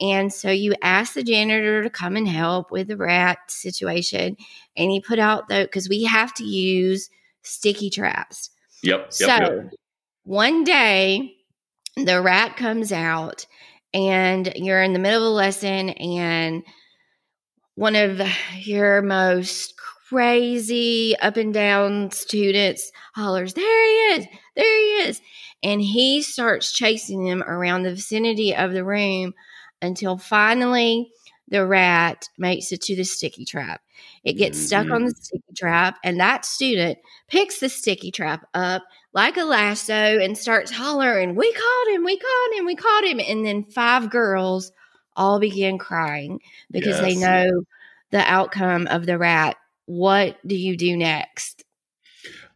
And 0.00 0.32
so 0.32 0.50
you 0.50 0.74
asked 0.82 1.14
the 1.14 1.22
janitor 1.22 1.82
to 1.82 1.90
come 1.90 2.16
and 2.16 2.26
help 2.26 2.70
with 2.70 2.88
the 2.88 2.96
rat 2.96 3.38
situation. 3.48 4.36
And 4.76 4.90
he 4.90 5.00
put 5.00 5.18
out 5.18 5.48
the, 5.48 5.64
because 5.64 5.88
we 5.88 6.04
have 6.04 6.32
to 6.34 6.44
use 6.44 7.10
sticky 7.42 7.90
traps. 7.90 8.50
yep. 8.82 9.00
Yep. 9.00 9.12
So 9.12 9.26
yep. 9.26 9.74
one 10.24 10.64
day 10.64 11.34
the 11.96 12.22
rat 12.22 12.56
comes 12.56 12.92
out 12.92 13.46
and 13.92 14.52
you're 14.56 14.82
in 14.82 14.92
the 14.92 14.98
middle 14.98 15.26
of 15.26 15.32
a 15.32 15.34
lesson 15.34 15.90
and 15.90 16.62
one 17.74 17.96
of 17.96 18.20
your 18.56 19.02
most 19.02 19.74
crazy 20.08 21.16
up 21.18 21.36
and 21.36 21.54
down 21.54 22.10
students 22.10 22.90
hollers, 23.14 23.54
There 23.54 23.84
he 23.84 24.20
is, 24.20 24.26
there 24.56 24.78
he 24.78 25.08
is. 25.08 25.20
And 25.62 25.80
he 25.80 26.22
starts 26.22 26.72
chasing 26.72 27.24
them 27.24 27.42
around 27.42 27.82
the 27.82 27.94
vicinity 27.94 28.54
of 28.54 28.72
the 28.72 28.84
room 28.84 29.34
until 29.82 30.18
finally 30.18 31.10
the 31.48 31.66
rat 31.66 32.28
makes 32.38 32.72
it 32.72 32.80
to 32.82 32.96
the 32.96 33.04
sticky 33.04 33.44
trap. 33.44 33.80
It 34.24 34.34
gets 34.34 34.58
stuck 34.58 34.90
on 34.90 35.04
the 35.04 35.10
sticky 35.10 35.52
trap, 35.56 35.98
and 36.04 36.20
that 36.20 36.44
student 36.44 36.98
picks 37.28 37.58
the 37.58 37.68
sticky 37.68 38.12
trap 38.12 38.46
up 38.54 38.84
like 39.12 39.36
a 39.36 39.44
lasso 39.44 39.92
and 39.92 40.38
starts 40.38 40.70
hollering, 40.70 41.34
We 41.34 41.52
caught 41.52 41.88
him, 41.88 42.04
we 42.04 42.16
caught 42.16 42.52
him, 42.58 42.66
we 42.66 42.76
caught 42.76 43.04
him. 43.04 43.20
And 43.20 43.44
then 43.44 43.64
five 43.64 44.10
girls 44.10 44.72
all 45.16 45.40
begin 45.40 45.78
crying 45.78 46.40
because 46.70 47.00
they 47.00 47.16
know 47.16 47.64
the 48.10 48.20
outcome 48.20 48.86
of 48.86 49.06
the 49.06 49.18
rat. 49.18 49.56
What 49.86 50.38
do 50.46 50.56
you 50.56 50.76
do 50.76 50.96
next? 50.96 51.64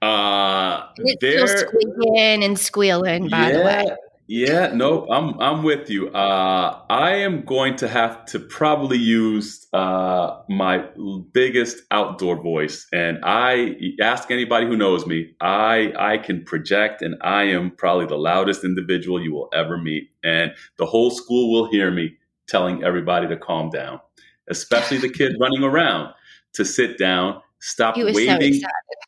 Uh, 0.01 0.87
it's 0.99 1.15
still 1.15 1.47
there, 1.47 1.59
squeaking 1.59 2.45
and 2.45 2.59
squealing, 2.59 3.29
by 3.29 3.53
the 3.53 3.61
way. 3.61 3.97
Yeah, 4.27 4.73
no, 4.73 5.07
I'm 5.11 5.39
I'm 5.39 5.63
with 5.63 5.91
you. 5.91 6.09
Uh, 6.09 6.81
I 6.89 7.17
am 7.17 7.43
going 7.43 7.77
to 7.77 7.89
have 7.89 8.25
to 8.27 8.39
probably 8.39 8.97
use 8.97 9.67
uh, 9.75 10.41
my 10.49 10.87
biggest 11.33 11.83
outdoor 11.91 12.43
voice, 12.43 12.87
and 12.91 13.19
I 13.23 13.77
ask 14.01 14.31
anybody 14.31 14.67
who 14.67 14.77
knows 14.77 15.07
me. 15.07 15.35
I 15.43 15.93
I 15.99 16.19
can 16.19 16.43
project, 16.43 17.03
and 17.03 17.17
I 17.21 17.45
am 17.45 17.71
probably 17.73 18.07
the 18.07 18.17
loudest 18.17 18.65
individual 18.65 19.23
you 19.23 19.35
will 19.35 19.51
ever 19.53 19.77
meet, 19.77 20.11
and 20.23 20.53
the 20.79 20.87
whole 20.87 21.11
school 21.11 21.53
will 21.53 21.71
hear 21.71 21.91
me 21.91 22.17
telling 22.49 22.83
everybody 22.83 23.29
to 23.29 23.37
calm 23.37 23.69
down, 23.69 24.01
especially 24.49 24.99
the 24.99 25.11
kid 25.11 25.37
running 25.39 25.65
around 25.65 26.15
to 26.55 26.65
sit 26.65 26.97
down, 26.97 27.43
stop 27.59 27.97
was 27.97 28.15
so 28.15 28.17
waving 28.17 28.61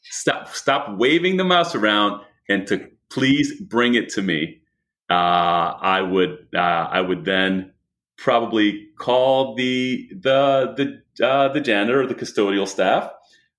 stop 0.02 0.54
stop 0.54 0.98
waving 0.98 1.36
the 1.36 1.44
mouse 1.44 1.74
around 1.74 2.22
and 2.48 2.66
to 2.66 2.88
please 3.10 3.60
bring 3.60 3.94
it 3.94 4.08
to 4.08 4.22
me 4.22 4.60
uh, 5.10 5.76
i 5.80 6.00
would 6.02 6.46
uh, 6.54 6.88
i 6.90 7.00
would 7.00 7.24
then 7.24 7.72
probably 8.16 8.88
call 8.98 9.54
the 9.54 10.08
the 10.12 10.74
the 10.76 11.26
uh, 11.26 11.48
the 11.52 11.60
janitor 11.60 12.02
or 12.02 12.06
the 12.06 12.14
custodial 12.14 12.66
staff 12.66 13.10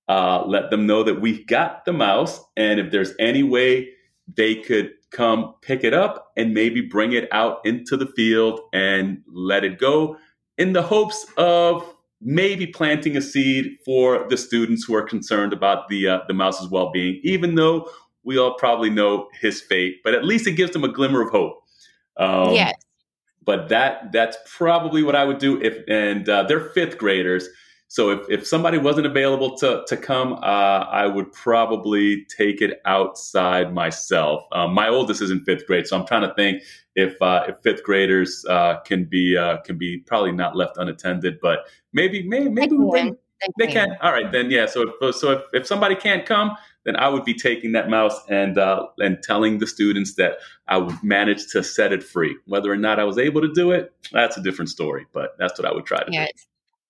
uh, 0.08 0.42
let 0.46 0.70
them 0.70 0.86
know 0.86 1.02
that 1.02 1.20
we 1.20 1.44
got 1.44 1.84
the 1.84 1.92
mouse 1.92 2.40
and 2.56 2.80
if 2.80 2.90
there's 2.90 3.12
any 3.18 3.42
way 3.42 3.88
they 4.36 4.54
could 4.54 4.90
come 5.10 5.54
pick 5.62 5.84
it 5.84 5.94
up 5.94 6.32
and 6.36 6.52
maybe 6.52 6.80
bring 6.80 7.12
it 7.12 7.28
out 7.32 7.60
into 7.64 7.96
the 7.96 8.06
field 8.06 8.60
and 8.72 9.22
let 9.26 9.64
it 9.64 9.78
go 9.78 10.16
in 10.58 10.72
the 10.72 10.82
hopes 10.82 11.26
of 11.36 11.94
maybe 12.20 12.66
planting 12.66 13.16
a 13.16 13.22
seed 13.22 13.76
for 13.84 14.26
the 14.28 14.36
students 14.36 14.84
who 14.84 14.94
are 14.94 15.02
concerned 15.02 15.52
about 15.52 15.88
the 15.88 16.06
uh, 16.08 16.20
the 16.26 16.34
mouse's 16.34 16.68
well-being 16.68 17.20
even 17.22 17.54
though 17.54 17.88
we 18.28 18.38
all 18.38 18.54
probably 18.54 18.90
know 18.90 19.28
his 19.40 19.60
fate 19.60 19.96
but 20.04 20.14
at 20.14 20.24
least 20.24 20.46
it 20.46 20.52
gives 20.52 20.72
them 20.72 20.84
a 20.84 20.92
glimmer 20.92 21.22
of 21.22 21.30
hope 21.30 21.56
um, 22.18 22.52
yes. 22.52 22.74
but 23.44 23.68
that 23.68 24.12
that's 24.12 24.36
probably 24.46 25.02
what 25.02 25.14
I 25.14 25.24
would 25.24 25.38
do 25.38 25.60
if 25.62 25.78
and 25.88 26.28
uh, 26.28 26.42
they're 26.42 26.68
fifth 26.70 26.98
graders. 26.98 27.48
So 27.90 28.10
if, 28.10 28.20
if 28.28 28.46
somebody 28.46 28.76
wasn't 28.76 29.06
available 29.06 29.56
to 29.58 29.82
to 29.86 29.96
come, 29.96 30.34
uh, 30.34 30.84
I 31.02 31.06
would 31.06 31.32
probably 31.32 32.26
take 32.36 32.60
it 32.60 32.80
outside 32.84 33.72
myself. 33.72 34.42
Um, 34.52 34.74
my 34.74 34.88
oldest 34.88 35.22
is 35.22 35.30
in 35.30 35.42
fifth 35.44 35.66
grade, 35.66 35.86
so 35.86 35.98
I'm 35.98 36.06
trying 36.06 36.28
to 36.28 36.34
think 36.34 36.62
if 36.96 37.14
uh, 37.22 37.44
if 37.48 37.56
fifth 37.62 37.84
graders 37.84 38.44
uh, 38.50 38.80
can 38.84 39.04
be 39.04 39.36
uh, 39.38 39.58
can 39.62 39.78
be 39.78 39.98
probably 40.06 40.32
not 40.32 40.56
left 40.56 40.76
unattended, 40.76 41.38
but 41.40 41.60
maybe 41.92 42.28
maybe 42.28 42.44
They 42.46 42.50
maybe 42.50 42.76
bring- 42.76 43.16
can. 43.40 43.50
they 43.58 43.68
can. 43.68 43.96
All 44.02 44.12
right, 44.12 44.30
then 44.30 44.50
yeah. 44.50 44.66
So 44.66 44.92
if 45.00 45.14
so 45.14 45.30
if, 45.32 45.42
if 45.52 45.66
somebody 45.66 45.94
can't 45.94 46.26
come, 46.26 46.56
then 46.88 46.96
I 46.96 47.08
would 47.10 47.24
be 47.24 47.34
taking 47.34 47.72
that 47.72 47.90
mouse 47.90 48.18
and 48.28 48.56
uh, 48.56 48.86
and 48.98 49.22
telling 49.22 49.58
the 49.58 49.66
students 49.66 50.14
that 50.14 50.38
I 50.66 50.78
would 50.78 51.02
manage 51.02 51.48
to 51.52 51.62
set 51.62 51.92
it 51.92 52.02
free. 52.02 52.34
Whether 52.46 52.72
or 52.72 52.78
not 52.78 52.98
I 52.98 53.04
was 53.04 53.18
able 53.18 53.42
to 53.42 53.52
do 53.52 53.72
it, 53.72 53.92
that's 54.10 54.38
a 54.38 54.42
different 54.42 54.70
story. 54.70 55.06
But 55.12 55.36
that's 55.38 55.58
what 55.58 55.68
I 55.68 55.74
would 55.74 55.84
try 55.84 56.02
to 56.02 56.10
Yes. 56.10 56.32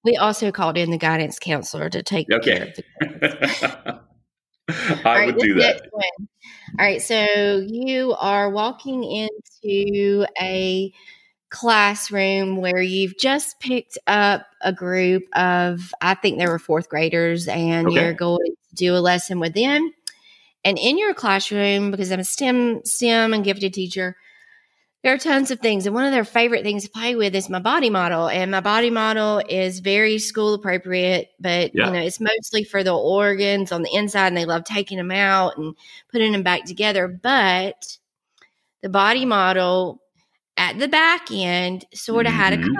We 0.04 0.16
also 0.16 0.52
called 0.52 0.78
in 0.78 0.92
the 0.92 0.98
guidance 0.98 1.40
counselor 1.40 1.90
to 1.90 2.02
take. 2.04 2.32
Okay. 2.32 2.58
care 2.58 2.68
of 2.68 2.74
the 2.76 4.00
I 5.04 5.14
right, 5.16 5.26
would 5.26 5.38
do 5.38 5.54
that. 5.54 5.82
All 5.92 6.00
right, 6.78 7.02
so 7.02 7.64
you 7.66 8.14
are 8.14 8.50
walking 8.50 9.02
into 9.02 10.26
a 10.40 10.92
classroom 11.50 12.56
where 12.56 12.80
you've 12.82 13.18
just 13.18 13.58
picked 13.58 13.98
up 14.06 14.46
a 14.60 14.72
group 14.72 15.24
of, 15.34 15.92
I 16.00 16.14
think 16.14 16.38
there 16.38 16.50
were 16.50 16.58
fourth 16.58 16.88
graders, 16.88 17.48
and 17.48 17.88
Okay. 17.88 18.00
you're 18.00 18.12
going 18.12 18.54
do 18.78 18.94
a 18.94 18.98
lesson 18.98 19.40
with 19.40 19.54
them. 19.54 19.92
And 20.64 20.78
in 20.78 20.98
your 20.98 21.14
classroom, 21.14 21.90
because 21.90 22.10
I'm 22.10 22.20
a 22.20 22.24
STEM, 22.24 22.82
STEM 22.84 23.32
and 23.34 23.44
gifted 23.44 23.72
teacher, 23.74 24.16
there 25.04 25.14
are 25.14 25.18
tons 25.18 25.52
of 25.52 25.60
things. 25.60 25.86
And 25.86 25.94
one 25.94 26.04
of 26.04 26.10
their 26.10 26.24
favorite 26.24 26.64
things 26.64 26.84
to 26.84 26.90
play 26.90 27.14
with 27.14 27.34
is 27.34 27.48
my 27.48 27.60
body 27.60 27.88
model. 27.88 28.28
And 28.28 28.50
my 28.50 28.60
body 28.60 28.90
model 28.90 29.40
is 29.48 29.78
very 29.78 30.18
school 30.18 30.54
appropriate, 30.54 31.30
but 31.38 31.70
Yeah. 31.74 31.86
you 31.86 31.92
know, 31.92 32.00
it's 32.00 32.18
mostly 32.20 32.64
for 32.64 32.82
the 32.82 32.94
organs 32.96 33.70
on 33.70 33.82
the 33.82 33.94
inside 33.94 34.26
and 34.26 34.36
they 34.36 34.44
love 34.44 34.64
taking 34.64 34.98
them 34.98 35.12
out 35.12 35.56
and 35.56 35.76
putting 36.10 36.32
them 36.32 36.42
back 36.42 36.64
together. 36.64 37.06
But 37.06 37.96
the 38.82 38.88
body 38.88 39.24
model 39.24 40.02
at 40.56 40.78
the 40.80 40.88
back 40.88 41.28
end 41.30 41.84
sort 41.94 42.26
of 42.26 42.32
had 42.32 42.52
a 42.52 42.56
Mhm. 42.56 42.74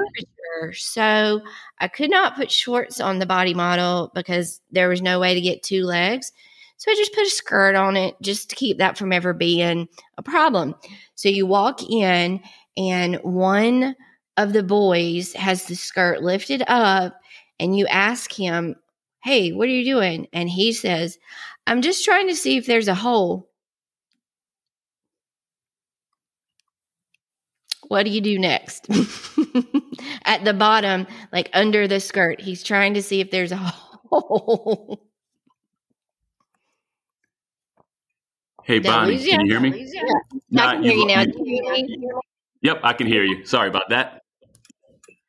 So 0.74 1.42
I 1.78 1.88
could 1.88 2.10
not 2.10 2.36
put 2.36 2.50
shorts 2.50 3.00
on 3.00 3.18
the 3.18 3.26
body 3.26 3.54
model 3.54 4.10
because 4.14 4.60
there 4.70 4.88
was 4.88 5.02
no 5.02 5.20
way 5.20 5.34
to 5.34 5.40
get 5.40 5.62
two 5.62 5.84
legs. 5.84 6.32
So 6.76 6.90
I 6.92 6.94
just 6.94 7.14
put 7.14 7.26
a 7.26 7.30
skirt 7.30 7.74
on 7.74 7.96
it 7.96 8.14
just 8.22 8.50
to 8.50 8.56
keep 8.56 8.78
that 8.78 8.96
from 8.96 9.12
ever 9.12 9.32
being 9.32 9.88
a 10.16 10.22
problem. 10.22 10.74
So 11.16 11.28
you 11.28 11.44
walk 11.46 11.82
in, 11.82 12.40
and 12.76 13.16
one 13.16 13.96
of 14.36 14.52
the 14.52 14.62
boys 14.62 15.32
has 15.32 15.64
the 15.64 15.74
skirt 15.74 16.22
lifted 16.22 16.62
up, 16.68 17.20
and 17.58 17.76
you 17.76 17.86
ask 17.88 18.32
him, 18.32 18.76
Hey, 19.24 19.50
what 19.50 19.66
are 19.68 19.72
you 19.72 19.84
doing? 19.84 20.28
And 20.32 20.48
he 20.48 20.72
says, 20.72 21.18
I'm 21.66 21.82
just 21.82 22.04
trying 22.04 22.28
to 22.28 22.36
see 22.36 22.56
if 22.56 22.66
there's 22.66 22.88
a 22.88 22.94
hole. 22.94 23.47
What 27.88 28.04
do 28.04 28.10
you 28.10 28.20
do 28.20 28.38
next? 28.38 28.86
At 30.24 30.44
the 30.44 30.54
bottom, 30.54 31.06
like 31.32 31.50
under 31.54 31.88
the 31.88 32.00
skirt, 32.00 32.40
he's 32.40 32.62
trying 32.62 32.94
to 32.94 33.02
see 33.02 33.20
if 33.20 33.30
there's 33.30 33.52
a 33.52 33.56
hole. 33.56 35.04
Hey, 38.64 38.80
Bonnie, 38.80 39.18
can 39.24 39.46
you 39.46 39.52
hear 39.52 39.60
me? 39.60 39.88
Yeah. 39.90 40.02
Nah, 40.50 40.68
I 40.68 40.74
can 40.74 40.82
hear 40.82 40.92
you- 40.92 41.00
you 41.00 41.06
now. 41.06 41.22
you- 41.22 41.62
hear 41.62 41.72
me? 41.72 41.98
Yep, 42.60 42.80
I 42.82 42.92
can 42.92 43.06
hear 43.06 43.24
you. 43.24 43.44
Sorry 43.46 43.68
about 43.68 43.88
that. 43.88 44.22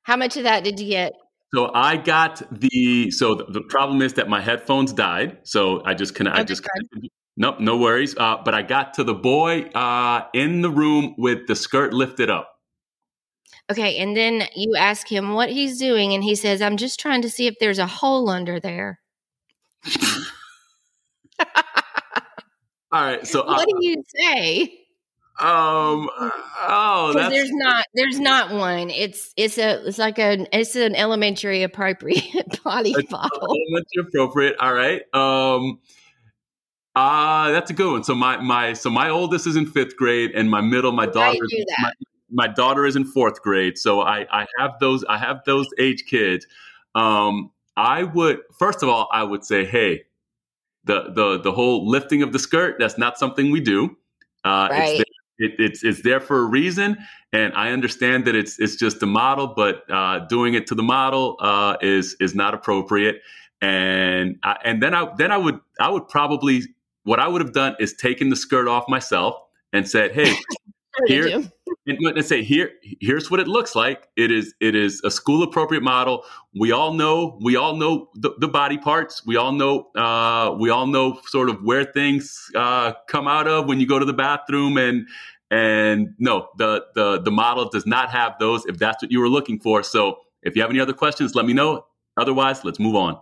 How 0.04 0.18
much 0.18 0.36
of 0.36 0.44
that 0.44 0.64
did 0.64 0.80
you 0.80 0.88
get? 0.90 1.14
So 1.54 1.72
I 1.74 1.96
got 1.98 2.42
the 2.52 3.10
so 3.12 3.36
the, 3.36 3.46
the 3.46 3.62
problem 3.62 4.02
is 4.02 4.14
that 4.16 4.28
my 4.28 4.42
headphones 4.42 4.94
died. 4.94 5.38
So 5.44 5.82
I 5.86 5.94
just 5.94 6.16
couldn't. 6.16 6.34
I 6.34 6.42
oh, 6.42 6.44
just 6.44 6.64
fine. 6.64 7.10
Nope, 7.40 7.60
no 7.60 7.78
worries. 7.78 8.16
Uh, 8.16 8.38
but 8.46 8.54
I 8.54 8.62
got 8.62 8.94
to 8.96 9.04
the 9.04 9.16
boy 9.16 9.62
uh, 9.74 10.28
in 10.36 10.62
the 10.62 10.70
room 10.70 11.16
with 11.18 11.48
the 11.48 11.56
skirt 11.56 11.92
lifted 11.94 12.30
up. 12.30 12.54
Okay, 13.72 13.98
and 13.98 14.16
then 14.16 14.44
you 14.56 14.76
ask 14.76 15.12
him 15.12 15.34
what 15.34 15.50
he's 15.50 15.78
doing, 15.80 16.14
and 16.14 16.24
he 16.24 16.36
says, 16.36 16.62
"I'm 16.62 16.78
just 16.78 17.00
trying 17.00 17.22
to 17.24 17.30
see 17.30 17.48
if 17.48 17.56
there's 17.60 17.80
a 17.80 17.88
hole 17.88 18.30
under 18.30 18.60
there." 18.60 19.00
All 22.92 23.04
right. 23.04 23.26
So 23.28 23.42
uh, 23.42 23.46
what 23.56 23.68
do 23.68 23.78
you 23.88 24.04
say? 24.08 24.76
um 25.42 26.10
oh 26.68 27.14
there's 27.16 27.50
not 27.54 27.86
there's 27.94 28.20
not 28.20 28.52
one. 28.52 28.90
It's 28.90 29.32
it's 29.38 29.58
a 29.58 29.88
it's 29.88 29.98
like 29.98 30.20
an 30.20 30.48
it's 30.52 30.76
an 30.76 30.96
elementary 30.96 31.64
appropriate 31.64 32.62
body 32.64 32.92
It's 32.92 33.10
model. 33.10 33.40
elementary 33.48 34.04
appropriate. 34.10 34.58
All 34.60 34.74
right. 34.74 35.02
Um 35.14 35.80
uh 36.96 37.52
that's 37.52 37.70
a 37.70 37.74
good 37.74 37.92
one. 37.92 38.04
So 38.04 38.16
my 38.16 38.38
my 38.38 38.74
so 38.74 38.90
my 38.90 39.10
oldest 39.10 39.48
is 39.48 39.56
in 39.56 39.66
fifth 39.66 39.96
grade 39.96 40.32
and 40.32 40.50
my 40.50 40.62
middle, 40.62 40.92
my 40.92 41.06
daughter 41.06 41.38
you 41.50 41.60
do 41.60 41.66
that? 41.68 41.94
my, 42.30 42.48
my 42.48 42.54
daughter 42.54 42.86
is 42.86 42.96
in 42.96 43.06
fourth 43.06 43.42
grade. 43.42 43.78
So 43.78 44.02
I, 44.02 44.26
I 44.32 44.46
have 44.58 44.80
those 44.80 45.04
I 45.08 45.18
have 45.18 45.42
those 45.46 45.68
age 45.80 46.06
kids. 46.06 46.46
Um 46.96 47.52
I 47.78 48.04
would 48.04 48.40
first 48.58 48.84
of 48.84 48.90
all 48.90 49.08
I 49.12 49.24
would 49.24 49.44
say, 49.44 49.66
hey, 49.66 50.04
the 50.86 51.12
the 51.14 51.40
the 51.40 51.52
whole 51.52 51.88
lifting 51.88 52.24
of 52.24 52.34
the 52.34 52.40
skirt, 52.40 52.76
that's 52.80 52.98
not 52.98 53.18
something 53.18 53.52
we 53.52 53.62
do. 53.62 53.96
Uh 54.44 54.68
Right. 54.72 54.80
it's 54.82 54.98
there, 54.98 55.06
it, 55.40 55.52
it's 55.60 55.84
it's 55.84 56.02
there 56.02 56.20
for 56.20 56.40
a 56.40 56.44
reason, 56.44 56.98
and 57.32 57.54
I 57.54 57.72
understand 57.72 58.26
that 58.26 58.36
it's 58.36 58.60
it's 58.60 58.76
just 58.76 59.02
a 59.02 59.06
model, 59.06 59.48
but 59.48 59.90
uh, 59.90 60.20
doing 60.28 60.54
it 60.54 60.68
to 60.68 60.76
the 60.76 60.84
model 60.84 61.38
uh, 61.40 61.78
is 61.82 62.16
is 62.20 62.36
not 62.36 62.54
appropriate. 62.54 63.22
And 63.62 64.38
I, 64.44 64.58
and 64.64 64.84
then 64.84 64.94
I 64.94 65.08
then 65.18 65.32
I 65.32 65.38
would 65.38 65.60
I 65.80 65.90
would 65.90 66.08
probably 66.08 66.64
what 67.04 67.20
I 67.20 67.28
would 67.28 67.42
have 67.42 67.54
done 67.54 67.76
is 67.80 67.94
taken 67.94 68.30
the 68.30 68.36
skirt 68.36 68.68
off 68.68 68.86
myself 68.88 69.36
and 69.74 69.88
said, 69.88 70.12
hey, 70.12 70.34
here- 71.08 71.44
and, 71.88 72.26
say 72.26 72.44
here 72.44 72.72
here's 73.00 73.32
what 73.32 73.40
it 73.40 73.48
looks 73.48 73.76
like. 73.76 74.08
It 74.16 74.32
is 74.32 74.54
it 74.60 74.76
is 74.76 75.02
a 75.04 75.12
school 75.12 75.44
appropriate 75.44 75.82
model. 75.82 76.24
We 76.54 76.72
all 76.72 76.94
know 76.94 77.40
we 77.42 77.56
all 77.56 77.76
know 77.76 78.10
the, 78.16 78.32
the 78.40 78.48
body 78.48 78.78
parts. 78.78 79.26
We 79.26 79.38
all 79.38 79.52
know 79.52 79.88
uh, 79.96 80.56
we 80.60 80.70
all 80.70 80.88
know 80.88 81.20
sort 81.26 81.50
of 81.50 81.64
where 81.64 81.86
things 81.86 82.50
uh, 82.56 82.94
come 83.08 83.28
out 83.28 83.48
of 83.48 83.68
when 83.68 83.80
you 83.80 83.88
go 83.88 83.98
to 84.00 84.06
the 84.06 84.14
bathroom 84.14 84.78
and 84.78 85.08
and 85.52 86.14
no 86.20 86.50
the 86.58 86.86
the 86.96 87.22
the 87.22 87.32
model 87.32 87.70
does 87.70 87.86
not 87.86 88.12
have 88.12 88.36
those 88.40 88.66
if 88.66 88.78
that's 88.78 89.02
what 89.02 89.12
you 89.12 89.20
were 89.20 89.30
looking 89.30 89.60
for. 89.60 89.82
So 89.84 90.20
if 90.44 90.56
you 90.56 90.62
have 90.62 90.70
any 90.72 90.80
other 90.80 90.94
questions 90.94 91.36
let 91.36 91.46
me 91.46 91.54
know. 91.54 91.86
Otherwise 92.18 92.64
let's 92.66 92.80
move 92.80 92.96
on 92.96 93.20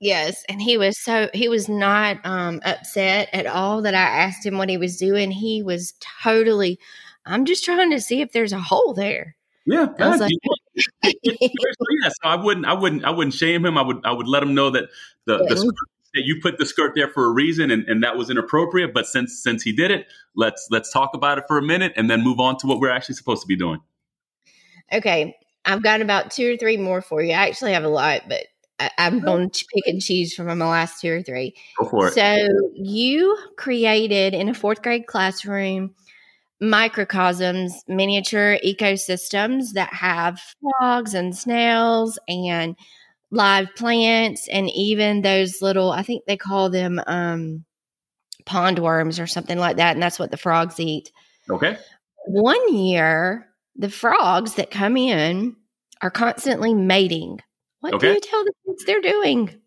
Yes, 0.00 0.44
and 0.48 0.62
he 0.62 0.78
was 0.78 0.98
so 0.98 1.28
he 1.34 1.48
was 1.48 1.68
not 1.68 2.18
um 2.24 2.60
upset 2.64 3.28
at 3.32 3.46
all 3.46 3.82
that 3.82 3.94
I 3.94 3.98
asked 4.00 4.46
him 4.46 4.56
what 4.56 4.70
he 4.70 4.78
was 4.78 4.96
doing. 4.96 5.30
He 5.30 5.62
was 5.62 5.92
totally 6.22 6.78
I'm 7.26 7.44
just 7.44 7.64
trying 7.64 7.90
to 7.90 8.00
see 8.00 8.20
if 8.20 8.32
there's 8.32 8.52
a 8.52 8.60
hole 8.60 8.94
there. 8.94 9.36
yeah 9.66 9.86
I 9.98 10.08
was 10.08 10.20
like, 10.20 10.32
yeah, 11.22 12.08
so 12.08 12.12
I 12.24 12.36
wouldn't, 12.36 12.66
I 12.66 12.72
wouldn't, 12.72 13.04
I 13.04 13.10
wouldn't 13.10 13.34
shame 13.34 13.64
him. 13.64 13.76
I 13.76 13.82
would, 13.82 14.00
I 14.04 14.12
would 14.12 14.26
let 14.26 14.42
him 14.42 14.54
know 14.54 14.70
that 14.70 14.88
the, 15.26 15.38
the 15.38 15.56
skirt, 15.56 15.74
that 16.14 16.22
you 16.24 16.40
put 16.40 16.58
the 16.58 16.66
skirt 16.66 16.92
there 16.94 17.08
for 17.08 17.26
a 17.26 17.30
reason, 17.30 17.70
and, 17.70 17.84
and 17.88 18.02
that 18.02 18.16
was 18.16 18.30
inappropriate. 18.30 18.92
But 18.92 19.06
since 19.06 19.42
since 19.42 19.62
he 19.62 19.72
did 19.72 19.90
it, 19.90 20.06
let's 20.34 20.66
let's 20.70 20.92
talk 20.92 21.10
about 21.14 21.38
it 21.38 21.44
for 21.46 21.58
a 21.58 21.62
minute, 21.62 21.92
and 21.96 22.10
then 22.10 22.22
move 22.22 22.40
on 22.40 22.56
to 22.58 22.66
what 22.66 22.80
we're 22.80 22.90
actually 22.90 23.16
supposed 23.16 23.42
to 23.42 23.48
be 23.48 23.56
doing. 23.56 23.80
Okay, 24.92 25.36
I've 25.64 25.82
got 25.82 26.00
about 26.00 26.30
two 26.30 26.54
or 26.54 26.56
three 26.56 26.76
more 26.76 27.02
for 27.02 27.22
you. 27.22 27.32
I 27.32 27.46
actually 27.48 27.74
have 27.74 27.84
a 27.84 27.88
lot, 27.88 28.22
but 28.28 28.46
I, 28.80 28.90
am 28.98 29.20
going 29.20 29.50
to 29.50 29.64
pick 29.74 29.86
and 29.86 30.00
choose 30.00 30.34
from 30.34 30.46
my 30.46 30.66
last 30.66 31.00
two 31.00 31.12
or 31.12 31.22
three. 31.22 31.54
Go 31.78 31.88
for 31.88 32.08
it. 32.08 32.14
So 32.14 32.36
you 32.74 33.36
created 33.56 34.34
in 34.34 34.48
a 34.48 34.54
fourth 34.54 34.82
grade 34.82 35.06
classroom 35.06 35.94
microcosms, 36.60 37.84
miniature 37.88 38.58
ecosystems 38.64 39.72
that 39.74 39.92
have 39.92 40.40
frogs 40.60 41.14
and 41.14 41.36
snails 41.36 42.18
and 42.28 42.76
live 43.30 43.68
plants 43.76 44.48
and 44.48 44.68
even 44.70 45.22
those 45.22 45.62
little, 45.62 45.90
I 45.90 46.02
think 46.02 46.24
they 46.26 46.36
call 46.36 46.68
them 46.68 47.00
um, 47.06 47.64
pond 48.44 48.78
worms 48.78 49.20
or 49.20 49.26
something 49.26 49.58
like 49.58 49.76
that. 49.76 49.94
And 49.94 50.02
that's 50.02 50.18
what 50.18 50.30
the 50.30 50.36
frogs 50.36 50.80
eat. 50.80 51.10
Okay. 51.48 51.78
One 52.26 52.74
year, 52.74 53.48
the 53.76 53.90
frogs 53.90 54.54
that 54.54 54.70
come 54.70 54.96
in 54.96 55.56
are 56.02 56.10
constantly 56.10 56.74
mating. 56.74 57.40
What 57.80 57.94
okay. 57.94 58.08
do 58.08 58.12
you 58.14 58.20
tell 58.20 58.44
the 58.44 58.52
kids 58.66 58.84
they're 58.84 59.00
doing? 59.00 59.60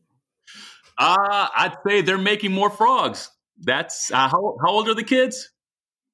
Uh, 0.97 1.47
I'd 1.55 1.75
say 1.85 2.01
they're 2.01 2.17
making 2.17 2.51
more 2.51 2.69
frogs. 2.69 3.29
That's 3.59 4.11
uh, 4.11 4.27
how, 4.27 4.57
how 4.63 4.71
old 4.71 4.89
are 4.89 4.93
the 4.93 5.03
kids? 5.03 5.51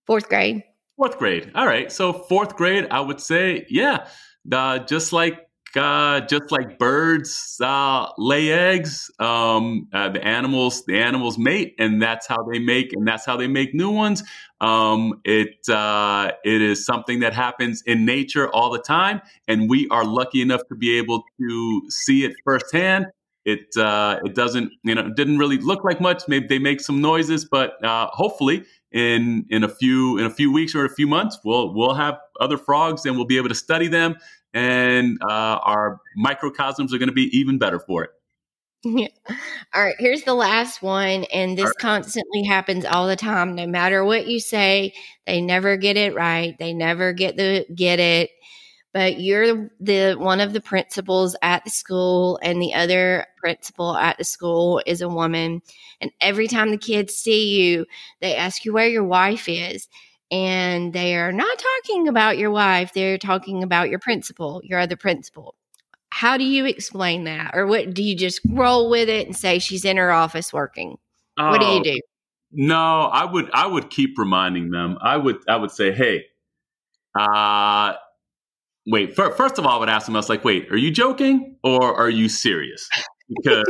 Fourth 0.08 0.30
grade. 0.30 0.64
Fourth 0.96 1.18
grade. 1.18 1.52
All 1.56 1.66
right. 1.66 1.92
So 1.92 2.14
fourth 2.14 2.56
grade, 2.56 2.88
I 2.90 3.02
would 3.02 3.20
say, 3.20 3.66
yeah, 3.70 4.08
uh, 4.52 4.80
just 4.80 5.14
like 5.14 5.49
uh, 5.76 6.22
just 6.22 6.52
like 6.52 6.80
birds 6.80 7.60
uh, 7.64 8.08
lay 8.18 8.52
eggs, 8.52 9.12
um, 9.20 9.88
uh, 9.94 10.10
the 10.10 10.26
animals 10.26 10.86
the 10.86 11.00
animals 11.00 11.38
mate, 11.38 11.76
and 11.80 12.02
that's 12.02 12.28
how 12.28 12.44
they 12.44 12.60
make 12.60 12.94
and 12.94 13.08
that's 13.08 13.26
how 13.26 13.38
they 13.38 13.48
make 13.48 13.74
new 13.74 13.92
ones. 13.92 14.24
Um, 14.62 15.22
it 15.24 15.68
uh, 15.70 16.32
it 16.44 16.62
is 16.62 16.86
something 16.86 17.20
that 17.22 17.34
happens 17.34 17.82
in 17.86 18.06
nature 18.06 18.50
all 18.50 18.72
the 18.72 18.80
time, 18.80 19.22
and 19.48 19.70
we 19.70 19.88
are 19.90 20.06
lucky 20.06 20.42
enough 20.42 20.62
to 20.70 20.76
be 20.76 20.98
able 20.98 21.24
to 21.40 21.82
see 21.90 22.26
it 22.26 22.34
firsthand. 22.44 23.08
It 23.46 23.76
uh, 23.78 24.20
it 24.24 24.36
doesn't 24.36 24.72
you 24.84 24.96
know 24.96 25.10
didn't 25.10 25.38
really 25.38 25.58
look 25.58 25.84
like 25.84 26.02
much. 26.02 26.24
Maybe 26.28 26.48
they 26.48 26.60
make 26.60 26.82
some 26.82 27.02
noises, 27.02 27.46
but 27.46 27.74
hopefully 27.84 28.66
in 28.92 29.46
in 29.50 29.64
a 29.64 29.70
few 29.70 30.18
in 30.18 30.26
a 30.26 30.30
few 30.30 30.52
weeks 30.52 30.74
or 30.74 30.86
a 30.86 30.90
few 30.90 31.08
months, 31.08 31.40
we'll 31.44 31.74
we'll 31.74 31.94
have 31.94 32.18
other 32.40 32.58
frogs 32.58 33.06
and 33.06 33.16
we'll 33.16 33.26
be 33.26 33.38
able 33.38 33.50
to 33.50 33.56
study 33.56 33.88
them, 33.88 34.16
and 34.54 35.18
uh, 35.24 35.60
our 35.64 36.00
microcosms 36.16 36.94
are 36.94 36.98
going 36.98 37.10
to 37.10 37.14
be 37.14 37.30
even 37.38 37.58
better 37.58 37.80
for 37.80 38.04
it. 38.04 38.12
Yeah. 38.84 39.08
All 39.74 39.84
right. 39.84 39.96
Here's 40.00 40.24
the 40.24 40.34
last 40.34 40.82
one, 40.82 41.26
and 41.26 41.58
this 41.58 41.66
right. 41.66 41.76
constantly 41.80 42.44
happens 42.44 42.86
all 42.86 43.08
the 43.08 43.16
time. 43.16 43.56
No 43.56 43.68
matter 43.68 44.06
what 44.06 44.28
you 44.28 44.40
say, 44.40 44.94
they 45.28 45.42
never 45.42 45.76
get 45.76 45.98
it 45.98 46.16
right. 46.16 46.58
They 46.58 46.74
never 46.74 47.14
get 47.14 47.36
the 47.36 47.66
get 47.76 48.00
it 48.00 48.32
but 48.94 49.20
you're 49.20 49.70
the 49.80 50.16
one 50.18 50.40
of 50.40 50.54
the 50.54 50.62
principals 50.62 51.36
at 51.42 51.64
the 51.64 51.70
school 51.70 52.40
and 52.42 52.62
the 52.62 52.74
other 52.74 53.26
principal 53.38 53.96
at 53.96 54.18
the 54.18 54.24
school 54.24 54.82
is 54.86 55.02
a 55.02 55.10
woman 55.10 55.62
and 56.02 56.12
every 56.22 56.48
time 56.48 56.72
the 56.72 56.78
kids 56.78 57.14
see 57.16 57.60
you 57.60 57.86
they 58.22 58.36
ask 58.36 58.66
you 58.66 58.74
where 58.74 58.88
your 58.88 59.04
wife 59.04 59.48
is 59.48 59.88
and 60.32 60.94
they 60.94 61.16
are 61.16 61.32
not 61.32 61.58
talking 61.58 62.08
about 62.08 62.38
your 62.38 62.52
wife 62.52 62.94
they're 62.94 63.18
talking 63.18 63.64
about 63.64 63.90
your 63.90 64.00
principal 64.00 64.62
your 64.64 64.80
other 64.80 64.96
principal. 64.96 65.56
How 66.12 66.38
do 66.38 66.44
you 66.44 66.66
explain 66.66 67.26
that? 67.26 67.52
Or 67.54 67.68
what 67.68 67.94
do 67.94 68.04
you 68.04 68.16
just 68.16 68.42
roll 68.50 68.90
with 68.90 69.10
it 69.10 69.28
and 69.28 69.36
say 69.36 69.60
she's 69.60 69.86
in 69.86 69.98
her 69.98 70.12
office 70.12 70.52
working? 70.52 70.98
Oh, 71.38 71.50
what 71.50 71.62
do 71.62 71.68
you 71.68 71.80
oh, 71.80 71.84
do? 71.84 72.00
no 72.52 73.04
i 73.14 73.24
would 73.26 73.48
i 73.54 73.68
would 73.68 73.90
keep 73.92 74.18
reminding 74.18 74.72
them. 74.72 74.98
I 75.02 75.18
would 75.18 75.38
i 75.48 75.56
would 75.56 75.72
say 75.72 75.92
hey 75.92 76.26
uh 77.18 77.94
wait, 78.90 79.16
for, 79.16 79.32
first 79.32 79.58
of 79.58 79.66
all, 79.66 79.78
I 79.78 79.80
would 79.80 79.90
ask 79.90 80.06
them, 80.06 80.16
I 80.16 80.20
was 80.20 80.30
like, 80.30 80.44
wait, 80.44 80.72
are 80.72 80.78
you 80.78 80.92
joking 80.92 81.56
or 81.64 81.96
are 81.96 82.10
you 82.10 82.30
serious? 82.30 82.90
Because 83.32 83.64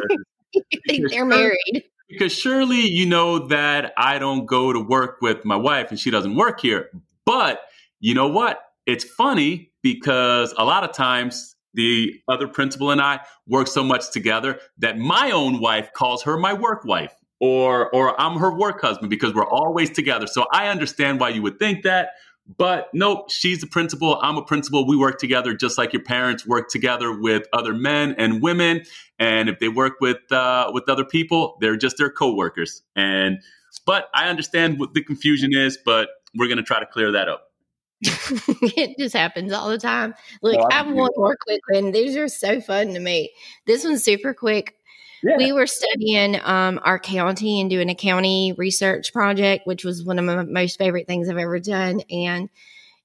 they're 1.11 1.25
married. 1.25 1.83
Because 2.09 2.33
surely 2.33 2.81
you 2.81 3.05
know 3.05 3.47
that 3.47 3.93
I 3.97 4.17
don't 4.17 4.45
go 4.45 4.73
to 4.73 4.79
work 4.79 5.19
with 5.21 5.45
my 5.45 5.55
wife 5.55 5.91
and 5.91 5.99
she 5.99 6.09
doesn't 6.09 6.35
work 6.35 6.59
here. 6.59 6.89
But 7.25 7.61
you 7.99 8.13
know 8.15 8.27
what? 8.27 8.59
It's 8.85 9.03
funny 9.03 9.71
because 9.83 10.53
a 10.57 10.65
lot 10.65 10.83
of 10.83 10.91
times 10.91 11.55
the 11.73 12.19
other 12.27 12.47
principal 12.47 12.91
and 12.91 12.99
I 12.99 13.19
work 13.47 13.67
so 13.67 13.83
much 13.83 14.11
together 14.11 14.59
that 14.79 14.97
my 14.97 15.31
own 15.31 15.59
wife 15.61 15.93
calls 15.93 16.23
her 16.23 16.37
my 16.37 16.53
work 16.53 16.83
wife 16.83 17.13
or 17.39 17.93
or 17.93 18.19
I'm 18.19 18.37
her 18.37 18.53
work 18.53 18.81
husband 18.81 19.09
because 19.09 19.33
we're 19.33 19.47
always 19.47 19.89
together. 19.89 20.27
So 20.27 20.45
I 20.51 20.67
understand 20.67 21.19
why 21.19 21.29
you 21.29 21.41
would 21.41 21.59
think 21.59 21.83
that, 21.83 22.09
but 22.57 22.89
nope, 22.93 23.29
she's 23.29 23.61
a 23.61 23.67
principal. 23.67 24.19
I'm 24.21 24.37
a 24.37 24.43
principal. 24.43 24.87
We 24.87 24.97
work 24.97 25.19
together 25.19 25.53
just 25.53 25.77
like 25.77 25.93
your 25.93 26.03
parents 26.03 26.47
work 26.47 26.69
together 26.69 27.17
with 27.17 27.43
other 27.53 27.73
men 27.73 28.15
and 28.17 28.41
women. 28.41 28.83
And 29.19 29.49
if 29.49 29.59
they 29.59 29.69
work 29.69 29.93
with 30.01 30.31
uh, 30.31 30.71
with 30.73 30.89
other 30.89 31.05
people, 31.05 31.57
they're 31.61 31.77
just 31.77 31.97
their 31.97 32.09
coworkers. 32.09 32.81
And 32.95 33.39
but 33.85 34.09
I 34.15 34.29
understand 34.29 34.79
what 34.79 34.93
the 34.93 35.03
confusion 35.03 35.51
is, 35.53 35.77
but 35.77 36.09
we're 36.35 36.47
going 36.47 36.57
to 36.57 36.63
try 36.63 36.79
to 36.79 36.85
clear 36.87 37.11
that 37.11 37.29
up. 37.29 37.45
it 38.01 38.97
just 38.97 39.15
happens 39.15 39.51
all 39.51 39.69
the 39.69 39.77
time. 39.77 40.15
Look, 40.41 40.57
I 40.71 40.75
have 40.75 40.87
one 40.87 41.11
more 41.17 41.37
quick 41.41 41.59
one. 41.69 41.91
These 41.91 42.15
are 42.15 42.29
so 42.29 42.61
fun 42.61 42.93
to 42.93 42.99
me. 42.99 43.31
This 43.67 43.83
one's 43.83 44.03
super 44.03 44.33
quick. 44.33 44.75
Yeah. 45.23 45.37
We 45.37 45.51
were 45.51 45.67
studying 45.67 46.39
um, 46.43 46.79
our 46.83 46.99
county 46.99 47.59
and 47.59 47.69
doing 47.69 47.89
a 47.89 47.95
county 47.95 48.53
research 48.57 49.11
project, 49.11 49.67
which 49.67 49.83
was 49.83 50.03
one 50.03 50.19
of 50.19 50.25
my 50.25 50.43
most 50.43 50.77
favorite 50.77 51.07
things 51.07 51.29
I've 51.29 51.37
ever 51.37 51.59
done. 51.59 52.01
And 52.09 52.49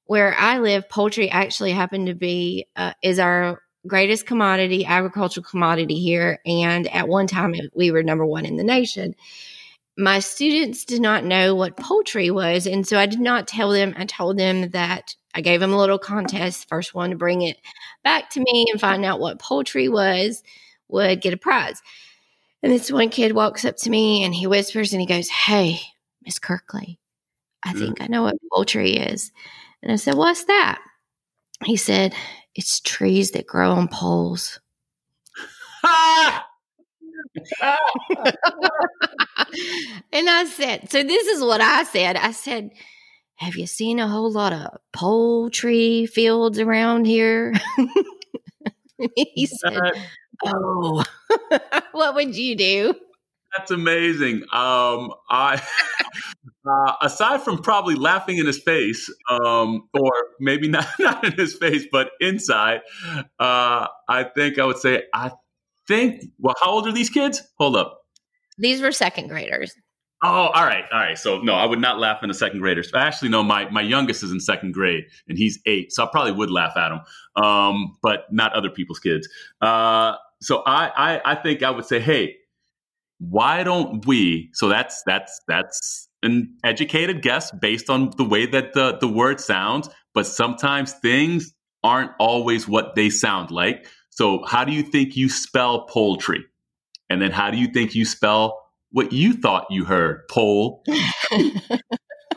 where 0.06 0.34
I 0.34 0.58
live, 0.58 0.88
poultry 0.88 1.30
actually 1.30 1.72
happened 1.72 2.06
to 2.06 2.14
be 2.14 2.66
uh, 2.76 2.92
is 3.02 3.18
our 3.18 3.62
greatest 3.86 4.26
commodity, 4.26 4.84
agricultural 4.84 5.44
commodity 5.44 6.00
here. 6.00 6.40
And 6.46 6.86
at 6.88 7.08
one 7.08 7.26
time, 7.26 7.54
we 7.74 7.90
were 7.90 8.02
number 8.02 8.24
one 8.24 8.46
in 8.46 8.56
the 8.56 8.64
nation. 8.64 9.14
My 9.96 10.18
students 10.18 10.84
did 10.84 11.00
not 11.00 11.24
know 11.24 11.54
what 11.54 11.76
poultry 11.76 12.30
was, 12.30 12.66
and 12.66 12.86
so 12.86 12.98
I 12.98 13.06
did 13.06 13.20
not 13.20 13.46
tell 13.46 13.70
them. 13.70 13.94
I 13.96 14.06
told 14.06 14.36
them 14.36 14.70
that 14.70 15.14
I 15.34 15.40
gave 15.40 15.60
them 15.60 15.72
a 15.72 15.78
little 15.78 16.00
contest. 16.00 16.68
First 16.68 16.94
one 16.94 17.10
to 17.10 17.16
bring 17.16 17.42
it 17.42 17.58
back 18.02 18.30
to 18.30 18.40
me 18.40 18.66
and 18.72 18.80
find 18.80 19.04
out 19.04 19.20
what 19.20 19.38
poultry 19.38 19.88
was 19.88 20.42
would 20.88 21.20
get 21.20 21.34
a 21.34 21.38
prize. 21.38 21.80
And 22.62 22.72
this 22.72 22.90
one 22.90 23.10
kid 23.10 23.32
walks 23.32 23.64
up 23.64 23.76
to 23.78 23.90
me 23.90 24.24
and 24.24 24.34
he 24.34 24.46
whispers 24.46 24.92
and 24.92 25.00
he 25.00 25.06
goes, 25.06 25.28
Hey, 25.28 25.80
Miss 26.24 26.38
Kirkley, 26.38 26.98
I 27.62 27.74
think 27.74 28.00
I 28.00 28.06
know 28.06 28.22
what 28.22 28.36
poultry 28.52 28.92
is. 28.96 29.32
And 29.82 29.92
I 29.92 29.96
said, 29.96 30.14
What's 30.14 30.44
that? 30.44 30.80
He 31.64 31.76
said, 31.76 32.14
It's 32.54 32.80
trees 32.80 33.32
that 33.32 33.46
grow 33.46 33.72
on 33.72 33.88
poles. 33.88 34.60
and 40.12 40.30
I 40.30 40.44
said, 40.46 40.90
So 40.90 41.02
this 41.02 41.26
is 41.26 41.42
what 41.42 41.60
I 41.60 41.84
said. 41.84 42.16
I 42.16 42.30
said, 42.32 42.70
Have 43.36 43.56
you 43.56 43.66
seen 43.66 43.98
a 43.98 44.08
whole 44.08 44.32
lot 44.32 44.52
of 44.52 44.78
poultry 44.92 46.06
fields 46.06 46.58
around 46.58 47.06
here? 47.06 47.52
he 49.16 49.46
said, 49.46 49.80
Oh, 50.44 51.04
what 51.92 52.14
would 52.14 52.36
you 52.36 52.56
do? 52.56 52.94
That's 53.56 53.70
amazing. 53.70 54.42
Um, 54.52 55.12
I, 55.30 55.62
uh, 56.66 56.92
aside 57.02 57.42
from 57.42 57.58
probably 57.58 57.94
laughing 57.94 58.38
in 58.38 58.46
his 58.46 58.58
face, 58.58 59.08
um, 59.30 59.88
or 59.94 60.12
maybe 60.40 60.68
not, 60.68 60.88
not 60.98 61.24
in 61.24 61.32
his 61.32 61.54
face, 61.54 61.84
but 61.90 62.10
inside, 62.20 62.80
uh, 63.38 63.86
I 64.08 64.24
think 64.34 64.58
I 64.58 64.64
would 64.64 64.78
say, 64.78 65.04
I 65.12 65.30
think, 65.86 66.24
well, 66.38 66.54
how 66.60 66.70
old 66.70 66.88
are 66.88 66.92
these 66.92 67.10
kids? 67.10 67.42
Hold 67.58 67.76
up. 67.76 68.00
These 68.58 68.80
were 68.80 68.92
second 68.92 69.28
graders. 69.28 69.72
Oh, 70.22 70.46
all 70.54 70.64
right, 70.64 70.84
all 70.90 71.00
right. 71.00 71.18
So 71.18 71.40
no, 71.42 71.52
I 71.52 71.66
would 71.66 71.80
not 71.80 71.98
laugh 71.98 72.22
in 72.22 72.28
the 72.28 72.34
second 72.34 72.60
graders. 72.60 72.90
Actually, 72.94 73.28
no, 73.28 73.42
my 73.42 73.68
my 73.68 73.82
youngest 73.82 74.22
is 74.22 74.32
in 74.32 74.40
second 74.40 74.72
grade 74.72 75.04
and 75.28 75.36
he's 75.36 75.58
eight, 75.66 75.92
so 75.92 76.04
I 76.04 76.08
probably 76.10 76.32
would 76.32 76.50
laugh 76.50 76.78
at 76.78 76.92
him, 76.92 77.00
um, 77.44 77.98
but 78.02 78.24
not 78.32 78.54
other 78.54 78.70
people's 78.70 79.00
kids. 79.00 79.28
Uh, 79.60 80.14
so 80.44 80.62
I, 80.66 81.14
I 81.14 81.32
I 81.32 81.34
think 81.36 81.62
I 81.62 81.70
would 81.70 81.86
say, 81.86 82.00
hey, 82.00 82.36
why 83.18 83.62
don't 83.64 84.04
we? 84.06 84.50
So 84.54 84.68
that's 84.68 85.02
that's 85.06 85.40
that's 85.48 86.08
an 86.22 86.56
educated 86.64 87.22
guess 87.22 87.50
based 87.50 87.90
on 87.90 88.10
the 88.16 88.24
way 88.24 88.46
that 88.46 88.72
the 88.74 88.98
the 88.98 89.08
word 89.08 89.40
sounds, 89.40 89.88
but 90.14 90.26
sometimes 90.26 90.92
things 90.94 91.52
aren't 91.82 92.12
always 92.18 92.66
what 92.66 92.94
they 92.94 93.10
sound 93.10 93.50
like. 93.50 93.86
So 94.10 94.44
how 94.44 94.64
do 94.64 94.72
you 94.72 94.82
think 94.82 95.16
you 95.16 95.28
spell 95.28 95.86
poultry? 95.86 96.44
And 97.10 97.20
then 97.20 97.30
how 97.30 97.50
do 97.50 97.58
you 97.58 97.68
think 97.68 97.94
you 97.94 98.04
spell 98.04 98.64
what 98.94 99.12
you 99.12 99.32
thought 99.32 99.66
you 99.70 99.84
heard, 99.84 100.22
pole. 100.30 100.84
so 101.32 101.78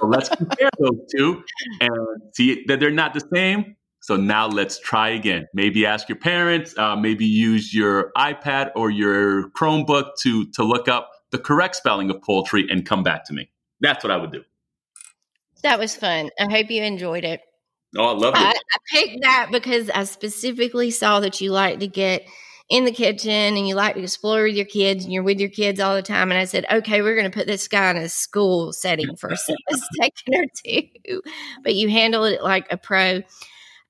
let's 0.02 0.28
compare 0.28 0.72
those 0.80 1.00
two 1.16 1.44
and 1.80 1.92
see 2.34 2.66
that 2.68 2.80
they're 2.80 2.90
not 2.90 3.14
the 3.14 3.22
same. 3.32 3.76
So 4.08 4.16
now 4.16 4.48
let's 4.48 4.80
try 4.80 5.10
again. 5.10 5.50
Maybe 5.54 5.86
ask 5.86 6.08
your 6.08 6.18
parents, 6.18 6.74
uh, 6.78 6.96
maybe 6.96 7.26
use 7.26 7.74
your 7.74 8.14
iPad 8.16 8.72
or 8.74 8.90
your 8.90 9.50
Chromebook 9.50 10.12
to, 10.22 10.46
to 10.52 10.64
look 10.64 10.88
up 10.88 11.12
the 11.32 11.38
correct 11.38 11.76
spelling 11.76 12.10
of 12.10 12.22
poultry 12.22 12.66
and 12.70 12.86
come 12.86 13.04
back 13.04 13.26
to 13.26 13.34
me. 13.34 13.50
That's 13.82 14.06
what 14.06 14.12
I 14.12 14.16
would 14.16 14.32
do. 14.32 14.46
That 15.64 15.78
was 15.78 15.94
fun. 15.94 16.30
I 16.40 16.50
hope 16.50 16.72
you 16.72 16.84
enjoyed 16.84 17.26
it. 17.26 17.42
Oh, 17.98 18.06
I 18.06 18.12
love 18.14 18.34
it. 18.34 18.40
I, 18.40 18.52
I 18.52 18.78
picked 18.90 19.24
that 19.24 19.50
because 19.52 19.90
I 19.90 20.06
specifically 20.06 20.90
saw 20.90 21.20
that 21.20 21.42
you 21.42 21.52
like 21.52 21.82
to 21.82 21.88
get 21.88 22.26
in 22.70 22.86
the 22.86 22.94
kitchen 22.94 23.30
and 23.30 23.68
you 23.68 23.76
like 23.76 23.96
to 23.96 24.04
explore 24.04 24.44
with 24.44 24.56
your 24.56 24.66
kids 24.66 25.04
and 25.04 25.12
you're 25.12 25.22
with 25.22 25.42
your 25.42 25.50
kids 25.50 25.82
all 25.82 25.96
the 25.96 26.02
time. 26.02 26.32
And 26.32 26.40
I 26.40 26.46
said, 26.46 26.66
okay, 26.72 27.02
we're 27.02 27.16
going 27.18 27.30
to 27.30 27.38
put 27.38 27.46
this 27.46 27.68
guy 27.68 27.90
in 27.90 27.98
a 27.98 28.08
school 28.08 28.72
setting 28.72 29.18
for 29.18 29.32
a 29.32 29.36
second 29.36 30.34
or 30.34 30.46
two, 30.64 31.22
but 31.62 31.76
you 31.76 31.90
handle 31.90 32.24
it 32.24 32.42
like 32.42 32.68
a 32.72 32.78
pro. 32.78 33.24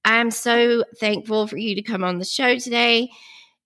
I'm 0.07 0.31
so 0.31 0.83
thankful 1.01 1.45
for 1.47 1.57
you 1.57 1.75
to 1.75 1.81
come 1.81 2.01
on 2.01 2.17
the 2.17 2.23
show 2.23 2.57
today. 2.57 3.09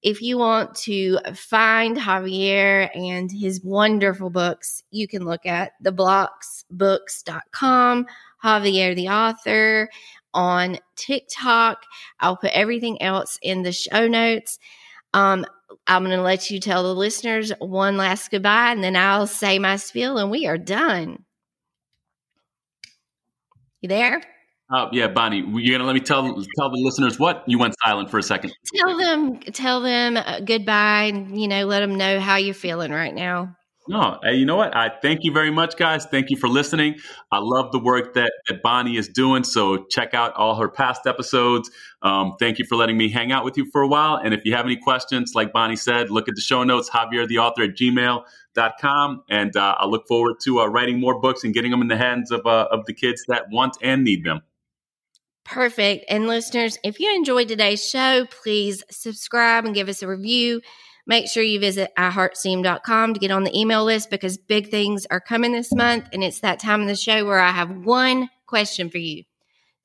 If 0.02 0.24
you 0.24 0.40
want 0.40 0.74
to 0.78 1.20
find 1.36 1.96
Javier 1.96 2.90
and 2.96 3.32
his 3.32 3.64
wonderful 3.64 4.32
books, 4.32 4.82
you 4.90 5.08
can 5.08 5.24
look 5.24 5.46
at 5.46 5.74
theblocksbooks.com, 5.84 8.08
Javier 8.44 8.96
the 8.96 9.10
author 9.10 9.88
on 10.34 10.80
TikTok. 10.96 11.84
I'll 12.20 12.38
put 12.38 12.50
everything 12.54 13.00
else 13.04 13.38
in 13.44 13.62
the 13.62 13.72
show 13.72 14.08
notes. 14.08 14.58
Um, 15.14 15.46
I'm 15.86 16.04
going 16.04 16.18
to 16.18 16.24
let 16.24 16.50
you 16.50 16.60
tell 16.60 16.82
the 16.82 16.96
listeners 16.96 17.52
one 17.60 17.98
last 17.98 18.32
goodbye 18.32 18.72
and 18.72 18.84
then 18.84 18.96
I'll 18.96 19.28
say 19.28 19.60
my 19.60 19.76
spiel 19.76 20.18
and 20.18 20.32
we 20.32 20.48
are 20.48 20.58
done. 20.58 21.24
You 23.82 23.90
there? 23.90 24.24
Uh, 24.72 24.88
yeah, 24.94 25.08
Bonnie, 25.08 25.44
you're 25.46 25.78
gonna 25.78 25.86
let 25.86 25.94
me 25.94 26.00
tell 26.00 26.24
tell 26.58 26.70
the 26.70 26.78
listeners 26.78 27.20
what 27.20 27.44
you 27.46 27.60
went 27.60 27.76
silent 27.84 28.10
for 28.10 28.18
a 28.18 28.24
second. 28.24 28.54
Tell 28.76 28.98
them, 28.98 29.40
tell 29.40 29.82
them 29.82 30.16
uh, 30.16 30.40
goodbye, 30.40 31.12
and 31.14 31.40
you 31.40 31.50
know, 31.50 31.66
let 31.66 31.82
them 31.82 31.96
know 31.96 32.22
how 32.22 32.38
you're 32.38 32.54
feeling 32.54 32.92
right 32.92 33.14
now. 33.14 33.58
No, 33.88 34.20
hey, 34.24 34.36
you 34.36 34.46
know 34.46 34.56
what? 34.56 34.76
I 34.76 34.90
thank 35.02 35.24
you 35.24 35.34
very 35.34 35.50
much, 35.50 35.76
guys. 35.76 36.06
Thank 36.06 36.30
you 36.30 36.38
for 36.38 36.48
listening. 36.48 36.96
I 37.32 37.40
love 37.40 37.72
the 37.72 37.80
work 37.80 38.14
that, 38.14 38.32
that 38.48 38.62
Bonnie 38.62 38.96
is 38.96 39.10
doing. 39.10 39.44
So 39.44 39.86
check 39.90 40.14
out 40.14 40.34
all 40.36 40.56
her 40.56 40.70
past 40.70 41.08
episodes. 41.08 41.70
Um, 42.04 42.36
thank 42.40 42.60
you 42.60 42.66
for 42.66 42.76
letting 42.76 42.96
me 42.96 43.10
hang 43.10 43.32
out 43.32 43.44
with 43.44 43.58
you 43.58 43.66
for 43.72 43.82
a 43.82 43.88
while. 43.88 44.18
And 44.18 44.36
if 44.36 44.46
you 44.46 44.56
have 44.56 44.66
any 44.66 44.78
questions, 44.78 45.34
like 45.34 45.52
Bonnie 45.52 45.76
said, 45.76 46.12
look 46.12 46.30
at 46.30 46.36
the 46.36 46.42
show 46.42 46.64
notes, 46.64 46.92
Javier 46.92 47.28
the 47.28 47.40
author 47.40 47.64
at 47.64 47.72
gmail.com. 47.72 49.24
And 49.30 49.58
uh, 49.58 49.76
I 49.80 49.86
look 49.88 50.08
forward 50.08 50.36
to 50.44 50.60
uh, 50.60 50.68
writing 50.68 51.00
more 51.00 51.20
books 51.20 51.44
and 51.44 51.52
getting 51.52 51.72
them 51.72 51.82
in 51.82 51.88
the 51.88 51.98
hands 51.98 52.30
of, 52.32 52.46
uh, 52.46 52.68
of 52.70 52.86
the 52.86 52.94
kids 52.94 53.24
that 53.30 53.46
want 53.50 53.78
and 53.82 54.04
need 54.04 54.24
them. 54.24 54.42
Perfect. 55.44 56.06
And 56.08 56.28
listeners, 56.28 56.78
if 56.84 57.00
you 57.00 57.14
enjoyed 57.16 57.48
today's 57.48 57.88
show, 57.88 58.26
please 58.44 58.84
subscribe 58.92 59.66
and 59.66 59.76
give 59.76 59.90
us 59.90 60.02
a 60.02 60.08
review. 60.08 60.62
Make 61.08 61.28
sure 61.28 61.44
you 61.44 61.60
visit 61.60 61.92
iheartsteam.com 61.98 63.14
to 63.14 63.20
get 63.20 63.32
on 63.32 63.44
the 63.44 63.58
email 63.58 63.84
list 63.84 64.10
because 64.10 64.38
big 64.38 64.70
things 64.70 65.06
are 65.10 65.20
coming 65.20 65.52
this 65.52 65.74
month. 65.74 66.06
And 66.14 66.24
it's 66.24 66.42
that 66.42 66.60
time 66.60 66.82
of 66.82 66.88
the 66.88 66.96
show 66.96 67.26
where 67.26 67.40
I 67.40 67.52
have 67.52 67.86
one 67.86 68.30
question 68.46 68.90
for 68.90 69.00
you 69.00 69.24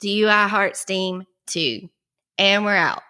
Do 0.00 0.10
you 0.10 0.26
iHeartSteam 0.26 1.24
too? 1.46 1.88
And 2.38 2.64
we're 2.64 2.76
out. 2.76 3.02